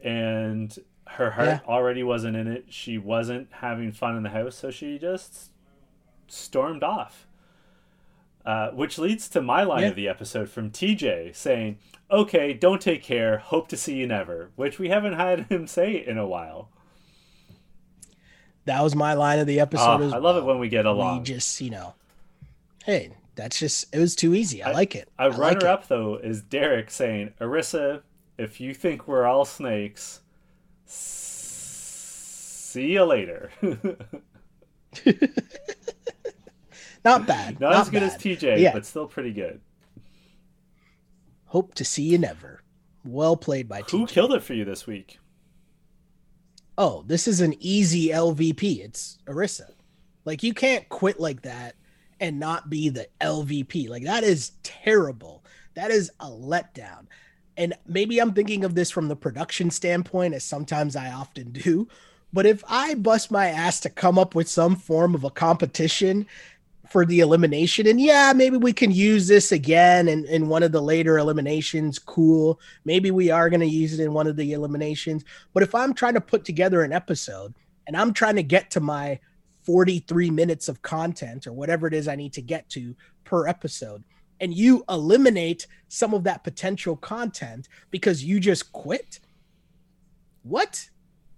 And 0.00 0.76
her 1.06 1.32
heart 1.32 1.48
yeah. 1.48 1.60
already 1.66 2.02
wasn't 2.02 2.36
in 2.36 2.46
it. 2.46 2.66
She 2.68 2.98
wasn't 2.98 3.48
having 3.52 3.92
fun 3.92 4.16
in 4.16 4.22
the 4.22 4.30
house, 4.30 4.56
so 4.56 4.70
she 4.70 4.98
just 4.98 5.50
stormed 6.26 6.82
off. 6.82 7.26
Uh, 8.44 8.70
which 8.72 8.98
leads 8.98 9.26
to 9.30 9.40
my 9.40 9.62
line 9.62 9.82
yeah. 9.82 9.88
of 9.88 9.96
the 9.96 10.06
episode 10.06 10.50
from 10.50 10.70
TJ 10.70 11.34
saying, 11.34 11.78
okay, 12.10 12.52
don't 12.52 12.82
take 12.82 13.02
care. 13.02 13.38
Hope 13.38 13.68
to 13.68 13.76
see 13.76 13.96
you 13.96 14.06
never, 14.06 14.50
which 14.54 14.78
we 14.78 14.90
haven't 14.90 15.14
had 15.14 15.46
him 15.50 15.66
say 15.66 15.94
in 15.94 16.18
a 16.18 16.26
while. 16.26 16.68
That 18.66 18.82
was 18.82 18.94
my 18.94 19.14
line 19.14 19.38
of 19.38 19.46
the 19.46 19.60
episode. 19.60 20.02
Oh, 20.02 20.10
I 20.10 20.18
love 20.18 20.36
it 20.36 20.44
when 20.44 20.58
we 20.58 20.68
get 20.68 20.86
along. 20.86 21.18
We 21.18 21.24
just, 21.24 21.60
you 21.60 21.70
know, 21.70 21.94
hey, 22.84 23.12
that's 23.34 23.58
just, 23.58 23.94
it 23.94 23.98
was 23.98 24.14
too 24.14 24.34
easy. 24.34 24.62
I, 24.62 24.70
I 24.70 24.72
like 24.72 24.94
it. 24.94 25.08
A 25.18 25.30
runner 25.30 25.60
like 25.60 25.64
up, 25.64 25.88
though, 25.88 26.16
is 26.16 26.42
Derek 26.42 26.90
saying, 26.90 27.34
Arissa, 27.40 28.02
if 28.38 28.60
you 28.60 28.74
think 28.74 29.06
we're 29.06 29.26
all 29.26 29.44
snakes, 29.44 30.20
see 30.86 32.92
you 32.92 33.04
later. 33.04 33.50
not 37.04 37.26
bad. 37.26 37.60
Not, 37.60 37.70
not 37.72 37.80
as 37.82 37.90
good 37.90 38.02
as 38.02 38.14
TJ, 38.16 38.58
Yeah. 38.58 38.72
but 38.72 38.86
still 38.86 39.06
pretty 39.06 39.32
good. 39.32 39.60
Hope 41.46 41.74
to 41.74 41.84
see 41.84 42.02
you 42.04 42.18
never. 42.18 42.62
Well 43.04 43.36
played 43.36 43.68
by 43.68 43.82
TJ. 43.82 43.90
Who 43.90 44.06
TJ. 44.06 44.08
killed 44.08 44.32
it 44.34 44.42
for 44.42 44.54
you 44.54 44.64
this 44.64 44.86
week? 44.86 45.18
oh, 46.76 47.04
this 47.06 47.28
is 47.28 47.40
an 47.40 47.54
easy 47.60 48.08
LVP. 48.08 48.80
It's 48.84 49.18
Arissa. 49.28 49.70
Like 50.24 50.42
you 50.42 50.52
can't 50.52 50.88
quit 50.88 51.20
like 51.20 51.42
that 51.42 51.76
and 52.18 52.40
not 52.40 52.68
be 52.68 52.88
the 52.88 53.06
LVP. 53.20 53.88
Like 53.88 54.02
that 54.02 54.24
is 54.24 54.52
terrible. 54.64 55.44
That 55.74 55.92
is 55.92 56.10
a 56.18 56.26
letdown. 56.26 57.06
And 57.56 57.74
maybe 57.86 58.18
I'm 58.18 58.32
thinking 58.32 58.64
of 58.64 58.74
this 58.74 58.90
from 58.90 59.06
the 59.06 59.14
production 59.14 59.70
standpoint, 59.70 60.34
as 60.34 60.42
sometimes 60.42 60.96
I 60.96 61.12
often 61.12 61.52
do. 61.52 61.86
But 62.32 62.46
if 62.46 62.64
I 62.66 62.94
bust 62.96 63.30
my 63.30 63.46
ass 63.46 63.78
to 63.80 63.88
come 63.90 64.18
up 64.18 64.34
with 64.34 64.48
some 64.48 64.74
form 64.74 65.14
of 65.14 65.22
a 65.22 65.30
competition 65.30 66.26
for 66.94 67.04
the 67.04 67.18
elimination, 67.18 67.88
and 67.88 68.00
yeah, 68.00 68.32
maybe 68.32 68.56
we 68.56 68.72
can 68.72 68.92
use 68.92 69.26
this 69.26 69.50
again 69.50 70.06
in, 70.06 70.24
in 70.26 70.46
one 70.46 70.62
of 70.62 70.70
the 70.70 70.80
later 70.80 71.18
eliminations, 71.18 71.98
cool. 71.98 72.60
Maybe 72.84 73.10
we 73.10 73.32
are 73.32 73.50
going 73.50 73.58
to 73.58 73.66
use 73.66 73.98
it 73.98 74.00
in 74.00 74.12
one 74.12 74.28
of 74.28 74.36
the 74.36 74.52
eliminations. 74.52 75.24
But 75.52 75.64
if 75.64 75.74
I'm 75.74 75.92
trying 75.92 76.14
to 76.14 76.20
put 76.20 76.44
together 76.44 76.84
an 76.84 76.92
episode 76.92 77.52
and 77.88 77.96
I'm 77.96 78.12
trying 78.12 78.36
to 78.36 78.44
get 78.44 78.70
to 78.70 78.80
my 78.80 79.18
43 79.64 80.30
minutes 80.30 80.68
of 80.68 80.82
content 80.82 81.48
or 81.48 81.52
whatever 81.52 81.88
it 81.88 81.94
is 81.94 82.06
I 82.06 82.14
need 82.14 82.32
to 82.34 82.42
get 82.42 82.68
to 82.68 82.94
per 83.24 83.48
episode, 83.48 84.04
and 84.38 84.54
you 84.54 84.84
eliminate 84.88 85.66
some 85.88 86.14
of 86.14 86.22
that 86.22 86.44
potential 86.44 86.94
content 86.94 87.68
because 87.90 88.24
you 88.24 88.38
just 88.38 88.70
quit, 88.70 89.18
what? 90.44 90.88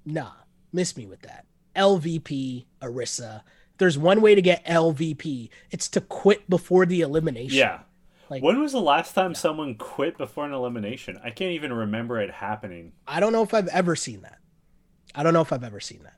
Nah, 0.05 0.33
miss 0.75 0.99
me 0.99 1.07
with 1.07 1.23
that. 1.23 1.47
LVP, 1.75 2.67
Arissa. 2.83 3.41
There's 3.79 3.99
one 3.99 4.21
way 4.21 4.35
to 4.35 4.43
get 4.43 4.65
LVP. 4.67 5.51
It's 5.71 5.89
to 5.91 6.01
quit 6.01 6.49
before 6.49 6.87
the 6.87 7.01
elimination. 7.03 7.59
Yeah. 7.59 7.81
Like- 8.29 8.43
when 8.43 8.61
was 8.61 8.73
the 8.73 8.81
last 8.81 9.15
time 9.15 9.35
someone 9.35 9.75
quit 9.77 10.19
before 10.19 10.45
an 10.47 10.53
elimination? 10.53 11.19
I 11.23 11.31
can't 11.31 11.53
even 11.53 11.73
remember 11.73 12.21
it 12.21 12.31
happening. 12.31 12.93
I 13.07 13.21
don't 13.21 13.33
know 13.33 13.43
if 13.43 13.55
I've 13.55 13.69
ever 13.69 13.95
seen 13.95 14.23
that. 14.23 14.39
I 15.15 15.23
don't 15.23 15.33
know 15.33 15.41
if 15.43 15.53
I've 15.53 15.65
ever 15.65 15.81
seen 15.81 16.03
that. 16.03 16.15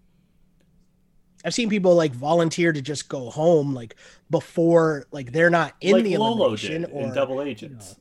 I've 1.44 1.54
seen 1.54 1.68
people 1.68 1.94
like 1.94 2.12
volunteer 2.12 2.72
to 2.72 2.82
just 2.82 3.08
go 3.08 3.30
home 3.30 3.72
like 3.74 3.94
before 4.30 5.06
like 5.12 5.32
they're 5.32 5.50
not 5.50 5.74
in 5.80 5.92
like 5.92 6.04
the 6.04 6.14
elimination 6.14 6.84
or 6.86 7.04
in 7.04 7.14
Double 7.14 7.40
Agents. 7.42 7.96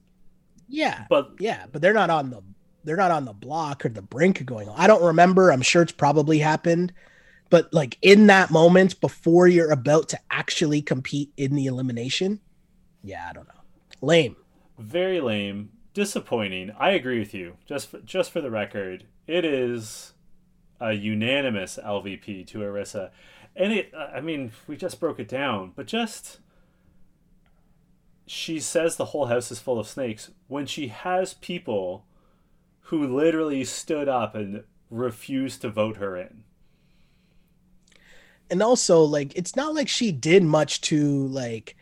yeah, 0.68 1.06
But 1.10 1.32
yeah, 1.40 1.66
but 1.72 1.82
they're 1.82 1.94
not 1.94 2.10
on 2.10 2.32
the 2.32 2.42
they're 2.84 2.98
not 2.98 3.12
on 3.12 3.26
the 3.26 3.34
block 3.34 3.86
or 3.86 3.90
the 3.90 4.02
brink 4.02 4.40
of 4.40 4.46
going. 4.48 4.70
I 4.70 4.88
don't 4.88 5.04
remember. 5.04 5.52
I'm 5.52 5.62
sure 5.62 5.82
it's 5.84 5.92
probably 5.92 6.40
happened, 6.40 6.94
but 7.50 7.74
like 7.74 7.98
in 8.02 8.28
that 8.28 8.52
moment 8.52 9.00
before 9.02 9.48
you're 9.48 9.72
about 9.72 10.10
to 10.10 10.20
actually 10.32 10.82
compete 10.82 11.32
in 11.38 11.56
the 11.56 11.66
elimination, 11.66 12.40
yeah, 13.04 13.28
I 13.30 13.34
don't 13.34 13.48
know. 13.48 13.54
Lame. 14.02 14.36
very 14.78 15.20
lame, 15.22 15.70
disappointing. 15.94 16.72
I 16.80 16.92
agree 16.92 17.20
with 17.20 17.34
you. 17.34 17.58
Just 17.66 17.90
for, 17.90 18.00
just 18.00 18.32
for 18.32 18.42
the 18.42 18.52
record, 18.52 19.06
it 19.26 19.44
is 19.46 20.14
a 20.80 20.94
unanimous 20.94 21.80
LVP 21.84 22.46
to 22.48 22.60
Arissa, 22.60 23.10
and 23.56 23.74
it. 23.74 23.94
Uh, 23.94 24.10
I 24.14 24.22
mean, 24.22 24.52
we 24.68 24.78
just 24.78 25.00
broke 25.00 25.20
it 25.20 25.28
down, 25.28 25.74
but 25.76 25.88
just 25.88 26.40
she 28.28 28.60
says 28.60 28.96
the 28.96 29.06
whole 29.06 29.28
house 29.28 29.52
is 29.52 29.60
full 29.60 29.80
of 29.80 29.88
snakes 29.88 30.32
when 30.48 30.66
she 30.66 30.90
has 30.90 31.34
people 31.34 32.06
who 32.82 33.08
literally 33.08 33.64
stood 33.64 34.08
up 34.08 34.36
and 34.36 34.64
refused 34.90 35.62
to 35.62 35.70
vote 35.70 35.98
her 35.98 36.16
in. 36.18 36.44
And 38.50 38.62
also 38.62 39.04
like 39.04 39.36
it's 39.36 39.56
not 39.56 39.74
like 39.74 39.88
she 39.88 40.12
did 40.12 40.44
much 40.44 40.82
to 40.82 41.28
like 41.28 41.76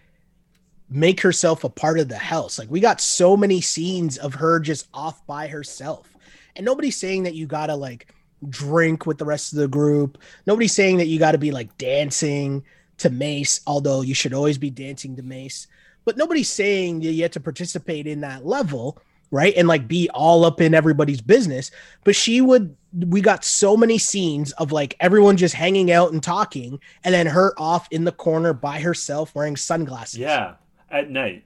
make 0.89 1.21
herself 1.21 1.63
a 1.63 1.69
part 1.69 1.99
of 1.99 2.09
the 2.09 2.17
house. 2.17 2.59
Like 2.59 2.69
we 2.69 2.79
got 2.79 3.01
so 3.01 3.35
many 3.35 3.61
scenes 3.61 4.17
of 4.17 4.35
her 4.35 4.59
just 4.59 4.87
off 4.93 5.25
by 5.25 5.47
herself. 5.47 6.15
And 6.55 6.65
nobody's 6.65 6.95
saying 6.95 7.23
that 7.23 7.35
you 7.35 7.47
gotta 7.47 7.75
like 7.75 8.13
drink 8.49 9.05
with 9.05 9.17
the 9.17 9.25
rest 9.25 9.53
of 9.53 9.59
the 9.59 9.67
group. 9.67 10.17
Nobody's 10.45 10.73
saying 10.73 10.97
that 10.97 11.07
you 11.07 11.19
gotta 11.19 11.37
be 11.37 11.51
like 11.51 11.77
dancing 11.77 12.63
to 12.97 13.09
mace 13.09 13.59
although 13.67 14.01
you 14.01 14.13
should 14.13 14.33
always 14.33 14.57
be 14.57 14.69
dancing 14.69 15.15
to 15.15 15.23
mace. 15.23 15.67
But 16.05 16.17
nobody's 16.17 16.49
saying 16.49 17.01
you 17.01 17.23
have 17.23 17.31
to 17.31 17.39
participate 17.39 18.07
in 18.07 18.21
that 18.21 18.45
level 18.45 18.99
right? 19.31 19.53
And 19.57 19.67
like 19.67 19.87
be 19.87 20.09
all 20.13 20.45
up 20.45 20.61
in 20.61 20.73
everybody's 20.73 21.21
business. 21.21 21.71
But 22.03 22.15
she 22.15 22.41
would 22.41 22.75
we 23.07 23.19
got 23.21 23.43
so 23.43 23.75
many 23.75 23.97
scenes 23.97 24.51
of 24.53 24.71
like 24.71 24.95
everyone 24.99 25.35
just 25.37 25.53
hanging 25.55 25.91
out 25.91 26.13
and 26.13 26.23
talking 26.23 26.79
and 27.03 27.13
then 27.13 27.27
her 27.27 27.53
off 27.57 27.87
in 27.91 28.05
the 28.05 28.11
corner 28.11 28.53
by 28.53 28.79
herself 28.79 29.35
wearing 29.35 29.57
sunglasses. 29.57 30.19
Yeah, 30.19 30.53
at 30.89 31.09
night, 31.09 31.43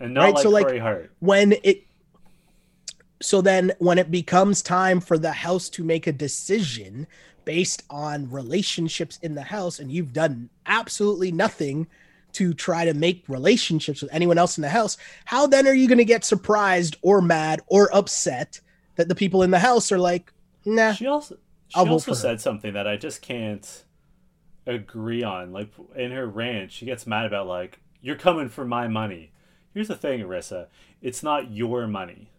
and 0.00 0.14
not 0.14 0.22
Right, 0.24 0.34
like 0.34 0.42
so, 0.42 0.48
like- 0.50 0.66
Corey 0.66 0.78
Hart. 0.78 1.12
when 1.20 1.54
it 1.62 1.82
so 3.22 3.40
then 3.40 3.72
when 3.78 3.98
it 3.98 4.10
becomes 4.10 4.62
time 4.62 5.00
for 5.00 5.18
the 5.18 5.32
house 5.32 5.68
to 5.70 5.82
make 5.84 6.06
a 6.06 6.12
decision 6.12 7.06
based 7.44 7.82
on 7.88 8.30
relationships 8.30 9.18
in 9.22 9.34
the 9.34 9.42
house 9.42 9.78
and 9.78 9.90
you've 9.90 10.12
done 10.12 10.50
absolutely 10.66 11.32
nothing 11.32 11.86
to 12.36 12.54
try 12.54 12.84
to 12.84 12.94
make 12.94 13.24
relationships 13.28 14.00
with 14.02 14.12
anyone 14.12 14.38
else 14.38 14.56
in 14.56 14.62
the 14.62 14.68
house 14.68 14.96
how 15.24 15.46
then 15.46 15.66
are 15.66 15.74
you 15.74 15.88
going 15.88 15.98
to 15.98 16.04
get 16.04 16.24
surprised 16.24 16.96
or 17.02 17.20
mad 17.20 17.60
or 17.66 17.94
upset 17.94 18.60
that 18.96 19.08
the 19.08 19.14
people 19.14 19.42
in 19.42 19.50
the 19.50 19.58
house 19.58 19.90
are 19.92 19.98
like 19.98 20.32
nah 20.64 20.92
She 20.92 21.06
also 21.06 21.36
she 21.68 21.80
also 21.80 22.12
said 22.12 22.40
something 22.40 22.72
that 22.74 22.86
I 22.86 22.96
just 22.96 23.22
can't 23.22 23.84
agree 24.66 25.22
on. 25.22 25.52
Like 25.52 25.72
in 25.94 26.12
her 26.12 26.26
rant, 26.26 26.72
she 26.72 26.86
gets 26.86 27.06
mad 27.06 27.26
about 27.26 27.46
like 27.46 27.80
you're 28.00 28.16
coming 28.16 28.48
for 28.48 28.64
my 28.64 28.88
money. 28.88 29.32
Here's 29.74 29.88
the 29.88 29.96
thing, 29.96 30.20
Arissa. 30.20 30.68
It's 31.02 31.22
not 31.22 31.50
your 31.50 31.86
money. 31.86 32.30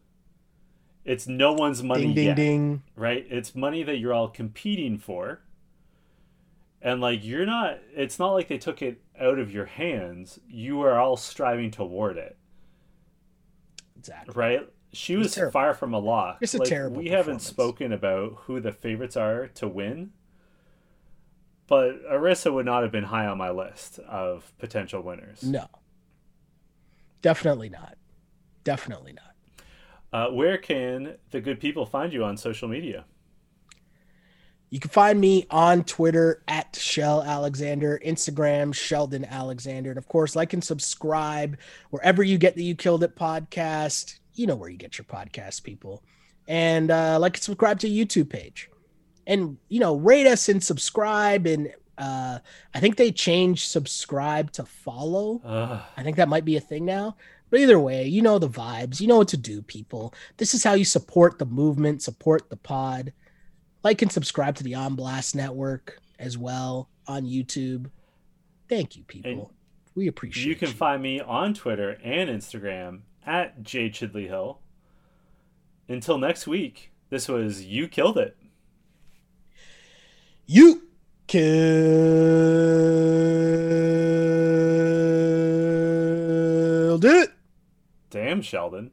It's 1.05 1.27
no 1.27 1.53
one's 1.53 1.83
money 1.83 2.07
ding 2.07 2.15
ding 2.15 2.25
yet, 2.25 2.35
ding 2.35 2.83
right? 2.95 3.25
It's 3.29 3.55
money 3.55 3.83
that 3.83 3.97
you're 3.97 4.13
all 4.13 4.29
competing 4.29 4.97
for. 4.97 5.41
And 6.81 7.01
like 7.01 7.23
you're 7.25 7.45
not 7.45 7.79
it's 7.95 8.19
not 8.19 8.33
like 8.33 8.47
they 8.47 8.57
took 8.57 8.81
it 8.81 9.01
out 9.19 9.39
of 9.39 9.51
your 9.51 9.65
hands. 9.65 10.39
You 10.47 10.81
are 10.81 10.99
all 10.99 11.17
striving 11.17 11.71
toward 11.71 12.17
it 12.17 12.37
exactly 13.97 14.33
right? 14.35 14.67
She 14.93 15.15
was 15.17 15.33
terrible. 15.33 15.51
far 15.51 15.73
from 15.73 15.93
a 15.93 15.99
lock. 15.99 16.37
It's 16.41 16.53
a 16.53 16.59
Like, 16.59 16.69
terrible 16.69 16.97
We 16.97 17.09
haven't 17.09 17.41
spoken 17.41 17.91
about 17.91 18.33
who 18.45 18.59
the 18.59 18.71
favorites 18.71 19.17
are 19.17 19.47
to 19.47 19.67
win, 19.67 20.11
but 21.67 22.01
Arissa 22.09 22.53
would 22.53 22.65
not 22.65 22.83
have 22.83 22.91
been 22.91 23.05
high 23.05 23.25
on 23.27 23.37
my 23.37 23.49
list 23.49 23.99
of 23.99 24.53
potential 24.57 25.01
winners. 25.01 25.43
no 25.43 25.67
definitely 27.21 27.69
not 27.69 27.97
definitely 28.63 29.13
not 29.13 29.23
Uh, 30.13 30.29
where 30.31 30.57
can 30.57 31.17
the 31.31 31.41
good 31.41 31.59
people 31.59 31.85
find 31.85 32.13
you 32.13 32.23
on 32.23 32.37
social 32.37 32.67
media? 32.69 33.05
You 34.69 34.79
can 34.79 34.89
find 34.89 35.19
me 35.19 35.45
on 35.49 35.85
Twitter 35.85 36.43
at 36.47 36.75
Shell 36.75 37.23
Alexander, 37.23 37.99
Instagram 38.05 38.73
Sheldon 38.73 39.23
Alexander, 39.23 39.91
and 39.91 39.97
of 39.97 40.07
course, 40.09 40.35
like 40.35 40.51
and 40.51 40.63
subscribe 40.63 41.57
wherever 41.89 42.21
you 42.21 42.37
get 42.37 42.55
the 42.55 42.63
You 42.63 42.75
Killed 42.75 43.03
It 43.03 43.15
podcast. 43.15 44.19
You 44.33 44.45
know 44.45 44.55
where 44.55 44.69
you 44.69 44.77
get 44.77 44.97
your 44.97 45.05
podcast, 45.05 45.63
people, 45.63 46.03
and 46.49 46.91
uh, 46.91 47.17
like 47.19 47.37
and 47.37 47.43
subscribe 47.43 47.79
to 47.79 47.89
YouTube 47.89 48.29
page, 48.29 48.69
and 49.25 49.57
you 49.69 49.79
know 49.79 49.95
rate 49.95 50.27
us 50.27 50.49
and 50.49 50.61
subscribe. 50.61 51.47
And 51.47 51.71
uh, 51.97 52.39
I 52.75 52.79
think 52.81 52.97
they 52.97 53.11
changed 53.11 53.69
subscribe 53.69 54.51
to 54.53 54.65
follow. 54.65 55.41
Ugh. 55.45 55.81
I 55.95 56.03
think 56.03 56.17
that 56.17 56.27
might 56.27 56.45
be 56.45 56.57
a 56.57 56.61
thing 56.61 56.83
now. 56.83 57.15
But 57.49 57.61
either 57.61 57.79
way, 57.79 58.05
you 58.05 58.21
know 58.21 58.37
the 58.37 58.49
vibes. 58.49 58.99
You 58.99 59.07
know 59.07 59.17
what 59.17 59.29
to 59.29 59.37
do, 59.37 59.61
people. 59.61 60.13
This 60.35 60.53
is 60.53 60.65
how 60.65 60.73
you 60.73 60.83
support 60.83 61.39
the 61.39 61.45
movement, 61.45 62.01
support 62.01 62.49
the 62.49 62.57
pod. 62.57 63.13
Like 63.83 64.01
and 64.01 64.11
subscribe 64.11 64.55
to 64.55 64.63
the 64.63 64.75
On 64.75 64.95
Blast 64.95 65.35
Network 65.35 65.99
as 66.19 66.37
well 66.37 66.89
on 67.07 67.25
YouTube. 67.25 67.89
Thank 68.67 68.97
you, 68.97 69.03
people. 69.03 69.31
And 69.31 69.45
we 69.95 70.07
appreciate 70.07 70.47
you 70.47 70.55
can 70.55 70.69
find 70.69 71.01
me 71.01 71.19
on 71.19 71.53
Twitter 71.53 71.97
and 72.03 72.29
Instagram 72.29 73.01
at 73.25 73.63
J 73.63 73.89
Chidley 73.89 74.27
Hill. 74.27 74.59
Until 75.87 76.17
next 76.17 76.47
week, 76.47 76.91
this 77.09 77.29
was 77.29 77.65
You 77.65 77.87
Killed 77.87 78.17
It. 78.17 78.35
you 80.45 80.83
killed 81.27 81.45
it. 87.05 87.31
Damn, 88.09 88.41
Sheldon. 88.41 88.91